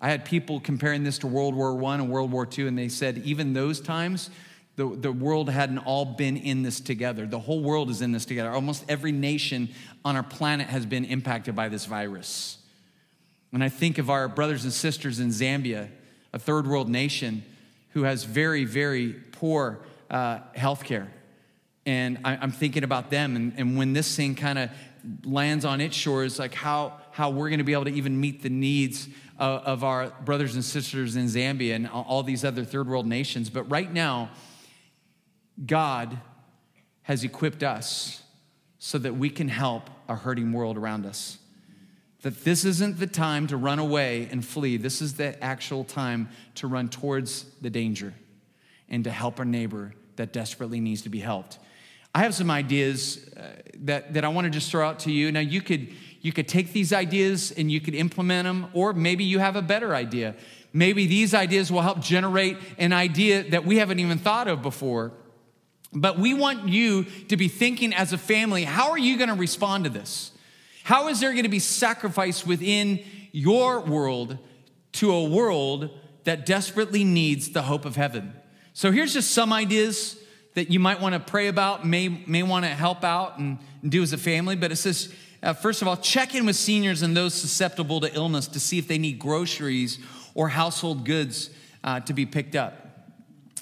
I 0.00 0.10
had 0.10 0.24
people 0.24 0.58
comparing 0.58 1.04
this 1.04 1.18
to 1.18 1.28
World 1.28 1.54
War 1.54 1.80
I 1.84 1.94
and 1.94 2.10
World 2.10 2.32
War 2.32 2.48
II, 2.58 2.66
and 2.66 2.76
they 2.76 2.88
said 2.88 3.18
even 3.18 3.52
those 3.52 3.80
times, 3.80 4.28
the, 4.74 4.88
the 4.88 5.12
world 5.12 5.50
hadn't 5.50 5.78
all 5.78 6.04
been 6.04 6.36
in 6.36 6.64
this 6.64 6.80
together. 6.80 7.24
The 7.24 7.38
whole 7.38 7.62
world 7.62 7.88
is 7.88 8.02
in 8.02 8.10
this 8.10 8.24
together. 8.24 8.50
Almost 8.50 8.86
every 8.88 9.12
nation 9.12 9.68
on 10.04 10.16
our 10.16 10.24
planet 10.24 10.66
has 10.66 10.84
been 10.84 11.04
impacted 11.04 11.54
by 11.54 11.68
this 11.68 11.86
virus. 11.86 12.58
When 13.50 13.62
I 13.62 13.68
think 13.68 13.98
of 13.98 14.10
our 14.10 14.26
brothers 14.26 14.64
and 14.64 14.72
sisters 14.72 15.20
in 15.20 15.28
Zambia, 15.28 15.90
a 16.32 16.40
third 16.40 16.66
world 16.66 16.88
nation 16.88 17.44
who 17.90 18.02
has 18.02 18.24
very, 18.24 18.64
very 18.64 19.12
poor 19.12 19.78
uh, 20.10 20.38
healthcare. 20.56 21.08
And 21.86 22.18
I, 22.24 22.42
am 22.42 22.50
thinking 22.50 22.84
about 22.84 23.10
them. 23.10 23.36
And, 23.36 23.54
and 23.56 23.76
when 23.78 23.92
this 23.92 24.14
thing 24.14 24.34
kind 24.34 24.58
of 24.58 24.70
lands 25.24 25.64
on 25.64 25.80
its 25.80 25.96
shores, 25.96 26.38
like 26.38 26.54
how, 26.54 26.98
how 27.12 27.30
we're 27.30 27.48
going 27.48 27.58
to 27.58 27.64
be 27.64 27.72
able 27.72 27.86
to 27.86 27.92
even 27.92 28.20
meet 28.20 28.42
the 28.42 28.50
needs 28.50 29.08
of, 29.38 29.62
of 29.62 29.84
our 29.84 30.10
brothers 30.24 30.54
and 30.54 30.64
sisters 30.64 31.16
in 31.16 31.26
Zambia 31.26 31.74
and 31.74 31.88
all 31.88 32.22
these 32.22 32.44
other 32.44 32.64
third 32.64 32.88
world 32.88 33.06
nations. 33.06 33.48
But 33.48 33.64
right 33.64 33.90
now, 33.90 34.30
God 35.64 36.18
has 37.02 37.24
equipped 37.24 37.62
us 37.62 38.22
so 38.78 38.98
that 38.98 39.16
we 39.16 39.30
can 39.30 39.48
help 39.48 39.88
a 40.08 40.14
hurting 40.14 40.52
world 40.52 40.76
around 40.76 41.06
us. 41.06 41.38
That 42.22 42.44
this 42.44 42.64
isn't 42.64 42.98
the 42.98 43.06
time 43.06 43.46
to 43.46 43.56
run 43.56 43.78
away 43.78 44.28
and 44.30 44.44
flee. 44.44 44.76
This 44.76 45.00
is 45.00 45.14
the 45.14 45.42
actual 45.42 45.84
time 45.84 46.28
to 46.56 46.66
run 46.66 46.88
towards 46.88 47.44
the 47.60 47.70
danger 47.70 48.12
and 48.88 49.04
to 49.04 49.10
help 49.10 49.38
our 49.38 49.44
neighbor 49.44 49.94
that 50.16 50.32
desperately 50.32 50.80
needs 50.80 51.02
to 51.02 51.08
be 51.08 51.20
helped. 51.20 51.58
I 52.14 52.20
have 52.20 52.34
some 52.34 52.50
ideas 52.50 53.30
uh, 53.36 53.42
that, 53.80 54.14
that 54.14 54.24
I 54.24 54.28
want 54.28 54.46
to 54.46 54.50
just 54.50 54.70
throw 54.70 54.86
out 54.86 55.00
to 55.00 55.12
you. 55.12 55.30
Now, 55.30 55.40
you 55.40 55.60
could, 55.60 55.88
you 56.20 56.32
could 56.32 56.48
take 56.48 56.72
these 56.72 56.92
ideas 56.92 57.52
and 57.52 57.70
you 57.70 57.80
could 57.80 57.94
implement 57.94 58.46
them, 58.46 58.70
or 58.72 58.92
maybe 58.92 59.24
you 59.24 59.38
have 59.38 59.56
a 59.56 59.62
better 59.62 59.94
idea. 59.94 60.34
Maybe 60.72 61.06
these 61.06 61.34
ideas 61.34 61.70
will 61.70 61.82
help 61.82 62.00
generate 62.00 62.56
an 62.78 62.92
idea 62.92 63.48
that 63.50 63.64
we 63.64 63.76
haven't 63.76 64.00
even 64.00 64.18
thought 64.18 64.48
of 64.48 64.62
before. 64.62 65.12
But 65.92 66.18
we 66.18 66.34
want 66.34 66.68
you 66.68 67.04
to 67.28 67.36
be 67.36 67.48
thinking 67.48 67.94
as 67.94 68.12
a 68.12 68.18
family 68.18 68.64
how 68.64 68.90
are 68.90 68.98
you 68.98 69.16
going 69.16 69.30
to 69.30 69.34
respond 69.34 69.84
to 69.84 69.90
this? 69.90 70.32
How 70.84 71.08
is 71.08 71.20
there 71.20 71.32
going 71.32 71.44
to 71.44 71.50
be 71.50 71.58
sacrifice 71.58 72.46
within 72.46 73.04
your 73.32 73.80
world 73.80 74.38
to 74.92 75.12
a 75.12 75.24
world 75.24 75.90
that 76.24 76.46
desperately 76.46 77.04
needs 77.04 77.50
the 77.50 77.62
hope 77.62 77.84
of 77.84 77.96
heaven? 77.96 78.34
So 78.78 78.92
here's 78.92 79.12
just 79.12 79.32
some 79.32 79.52
ideas 79.52 80.16
that 80.54 80.70
you 80.70 80.78
might 80.78 81.00
want 81.00 81.12
to 81.12 81.18
pray 81.18 81.48
about, 81.48 81.84
may, 81.84 82.06
may 82.06 82.44
want 82.44 82.64
to 82.64 82.68
help 82.68 83.02
out 83.02 83.36
and, 83.36 83.58
and 83.82 83.90
do 83.90 84.04
as 84.04 84.12
a 84.12 84.16
family. 84.16 84.54
But 84.54 84.70
it 84.70 84.76
says, 84.76 85.12
uh, 85.42 85.52
first 85.52 85.82
of 85.82 85.88
all, 85.88 85.96
check 85.96 86.32
in 86.36 86.46
with 86.46 86.54
seniors 86.54 87.02
and 87.02 87.16
those 87.16 87.34
susceptible 87.34 87.98
to 88.02 88.14
illness 88.14 88.46
to 88.46 88.60
see 88.60 88.78
if 88.78 88.86
they 88.86 88.96
need 88.96 89.18
groceries 89.18 89.98
or 90.32 90.48
household 90.48 91.04
goods 91.04 91.50
uh, 91.82 91.98
to 91.98 92.12
be 92.12 92.24
picked 92.24 92.54
up. 92.54 93.10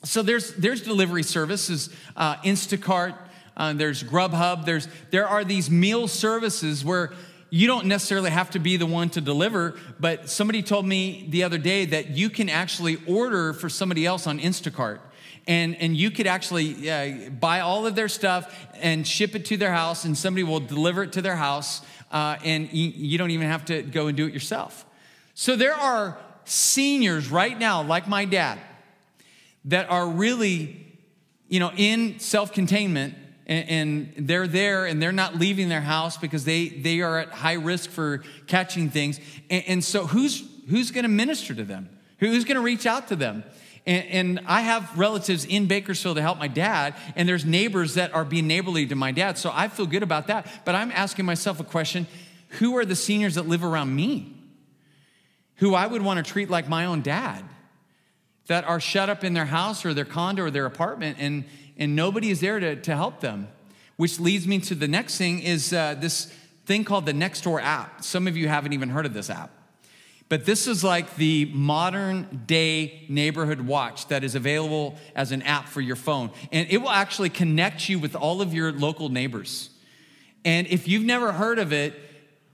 So 0.04 0.20
there's, 0.20 0.52
there's 0.56 0.82
delivery 0.82 1.22
services, 1.22 1.88
uh, 2.14 2.36
Instacart, 2.42 3.16
uh, 3.56 3.72
there's 3.72 4.02
Grubhub, 4.02 4.66
there's, 4.66 4.86
there 5.12 5.26
are 5.26 5.44
these 5.44 5.70
meal 5.70 6.08
services 6.08 6.84
where 6.84 7.14
you 7.48 7.66
don't 7.66 7.86
necessarily 7.86 8.30
have 8.30 8.50
to 8.50 8.58
be 8.58 8.76
the 8.76 8.84
one 8.84 9.08
to 9.10 9.22
deliver, 9.22 9.78
but 9.98 10.28
somebody 10.28 10.62
told 10.62 10.84
me 10.84 11.26
the 11.30 11.44
other 11.44 11.56
day 11.56 11.86
that 11.86 12.10
you 12.10 12.28
can 12.28 12.50
actually 12.50 12.98
order 13.06 13.54
for 13.54 13.70
somebody 13.70 14.04
else 14.04 14.26
on 14.26 14.40
Instacart. 14.40 14.98
And, 15.46 15.76
and 15.76 15.96
you 15.96 16.10
could 16.10 16.26
actually 16.26 16.90
uh, 16.90 17.30
buy 17.30 17.60
all 17.60 17.86
of 17.86 17.94
their 17.94 18.08
stuff 18.08 18.54
and 18.74 19.06
ship 19.06 19.34
it 19.34 19.44
to 19.46 19.56
their 19.56 19.72
house, 19.72 20.04
and 20.04 20.16
somebody 20.16 20.42
will 20.42 20.60
deliver 20.60 21.02
it 21.02 21.12
to 21.12 21.22
their 21.22 21.36
house, 21.36 21.82
uh, 22.10 22.36
and 22.44 22.72
you, 22.72 22.92
you 22.94 23.18
don't 23.18 23.30
even 23.30 23.48
have 23.48 23.64
to 23.66 23.82
go 23.82 24.08
and 24.08 24.16
do 24.16 24.26
it 24.26 24.34
yourself. 24.34 24.84
So 25.34 25.54
there 25.54 25.74
are 25.74 26.18
seniors 26.44 27.30
right 27.30 27.58
now, 27.58 27.82
like 27.82 28.08
my 28.08 28.24
dad, 28.24 28.58
that 29.66 29.90
are 29.90 30.08
really, 30.08 30.84
you 31.48 31.60
know, 31.60 31.72
in 31.76 32.18
self 32.18 32.52
containment 32.52 33.14
and, 33.46 34.12
they're 34.16 34.48
there 34.48 34.86
and 34.86 35.00
they're 35.00 35.12
not 35.12 35.36
leaving 35.36 35.68
their 35.68 35.80
house 35.80 36.16
because 36.16 36.44
they, 36.44 36.68
they 36.68 37.00
are 37.00 37.18
at 37.18 37.28
high 37.30 37.54
risk 37.54 37.90
for 37.90 38.22
catching 38.46 38.90
things. 38.90 39.20
And 39.50 39.84
so, 39.84 40.06
who's, 40.06 40.42
who's 40.68 40.90
going 40.90 41.04
to 41.04 41.08
minister 41.08 41.54
to 41.54 41.64
them? 41.64 41.88
Who's 42.18 42.44
going 42.44 42.56
to 42.56 42.62
reach 42.62 42.86
out 42.86 43.08
to 43.08 43.16
them? 43.16 43.44
And, 43.86 44.04
and, 44.08 44.40
I 44.46 44.62
have 44.62 44.98
relatives 44.98 45.44
in 45.44 45.66
Bakersfield 45.66 46.16
to 46.16 46.22
help 46.22 46.38
my 46.38 46.48
dad, 46.48 46.94
and 47.14 47.28
there's 47.28 47.44
neighbors 47.44 47.94
that 47.94 48.12
are 48.12 48.24
being 48.24 48.48
neighborly 48.48 48.84
to 48.86 48.96
my 48.96 49.12
dad. 49.12 49.38
So 49.38 49.50
I 49.54 49.68
feel 49.68 49.86
good 49.86 50.02
about 50.02 50.26
that. 50.26 50.46
But 50.64 50.74
I'm 50.74 50.90
asking 50.90 51.24
myself 51.24 51.60
a 51.60 51.64
question 51.64 52.08
who 52.58 52.76
are 52.76 52.84
the 52.84 52.96
seniors 52.96 53.36
that 53.36 53.46
live 53.46 53.62
around 53.62 53.94
me? 53.94 54.32
Who 55.56 55.74
I 55.74 55.86
would 55.86 56.02
want 56.02 56.24
to 56.24 56.32
treat 56.32 56.50
like 56.50 56.68
my 56.68 56.86
own 56.86 57.02
dad? 57.02 57.44
that 58.46 58.64
are 58.64 58.80
shut 58.80 59.08
up 59.08 59.24
in 59.24 59.34
their 59.34 59.46
house 59.46 59.84
or 59.84 59.92
their 59.94 60.04
condo 60.04 60.44
or 60.44 60.50
their 60.50 60.66
apartment 60.66 61.16
and, 61.20 61.44
and 61.76 61.96
nobody 61.96 62.30
is 62.30 62.40
there 62.40 62.60
to, 62.60 62.76
to 62.76 62.94
help 62.94 63.20
them. 63.20 63.48
Which 63.96 64.20
leads 64.20 64.46
me 64.46 64.58
to 64.60 64.74
the 64.74 64.88
next 64.88 65.16
thing 65.16 65.40
is 65.40 65.72
uh, 65.72 65.94
this 65.94 66.32
thing 66.66 66.84
called 66.84 67.06
the 67.06 67.12
Nextdoor 67.12 67.62
app. 67.62 68.04
Some 68.04 68.26
of 68.26 68.36
you 68.36 68.48
haven't 68.48 68.72
even 68.72 68.90
heard 68.90 69.06
of 69.06 69.14
this 69.14 69.30
app. 69.30 69.50
But 70.28 70.44
this 70.44 70.66
is 70.66 70.82
like 70.82 71.16
the 71.16 71.44
modern 71.46 72.42
day 72.46 73.04
neighborhood 73.08 73.60
watch 73.60 74.08
that 74.08 74.24
is 74.24 74.34
available 74.34 74.96
as 75.14 75.30
an 75.30 75.42
app 75.42 75.68
for 75.68 75.80
your 75.80 75.94
phone. 75.94 76.30
And 76.50 76.66
it 76.68 76.78
will 76.78 76.90
actually 76.90 77.30
connect 77.30 77.88
you 77.88 77.98
with 77.98 78.16
all 78.16 78.42
of 78.42 78.52
your 78.52 78.72
local 78.72 79.08
neighbors. 79.08 79.70
And 80.44 80.66
if 80.66 80.88
you've 80.88 81.04
never 81.04 81.32
heard 81.32 81.58
of 81.58 81.72
it, 81.72 81.94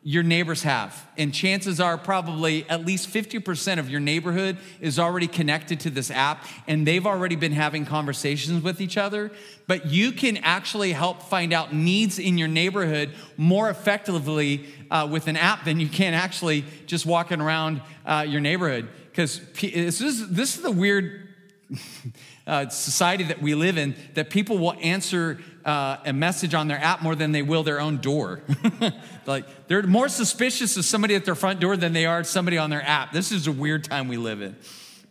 your 0.04 0.24
neighbors 0.24 0.64
have. 0.64 1.06
And 1.16 1.32
chances 1.32 1.78
are, 1.78 1.96
probably 1.96 2.68
at 2.68 2.84
least 2.84 3.08
50% 3.08 3.78
of 3.78 3.88
your 3.88 4.00
neighborhood 4.00 4.58
is 4.80 4.98
already 4.98 5.28
connected 5.28 5.78
to 5.80 5.90
this 5.90 6.10
app 6.10 6.44
and 6.66 6.84
they've 6.84 7.06
already 7.06 7.36
been 7.36 7.52
having 7.52 7.86
conversations 7.86 8.64
with 8.64 8.80
each 8.80 8.96
other. 8.96 9.30
But 9.68 9.86
you 9.86 10.10
can 10.10 10.38
actually 10.38 10.92
help 10.92 11.22
find 11.22 11.52
out 11.52 11.72
needs 11.72 12.18
in 12.18 12.36
your 12.36 12.48
neighborhood 12.48 13.14
more 13.36 13.70
effectively 13.70 14.66
uh, 14.90 15.08
with 15.10 15.28
an 15.28 15.36
app 15.36 15.64
than 15.64 15.78
you 15.78 15.88
can 15.88 16.14
actually 16.14 16.64
just 16.86 17.06
walking 17.06 17.40
around 17.40 17.80
uh, 18.04 18.24
your 18.26 18.40
neighborhood. 18.40 18.88
Because 19.10 19.40
this 19.60 20.00
is, 20.00 20.30
this 20.30 20.56
is 20.56 20.62
the 20.62 20.72
weird 20.72 21.21
uh, 22.46 22.68
society 22.68 23.24
that 23.24 23.40
we 23.40 23.54
live 23.54 23.78
in 23.78 23.94
that 24.14 24.30
people 24.30 24.58
will 24.58 24.74
answer 24.80 25.38
uh, 25.64 25.98
a 26.04 26.12
message 26.12 26.54
on 26.54 26.68
their 26.68 26.78
app 26.78 27.02
more 27.02 27.14
than 27.14 27.32
they 27.32 27.42
will 27.42 27.62
their 27.62 27.80
own 27.80 27.98
door. 27.98 28.42
like 29.26 29.68
they're 29.68 29.82
more 29.82 30.08
suspicious 30.08 30.76
of 30.76 30.84
somebody 30.84 31.14
at 31.14 31.24
their 31.24 31.34
front 31.34 31.60
door 31.60 31.76
than 31.76 31.92
they 31.92 32.06
are 32.06 32.24
somebody 32.24 32.58
on 32.58 32.70
their 32.70 32.82
app. 32.82 33.12
This 33.12 33.32
is 33.32 33.46
a 33.46 33.52
weird 33.52 33.84
time 33.84 34.08
we 34.08 34.16
live 34.16 34.42
in. 34.42 34.56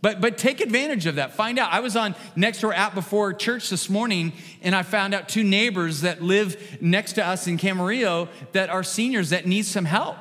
But, 0.01 0.19
but 0.19 0.37
take 0.37 0.61
advantage 0.61 1.05
of 1.05 1.15
that. 1.15 1.33
Find 1.33 1.59
out. 1.59 1.71
I 1.71 1.79
was 1.79 1.95
on 1.95 2.15
Nextdoor 2.35 2.75
app 2.75 2.95
before 2.95 3.33
church 3.33 3.69
this 3.69 3.87
morning, 3.87 4.33
and 4.63 4.75
I 4.75 4.81
found 4.81 5.13
out 5.13 5.29
two 5.29 5.43
neighbors 5.43 6.01
that 6.01 6.23
live 6.23 6.81
next 6.81 7.13
to 7.13 7.25
us 7.25 7.45
in 7.45 7.57
Camarillo 7.57 8.27
that 8.53 8.69
are 8.71 8.83
seniors 8.83 9.29
that 9.29 9.45
need 9.45 9.63
some 9.65 9.85
help. 9.85 10.17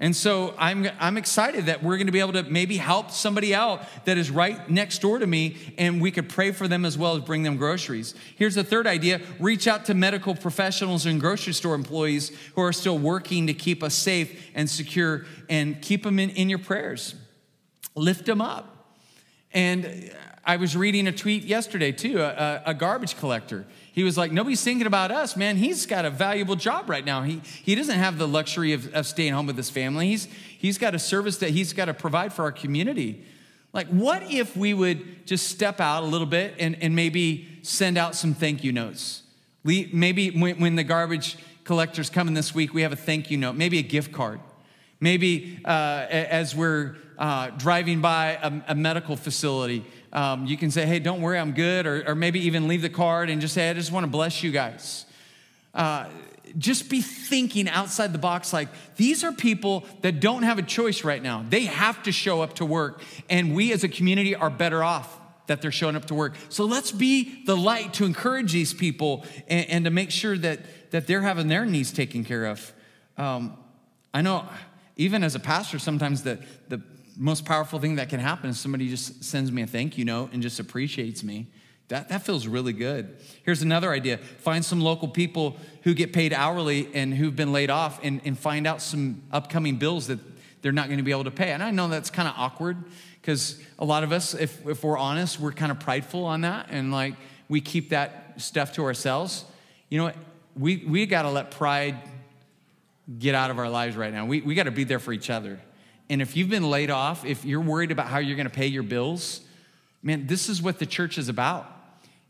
And 0.00 0.14
so 0.14 0.54
I'm, 0.58 0.88
I'm 0.98 1.16
excited 1.16 1.66
that 1.66 1.82
we're 1.82 1.96
going 1.96 2.08
to 2.08 2.12
be 2.12 2.18
able 2.18 2.32
to 2.32 2.42
maybe 2.42 2.76
help 2.76 3.12
somebody 3.12 3.54
out 3.54 3.82
that 4.06 4.18
is 4.18 4.28
right 4.28 4.68
next 4.68 5.00
door 5.00 5.20
to 5.20 5.26
me, 5.26 5.56
and 5.78 6.02
we 6.02 6.10
could 6.10 6.28
pray 6.28 6.50
for 6.50 6.66
them 6.66 6.84
as 6.84 6.98
well 6.98 7.16
as 7.16 7.22
bring 7.22 7.44
them 7.44 7.56
groceries. 7.56 8.14
Here's 8.34 8.56
the 8.56 8.64
third 8.64 8.88
idea 8.88 9.20
reach 9.38 9.68
out 9.68 9.84
to 9.84 9.94
medical 9.94 10.34
professionals 10.34 11.06
and 11.06 11.20
grocery 11.20 11.52
store 11.52 11.76
employees 11.76 12.32
who 12.56 12.62
are 12.62 12.72
still 12.72 12.98
working 12.98 13.46
to 13.46 13.54
keep 13.54 13.84
us 13.84 13.94
safe 13.94 14.50
and 14.54 14.68
secure, 14.68 15.26
and 15.48 15.80
keep 15.80 16.02
them 16.02 16.18
in, 16.18 16.30
in 16.30 16.50
your 16.50 16.58
prayers. 16.58 17.14
Lift 17.94 18.26
them 18.26 18.40
up. 18.40 18.96
And 19.52 20.12
I 20.44 20.56
was 20.56 20.76
reading 20.76 21.06
a 21.06 21.12
tweet 21.12 21.44
yesterday 21.44 21.92
too, 21.92 22.20
a, 22.20 22.62
a 22.66 22.74
garbage 22.74 23.16
collector 23.16 23.64
he 23.94 24.02
was 24.02 24.18
like, 24.18 24.32
nobody's 24.32 24.60
thinking 24.60 24.88
about 24.88 25.12
us, 25.12 25.36
man. 25.36 25.56
He's 25.56 25.86
got 25.86 26.04
a 26.04 26.10
valuable 26.10 26.56
job 26.56 26.90
right 26.90 27.04
now. 27.04 27.22
He, 27.22 27.40
he 27.62 27.76
doesn't 27.76 27.96
have 27.96 28.18
the 28.18 28.26
luxury 28.26 28.72
of, 28.72 28.92
of 28.92 29.06
staying 29.06 29.34
home 29.34 29.46
with 29.46 29.56
his 29.56 29.70
family. 29.70 30.08
He's, 30.08 30.26
he's 30.58 30.78
got 30.78 30.96
a 30.96 30.98
service 30.98 31.38
that 31.38 31.50
he's 31.50 31.72
got 31.72 31.84
to 31.84 31.94
provide 31.94 32.32
for 32.32 32.42
our 32.42 32.50
community. 32.50 33.24
Like, 33.72 33.86
what 33.86 34.24
if 34.24 34.56
we 34.56 34.74
would 34.74 35.26
just 35.28 35.46
step 35.46 35.80
out 35.80 36.02
a 36.02 36.06
little 36.06 36.26
bit 36.26 36.56
and, 36.58 36.76
and 36.82 36.96
maybe 36.96 37.60
send 37.62 37.96
out 37.96 38.16
some 38.16 38.34
thank 38.34 38.64
you 38.64 38.72
notes? 38.72 39.22
Maybe 39.62 40.30
when, 40.32 40.58
when 40.58 40.74
the 40.74 40.82
garbage 40.82 41.36
collectors 41.62 42.10
coming 42.10 42.34
this 42.34 42.52
week, 42.52 42.74
we 42.74 42.82
have 42.82 42.92
a 42.92 42.96
thank 42.96 43.30
you 43.30 43.36
note, 43.36 43.54
maybe 43.54 43.78
a 43.78 43.82
gift 43.82 44.10
card. 44.10 44.40
Maybe 44.98 45.60
uh, 45.64 46.06
as 46.08 46.52
we're 46.52 46.96
uh, 47.16 47.50
driving 47.50 48.00
by 48.00 48.38
a, 48.42 48.72
a 48.72 48.74
medical 48.74 49.16
facility, 49.16 49.84
um, 50.14 50.46
you 50.46 50.56
can 50.56 50.70
say, 50.70 50.86
hey, 50.86 51.00
don't 51.00 51.20
worry, 51.20 51.38
I'm 51.38 51.52
good. 51.52 51.86
Or, 51.86 52.08
or, 52.08 52.14
maybe 52.14 52.46
even 52.46 52.68
leave 52.68 52.82
the 52.82 52.88
card 52.88 53.28
and 53.28 53.40
just 53.40 53.52
say, 53.52 53.68
I 53.68 53.74
just 53.74 53.90
want 53.90 54.04
to 54.04 54.10
bless 54.10 54.42
you 54.42 54.52
guys. 54.52 55.06
Uh, 55.74 56.06
just 56.56 56.88
be 56.88 57.02
thinking 57.02 57.68
outside 57.68 58.12
the 58.12 58.18
box 58.18 58.52
like 58.52 58.68
these 58.96 59.24
are 59.24 59.32
people 59.32 59.84
that 60.02 60.20
don't 60.20 60.44
have 60.44 60.58
a 60.58 60.62
choice 60.62 61.02
right 61.02 61.20
now. 61.20 61.44
They 61.48 61.64
have 61.64 62.02
to 62.04 62.12
show 62.12 62.42
up 62.42 62.54
to 62.54 62.64
work. 62.64 63.02
And 63.28 63.56
we 63.56 63.72
as 63.72 63.82
a 63.82 63.88
community 63.88 64.36
are 64.36 64.50
better 64.50 64.84
off 64.84 65.18
that 65.46 65.60
they're 65.60 65.72
showing 65.72 65.96
up 65.96 66.04
to 66.06 66.14
work. 66.14 66.34
So 66.48 66.64
let's 66.64 66.92
be 66.92 67.44
the 67.44 67.56
light 67.56 67.94
to 67.94 68.04
encourage 68.04 68.52
these 68.52 68.72
people 68.72 69.24
and, 69.48 69.68
and 69.68 69.84
to 69.84 69.90
make 69.90 70.12
sure 70.12 70.38
that, 70.38 70.60
that 70.92 71.08
they're 71.08 71.22
having 71.22 71.48
their 71.48 71.66
needs 71.66 71.92
taken 71.92 72.24
care 72.24 72.46
of. 72.46 72.72
Um, 73.18 73.56
I 74.12 74.22
know 74.22 74.48
even 74.96 75.24
as 75.24 75.34
a 75.34 75.40
pastor, 75.40 75.80
sometimes 75.80 76.22
the, 76.22 76.38
the 76.68 76.80
most 77.16 77.44
powerful 77.44 77.78
thing 77.78 77.96
that 77.96 78.08
can 78.08 78.20
happen 78.20 78.50
is 78.50 78.58
somebody 78.58 78.88
just 78.88 79.24
sends 79.24 79.52
me 79.52 79.62
a 79.62 79.66
thank 79.66 79.96
you 79.98 80.04
note 80.04 80.30
and 80.32 80.42
just 80.42 80.58
appreciates 80.60 81.22
me. 81.22 81.46
That, 81.88 82.08
that 82.08 82.24
feels 82.24 82.46
really 82.46 82.72
good. 82.72 83.16
Here's 83.42 83.62
another 83.62 83.92
idea 83.92 84.16
find 84.16 84.64
some 84.64 84.80
local 84.80 85.08
people 85.08 85.56
who 85.82 85.94
get 85.94 86.12
paid 86.12 86.32
hourly 86.32 86.88
and 86.94 87.12
who've 87.12 87.36
been 87.36 87.52
laid 87.52 87.70
off 87.70 88.00
and, 88.02 88.20
and 88.24 88.38
find 88.38 88.66
out 88.66 88.80
some 88.80 89.22
upcoming 89.30 89.76
bills 89.76 90.06
that 90.06 90.18
they're 90.62 90.72
not 90.72 90.86
going 90.86 90.96
to 90.96 91.04
be 91.04 91.10
able 91.10 91.24
to 91.24 91.30
pay. 91.30 91.50
And 91.50 91.62
I 91.62 91.70
know 91.70 91.88
that's 91.88 92.10
kind 92.10 92.26
of 92.26 92.34
awkward 92.38 92.78
because 93.20 93.60
a 93.78 93.84
lot 93.84 94.02
of 94.02 94.12
us, 94.12 94.32
if, 94.32 94.66
if 94.66 94.82
we're 94.82 94.96
honest, 94.96 95.38
we're 95.38 95.52
kind 95.52 95.70
of 95.70 95.78
prideful 95.78 96.24
on 96.24 96.40
that 96.40 96.68
and 96.70 96.90
like 96.90 97.14
we 97.48 97.60
keep 97.60 97.90
that 97.90 98.34
stuff 98.38 98.72
to 98.74 98.84
ourselves. 98.84 99.44
You 99.90 99.98
know 99.98 100.04
what? 100.04 100.16
We, 100.56 100.84
we 100.86 101.04
got 101.04 101.22
to 101.22 101.30
let 101.30 101.50
pride 101.50 101.96
get 103.18 103.34
out 103.34 103.50
of 103.50 103.58
our 103.58 103.68
lives 103.68 103.96
right 103.96 104.12
now. 104.12 104.24
We, 104.24 104.40
we 104.40 104.54
got 104.54 104.62
to 104.64 104.70
be 104.70 104.84
there 104.84 104.98
for 104.98 105.12
each 105.12 105.28
other. 105.28 105.60
And 106.08 106.20
if 106.20 106.36
you've 106.36 106.50
been 106.50 106.68
laid 106.68 106.90
off, 106.90 107.24
if 107.24 107.44
you're 107.44 107.60
worried 107.60 107.90
about 107.90 108.08
how 108.08 108.18
you're 108.18 108.36
going 108.36 108.48
to 108.48 108.54
pay 108.54 108.66
your 108.66 108.82
bills, 108.82 109.40
man, 110.02 110.26
this 110.26 110.48
is 110.48 110.60
what 110.60 110.78
the 110.78 110.86
church 110.86 111.18
is 111.18 111.28
about. 111.28 111.70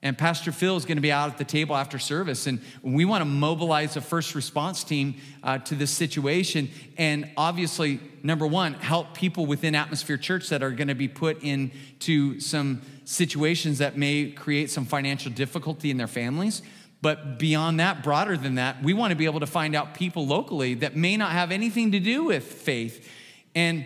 And 0.05 0.19
Pastor 0.19 0.53
Phil 0.53 0.77
is 0.77 0.85
going 0.85 0.99
to 0.99 1.03
be 1.03 1.11
out 1.11 1.31
at 1.31 1.39
the 1.39 1.47
table 1.47 1.75
after 1.75 1.99
service. 1.99 2.47
And 2.47 2.61
we 2.83 3.07
want 3.07 3.23
to 3.23 3.25
mobilize 3.25 3.97
a 3.97 4.03
first 4.03 4.35
response 4.35 4.85
team 4.85 5.15
uh, 5.43 5.59
to 5.61 5.75
this 5.75 5.91
situation. 5.91 6.69
And 6.99 7.31
obviously, 7.39 8.01
number 8.23 8.47
one, 8.47 8.75
help 8.75 9.15
people 9.15 9.47
within 9.47 9.75
Atmosphere 9.75 10.19
Church 10.19 10.51
that 10.51 10.63
are 10.63 10.73
going 10.73 10.89
to 10.89 10.95
be 10.95 11.09
put 11.09 11.43
into 11.43 12.39
some 12.39 12.83
situations 13.07 13.79
that 13.79 13.97
may 13.97 14.31
create 14.31 14.71
some 14.71 14.85
financial 14.85 15.33
difficulty 15.33 15.91
in 15.91 15.97
their 15.97 16.07
families. 16.07 16.61
But 17.01 17.39
beyond 17.39 17.81
that, 17.81 18.03
broader 18.03 18.37
than 18.37 18.57
that, 18.57 18.83
we 18.83 18.93
want 18.93 19.11
to 19.11 19.17
be 19.17 19.25
able 19.25 19.41
to 19.41 19.47
find 19.47 19.75
out 19.75 19.95
people 19.95 20.27
locally 20.27 20.75
that 20.75 20.97
may 20.97 21.17
not 21.17 21.33
have 21.33 21.51
anything 21.51 21.93
to 21.93 22.01
do 22.01 22.25
with 22.25 22.45
faith. 22.45 23.11
And 23.55 23.85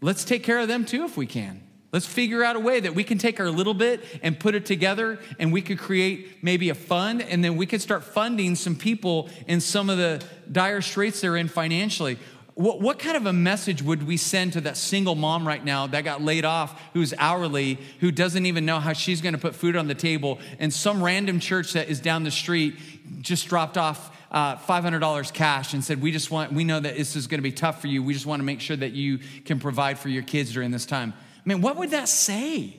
let's 0.00 0.24
take 0.24 0.42
care 0.42 0.58
of 0.58 0.68
them 0.68 0.84
too 0.84 1.04
if 1.04 1.16
we 1.16 1.26
can. 1.26 1.62
Let's 1.92 2.06
figure 2.06 2.44
out 2.44 2.54
a 2.54 2.60
way 2.60 2.78
that 2.78 2.94
we 2.94 3.02
can 3.02 3.18
take 3.18 3.40
our 3.40 3.50
little 3.50 3.74
bit 3.74 4.04
and 4.22 4.38
put 4.38 4.54
it 4.54 4.64
together 4.64 5.18
and 5.40 5.52
we 5.52 5.60
could 5.60 5.78
create 5.78 6.42
maybe 6.42 6.68
a 6.68 6.74
fund 6.74 7.20
and 7.20 7.42
then 7.42 7.56
we 7.56 7.66
could 7.66 7.82
start 7.82 8.04
funding 8.04 8.54
some 8.54 8.76
people 8.76 9.28
in 9.48 9.60
some 9.60 9.90
of 9.90 9.98
the 9.98 10.22
dire 10.50 10.82
straits 10.82 11.20
they're 11.20 11.36
in 11.36 11.48
financially. 11.48 12.16
What, 12.54 12.80
what 12.80 12.98
kind 13.00 13.16
of 13.16 13.26
a 13.26 13.32
message 13.32 13.82
would 13.82 14.06
we 14.06 14.16
send 14.16 14.52
to 14.52 14.60
that 14.62 14.76
single 14.76 15.16
mom 15.16 15.48
right 15.48 15.64
now 15.64 15.88
that 15.88 16.04
got 16.04 16.22
laid 16.22 16.44
off, 16.44 16.80
who's 16.92 17.12
hourly, 17.18 17.78
who 18.00 18.12
doesn't 18.12 18.46
even 18.46 18.64
know 18.64 18.78
how 18.78 18.92
she's 18.92 19.20
gonna 19.20 19.38
put 19.38 19.56
food 19.56 19.74
on 19.74 19.88
the 19.88 19.94
table, 19.94 20.38
and 20.58 20.72
some 20.72 21.02
random 21.02 21.40
church 21.40 21.72
that 21.72 21.88
is 21.88 22.00
down 22.00 22.22
the 22.22 22.30
street 22.30 22.76
just 23.20 23.48
dropped 23.48 23.78
off 23.78 24.16
uh, 24.30 24.56
$500 24.56 25.32
cash 25.32 25.74
and 25.74 25.84
said, 25.84 26.00
We 26.00 26.12
just 26.12 26.30
want, 26.30 26.52
we 26.52 26.64
know 26.64 26.80
that 26.80 26.96
this 26.96 27.16
is 27.16 27.26
gonna 27.26 27.42
be 27.42 27.52
tough 27.52 27.80
for 27.80 27.88
you. 27.88 28.02
We 28.02 28.12
just 28.12 28.26
wanna 28.26 28.44
make 28.44 28.60
sure 28.60 28.76
that 28.76 28.92
you 28.92 29.18
can 29.44 29.58
provide 29.58 29.98
for 29.98 30.08
your 30.08 30.22
kids 30.22 30.52
during 30.52 30.70
this 30.70 30.86
time. 30.86 31.12
I 31.16 31.48
mean, 31.48 31.60
what 31.60 31.76
would 31.76 31.90
that 31.90 32.08
say? 32.08 32.76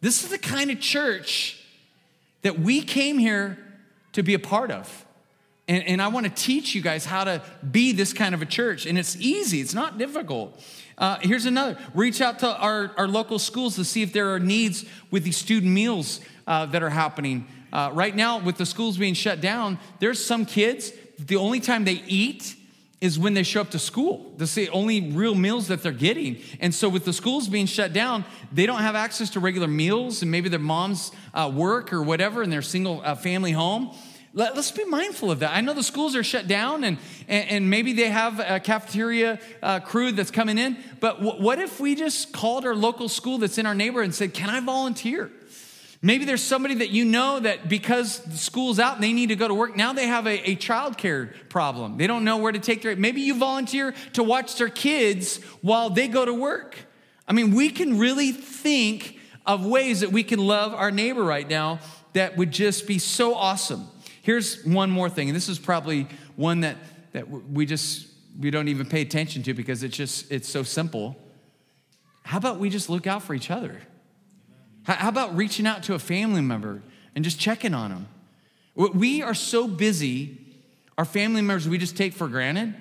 This 0.00 0.24
is 0.24 0.30
the 0.30 0.38
kind 0.38 0.70
of 0.70 0.80
church 0.80 1.60
that 2.42 2.58
we 2.58 2.82
came 2.82 3.18
here 3.18 3.58
to 4.12 4.22
be 4.22 4.34
a 4.34 4.38
part 4.38 4.70
of. 4.70 5.04
And, 5.66 5.82
and 5.84 6.02
I 6.02 6.08
want 6.08 6.26
to 6.26 6.32
teach 6.32 6.74
you 6.74 6.82
guys 6.82 7.06
how 7.06 7.24
to 7.24 7.42
be 7.70 7.92
this 7.92 8.12
kind 8.12 8.34
of 8.34 8.42
a 8.42 8.46
church. 8.46 8.86
And 8.86 8.98
it's 8.98 9.16
easy, 9.16 9.60
it's 9.60 9.74
not 9.74 9.98
difficult. 9.98 10.62
Uh, 10.96 11.18
here's 11.22 11.46
another 11.46 11.78
reach 11.94 12.20
out 12.20 12.38
to 12.40 12.56
our, 12.56 12.92
our 12.96 13.08
local 13.08 13.38
schools 13.38 13.76
to 13.76 13.84
see 13.84 14.02
if 14.02 14.12
there 14.12 14.34
are 14.34 14.38
needs 14.38 14.84
with 15.10 15.24
these 15.24 15.36
student 15.36 15.72
meals 15.72 16.20
uh, 16.46 16.66
that 16.66 16.82
are 16.82 16.90
happening. 16.90 17.46
Uh, 17.74 17.90
right 17.92 18.14
now, 18.14 18.38
with 18.38 18.56
the 18.56 18.64
schools 18.64 18.96
being 18.96 19.14
shut 19.14 19.40
down, 19.40 19.80
there's 19.98 20.24
some 20.24 20.46
kids, 20.46 20.92
the 21.18 21.34
only 21.34 21.58
time 21.58 21.84
they 21.84 22.04
eat 22.06 22.54
is 23.00 23.18
when 23.18 23.34
they 23.34 23.42
show 23.42 23.60
up 23.60 23.70
to 23.70 23.80
school. 23.80 24.32
That's 24.36 24.54
the 24.54 24.68
only 24.70 25.10
real 25.10 25.34
meals 25.34 25.66
that 25.68 25.82
they're 25.82 25.90
getting. 25.90 26.38
And 26.60 26.72
so, 26.72 26.88
with 26.88 27.04
the 27.04 27.12
schools 27.12 27.48
being 27.48 27.66
shut 27.66 27.92
down, 27.92 28.24
they 28.52 28.64
don't 28.64 28.80
have 28.80 28.94
access 28.94 29.28
to 29.30 29.40
regular 29.40 29.66
meals, 29.66 30.22
and 30.22 30.30
maybe 30.30 30.48
their 30.48 30.60
mom's 30.60 31.10
uh, 31.34 31.50
work 31.52 31.92
or 31.92 32.00
whatever 32.00 32.44
in 32.44 32.50
their 32.50 32.62
single 32.62 33.02
uh, 33.04 33.16
family 33.16 33.50
home. 33.50 33.90
Let, 34.36 34.56
us 34.56 34.70
be 34.70 34.84
mindful 34.84 35.30
of 35.30 35.40
that. 35.40 35.54
I 35.54 35.60
know 35.60 35.74
the 35.74 35.82
schools 35.82 36.16
are 36.16 36.24
shut 36.24 36.46
down, 36.46 36.84
and, 36.84 36.98
and, 37.28 37.48
and 37.50 37.70
maybe 37.70 37.92
they 37.92 38.08
have 38.08 38.40
a 38.40 38.60
cafeteria 38.60 39.40
uh, 39.62 39.80
crew 39.80 40.12
that's 40.12 40.32
coming 40.32 40.58
in, 40.58 40.76
but 41.00 41.18
w- 41.22 41.42
what 41.42 41.58
if 41.58 41.78
we 41.78 41.94
just 41.94 42.32
called 42.32 42.64
our 42.64 42.74
local 42.74 43.08
school 43.08 43.38
that's 43.38 43.58
in 43.58 43.66
our 43.66 43.74
neighborhood 43.74 44.06
and 44.06 44.14
said, 44.14 44.32
Can 44.32 44.48
I 44.48 44.60
volunteer? 44.60 45.30
Maybe 46.04 46.26
there's 46.26 46.42
somebody 46.42 46.74
that 46.74 46.90
you 46.90 47.06
know 47.06 47.40
that 47.40 47.66
because 47.66 48.18
the 48.18 48.36
school's 48.36 48.78
out 48.78 48.96
and 48.96 49.02
they 49.02 49.14
need 49.14 49.30
to 49.30 49.36
go 49.36 49.48
to 49.48 49.54
work, 49.54 49.74
now 49.74 49.94
they 49.94 50.06
have 50.06 50.26
a, 50.26 50.50
a 50.50 50.54
child 50.54 50.98
care 50.98 51.32
problem. 51.48 51.96
They 51.96 52.06
don't 52.06 52.24
know 52.24 52.36
where 52.36 52.52
to 52.52 52.58
take 52.58 52.82
their, 52.82 52.94
maybe 52.94 53.22
you 53.22 53.38
volunteer 53.38 53.94
to 54.12 54.22
watch 54.22 54.56
their 54.56 54.68
kids 54.68 55.38
while 55.62 55.88
they 55.88 56.08
go 56.08 56.26
to 56.26 56.34
work. 56.34 56.76
I 57.26 57.32
mean, 57.32 57.54
we 57.54 57.70
can 57.70 57.98
really 57.98 58.32
think 58.32 59.18
of 59.46 59.64
ways 59.64 60.00
that 60.00 60.12
we 60.12 60.22
can 60.22 60.40
love 60.40 60.74
our 60.74 60.90
neighbor 60.90 61.24
right 61.24 61.48
now 61.48 61.78
that 62.12 62.36
would 62.36 62.50
just 62.50 62.86
be 62.86 62.98
so 62.98 63.34
awesome. 63.34 63.88
Here's 64.20 64.62
one 64.62 64.90
more 64.90 65.08
thing, 65.08 65.30
and 65.30 65.34
this 65.34 65.48
is 65.48 65.58
probably 65.58 66.06
one 66.36 66.60
that, 66.60 66.76
that 67.12 67.30
we 67.30 67.64
just, 67.64 68.08
we 68.38 68.50
don't 68.50 68.68
even 68.68 68.84
pay 68.84 69.00
attention 69.00 69.42
to 69.44 69.54
because 69.54 69.82
it's 69.82 69.96
just, 69.96 70.30
it's 70.30 70.50
so 70.50 70.64
simple. 70.64 71.16
How 72.24 72.36
about 72.36 72.58
we 72.58 72.68
just 72.68 72.90
look 72.90 73.06
out 73.06 73.22
for 73.22 73.32
each 73.32 73.50
other? 73.50 73.80
How 74.84 75.08
about 75.08 75.36
reaching 75.36 75.66
out 75.66 75.82
to 75.84 75.94
a 75.94 75.98
family 75.98 76.42
member 76.42 76.82
and 77.14 77.24
just 77.24 77.40
checking 77.40 77.74
on 77.74 77.90
them? 77.90 78.08
We 78.74 79.22
are 79.22 79.34
so 79.34 79.66
busy, 79.66 80.38
our 80.98 81.04
family 81.04 81.40
members 81.40 81.68
we 81.68 81.78
just 81.78 81.96
take 81.96 82.12
for 82.12 82.28
granted. 82.28 82.74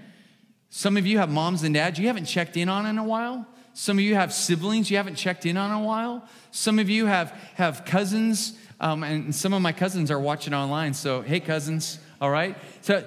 Some 0.69 0.97
of 0.97 1.07
you 1.07 1.19
have 1.19 1.29
moms 1.29 1.63
and 1.63 1.73
dads 1.73 1.99
you 1.99 2.07
haven't 2.07 2.25
checked 2.25 2.57
in 2.57 2.67
on 2.67 2.85
in 2.85 2.97
a 2.97 3.03
while. 3.03 3.47
Some 3.73 3.97
of 3.97 4.03
you 4.03 4.15
have 4.15 4.33
siblings 4.33 4.91
you 4.91 4.97
haven't 4.97 5.15
checked 5.15 5.45
in 5.45 5.55
on 5.55 5.71
in 5.71 5.77
a 5.77 5.87
while. 5.87 6.27
Some 6.51 6.77
of 6.77 6.89
you 6.89 7.05
have, 7.05 7.31
have 7.55 7.85
cousins, 7.85 8.57
um, 8.79 9.03
and 9.03 9.33
some 9.33 9.53
of 9.53 9.61
my 9.61 9.71
cousins 9.71 10.11
are 10.11 10.19
watching 10.19 10.53
online. 10.53 10.93
So, 10.93 11.21
hey, 11.21 11.39
cousins, 11.39 11.99
all 12.19 12.29
right? 12.29 12.57
So, 12.81 13.03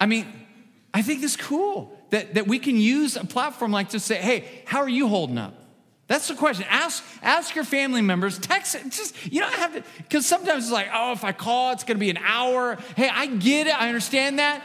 I 0.00 0.06
mean, 0.06 0.26
I 0.92 1.02
think 1.02 1.22
it's 1.22 1.36
cool 1.36 1.98
that, 2.10 2.34
that 2.34 2.46
we 2.46 2.58
can 2.58 2.76
use 2.76 3.16
a 3.16 3.24
platform 3.24 3.72
like 3.72 3.90
to 3.90 4.00
say, 4.00 4.16
hey, 4.16 4.44
how 4.66 4.80
are 4.80 4.88
you 4.88 5.08
holding 5.08 5.38
up? 5.38 5.54
That's 6.06 6.28
the 6.28 6.34
question. 6.34 6.66
Ask, 6.68 7.02
ask 7.22 7.54
your 7.54 7.64
family 7.64 8.02
members. 8.02 8.38
Text 8.38 8.76
Just 8.90 9.32
you 9.32 9.40
don't 9.40 9.54
have 9.54 9.74
to, 9.74 9.82
because 9.98 10.26
sometimes 10.26 10.64
it's 10.64 10.72
like, 10.72 10.88
oh, 10.92 11.12
if 11.12 11.24
I 11.24 11.32
call, 11.32 11.72
it's 11.72 11.84
going 11.84 11.96
to 11.96 12.00
be 12.00 12.10
an 12.10 12.18
hour. 12.18 12.76
Hey, 12.96 13.08
I 13.08 13.26
get 13.26 13.66
it. 13.66 13.74
I 13.74 13.88
understand 13.88 14.38
that. 14.38 14.62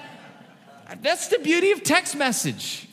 That's 1.01 1.27
the 1.27 1.39
beauty 1.39 1.71
of 1.71 1.83
text 1.83 2.15
message. 2.15 2.87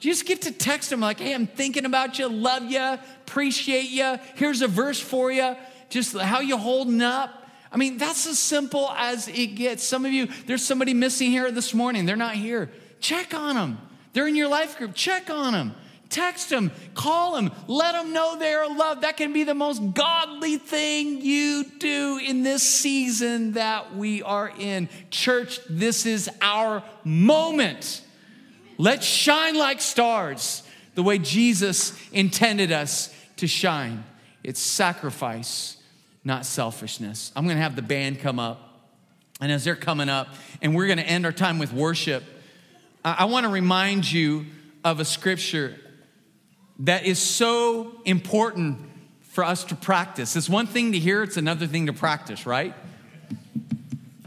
You 0.00 0.10
just 0.10 0.24
get 0.24 0.42
to 0.42 0.52
text 0.52 0.88
them 0.88 1.00
like, 1.00 1.20
hey, 1.20 1.34
I'm 1.34 1.46
thinking 1.46 1.84
about 1.84 2.18
you, 2.18 2.26
love 2.26 2.64
you, 2.64 2.80
appreciate 2.80 3.90
you. 3.90 4.18
Here's 4.34 4.62
a 4.62 4.66
verse 4.68 4.98
for 4.98 5.30
you. 5.30 5.54
Just 5.90 6.16
how 6.16 6.40
you 6.40 6.56
holding 6.56 7.02
up. 7.02 7.30
I 7.70 7.76
mean, 7.76 7.98
that's 7.98 8.26
as 8.26 8.38
simple 8.38 8.88
as 8.90 9.28
it 9.28 9.48
gets. 9.48 9.84
Some 9.84 10.06
of 10.06 10.12
you, 10.12 10.28
there's 10.46 10.64
somebody 10.64 10.94
missing 10.94 11.30
here 11.30 11.50
this 11.50 11.74
morning. 11.74 12.06
They're 12.06 12.16
not 12.16 12.34
here. 12.34 12.70
Check 13.00 13.34
on 13.34 13.56
them. 13.56 13.78
They're 14.14 14.26
in 14.26 14.36
your 14.36 14.48
life 14.48 14.78
group. 14.78 14.94
Check 14.94 15.28
on 15.28 15.52
them. 15.52 15.74
Text 16.10 16.50
them, 16.50 16.72
call 16.94 17.36
them, 17.36 17.52
let 17.68 17.92
them 17.92 18.12
know 18.12 18.36
they 18.36 18.52
are 18.52 18.68
loved. 18.68 19.02
That 19.02 19.16
can 19.16 19.32
be 19.32 19.44
the 19.44 19.54
most 19.54 19.94
godly 19.94 20.58
thing 20.58 21.22
you 21.22 21.64
do 21.78 22.18
in 22.18 22.42
this 22.42 22.64
season 22.64 23.52
that 23.52 23.94
we 23.94 24.20
are 24.20 24.52
in. 24.58 24.88
Church, 25.10 25.60
this 25.70 26.06
is 26.06 26.28
our 26.42 26.82
moment. 27.04 28.02
Let's 28.76 29.06
shine 29.06 29.56
like 29.56 29.80
stars 29.80 30.64
the 30.96 31.04
way 31.04 31.18
Jesus 31.18 31.96
intended 32.10 32.72
us 32.72 33.14
to 33.36 33.46
shine. 33.46 34.02
It's 34.42 34.60
sacrifice, 34.60 35.76
not 36.24 36.44
selfishness. 36.44 37.30
I'm 37.36 37.44
to 37.56 37.62
have 37.62 37.76
the 37.76 37.82
band 37.82 38.18
come 38.18 38.40
up. 38.40 38.66
And 39.40 39.52
as 39.52 39.64
they're 39.64 39.76
coming 39.76 40.08
up, 40.08 40.28
and 40.60 40.74
we're 40.74 40.86
to 40.98 41.06
end 41.06 41.24
our 41.24 41.32
time 41.32 41.60
with 41.60 41.72
worship, 41.72 42.24
I 43.04 43.26
want 43.26 43.44
to 43.44 43.48
remind 43.50 44.10
you 44.10 44.46
of 44.82 44.98
a 44.98 45.04
scripture 45.04 45.76
that 46.80 47.04
is 47.04 47.18
so 47.18 47.92
important 48.04 48.78
for 49.22 49.44
us 49.44 49.64
to 49.64 49.74
practice. 49.74 50.34
It's 50.34 50.48
one 50.48 50.66
thing 50.66 50.92
to 50.92 50.98
hear, 50.98 51.22
it's 51.22 51.36
another 51.36 51.66
thing 51.66 51.86
to 51.86 51.92
practice, 51.92 52.46
right? 52.46 52.74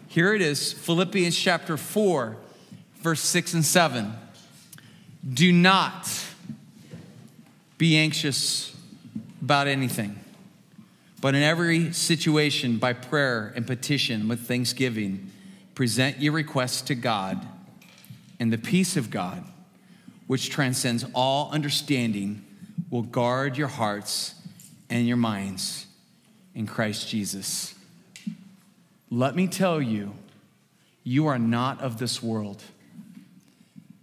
Here 0.08 0.34
it 0.34 0.42
is 0.42 0.72
Philippians 0.72 1.36
chapter 1.36 1.78
4, 1.78 2.38
verse 2.98 3.22
6 3.22 3.56
and 3.56 3.66
7. 3.66 4.14
Do 5.34 5.52
not 5.52 6.08
be 7.78 7.98
anxious 7.98 8.76
about 9.42 9.68
anything, 9.68 10.20
but 11.22 11.34
in 11.34 11.42
every 11.42 11.92
situation, 11.92 12.78
by 12.78 12.94
prayer 12.94 13.52
and 13.56 13.66
petition 13.66 14.28
with 14.28 14.48
thanksgiving, 14.48 15.32
present 15.74 16.20
your 16.20 16.34
requests 16.34 16.84
to 16.84 16.96
God, 16.96 17.46
and 18.40 18.54
the 18.54 18.58
peace 18.58 18.96
of 18.96 19.10
God 19.10 19.44
which 20.28 20.50
transcends 20.50 21.06
all 21.14 21.52
understanding, 21.52 22.43
will 22.94 23.02
guard 23.02 23.58
your 23.58 23.68
hearts 23.68 24.36
and 24.88 25.08
your 25.08 25.18
minds 25.18 25.88
in 26.54 26.68
Christ 26.68 27.10
Jesus. 27.10 27.74
Let 29.10 29.36
me 29.36 29.48
tell 29.48 29.82
you, 29.82 30.14
you 31.04 31.26
are 31.26 31.40
not 31.40 31.82
of 31.82 31.98
this 31.98 32.22
world. 32.22 32.62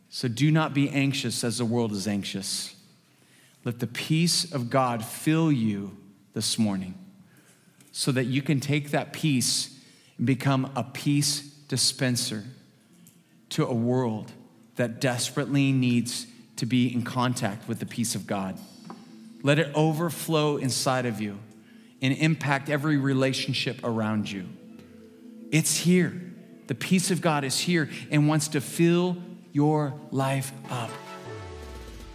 So 0.09 0.27
do 0.27 0.51
not 0.51 0.75
be 0.75 0.91
anxious 0.91 1.45
as 1.45 1.59
the 1.59 1.65
world 1.65 1.93
is 1.93 2.09
anxious. 2.09 2.75
Let 3.65 3.79
the 3.79 3.87
peace 3.87 4.53
of 4.53 4.71
God 4.71 5.05
fill 5.05 5.53
you 5.53 5.97
this 6.35 6.59
morning 6.59 6.95
so 7.93 8.11
that 8.11 8.25
you 8.25 8.43
can 8.43 8.59
take 8.59 8.91
that 8.91 9.13
peace 9.13 9.79
and 10.19 10.27
become 10.27 10.69
a 10.75 10.83
peace 10.83 11.43
dispenser 11.69 12.43
to 13.51 13.65
a 13.65 13.73
world 13.73 14.33
that 14.75 15.01
desperately 15.01 15.71
needs 15.71 16.27
to 16.57 16.67
be 16.67 16.93
in 16.93 17.03
contact 17.03 17.69
with 17.69 17.79
the 17.79 17.87
peace 17.87 18.17
of 18.17 18.27
God. 18.27 18.59
Let 19.43 19.59
it 19.59 19.71
overflow 19.75 20.57
inside 20.57 21.07
of 21.07 21.21
you 21.21 21.39
and 22.03 22.15
impact 22.15 22.69
every 22.69 22.97
relationship 22.97 23.81
around 23.85 24.31
you. 24.31 24.47
It's 25.51 25.77
here. 25.77 26.21
The 26.67 26.75
peace 26.75 27.11
of 27.11 27.21
God 27.21 27.45
is 27.45 27.59
here 27.59 27.91
and 28.11 28.29
wants 28.29 28.49
to 28.49 28.61
fill 28.61 29.17
your 29.53 29.95
life 30.11 30.53
up. 30.71 30.91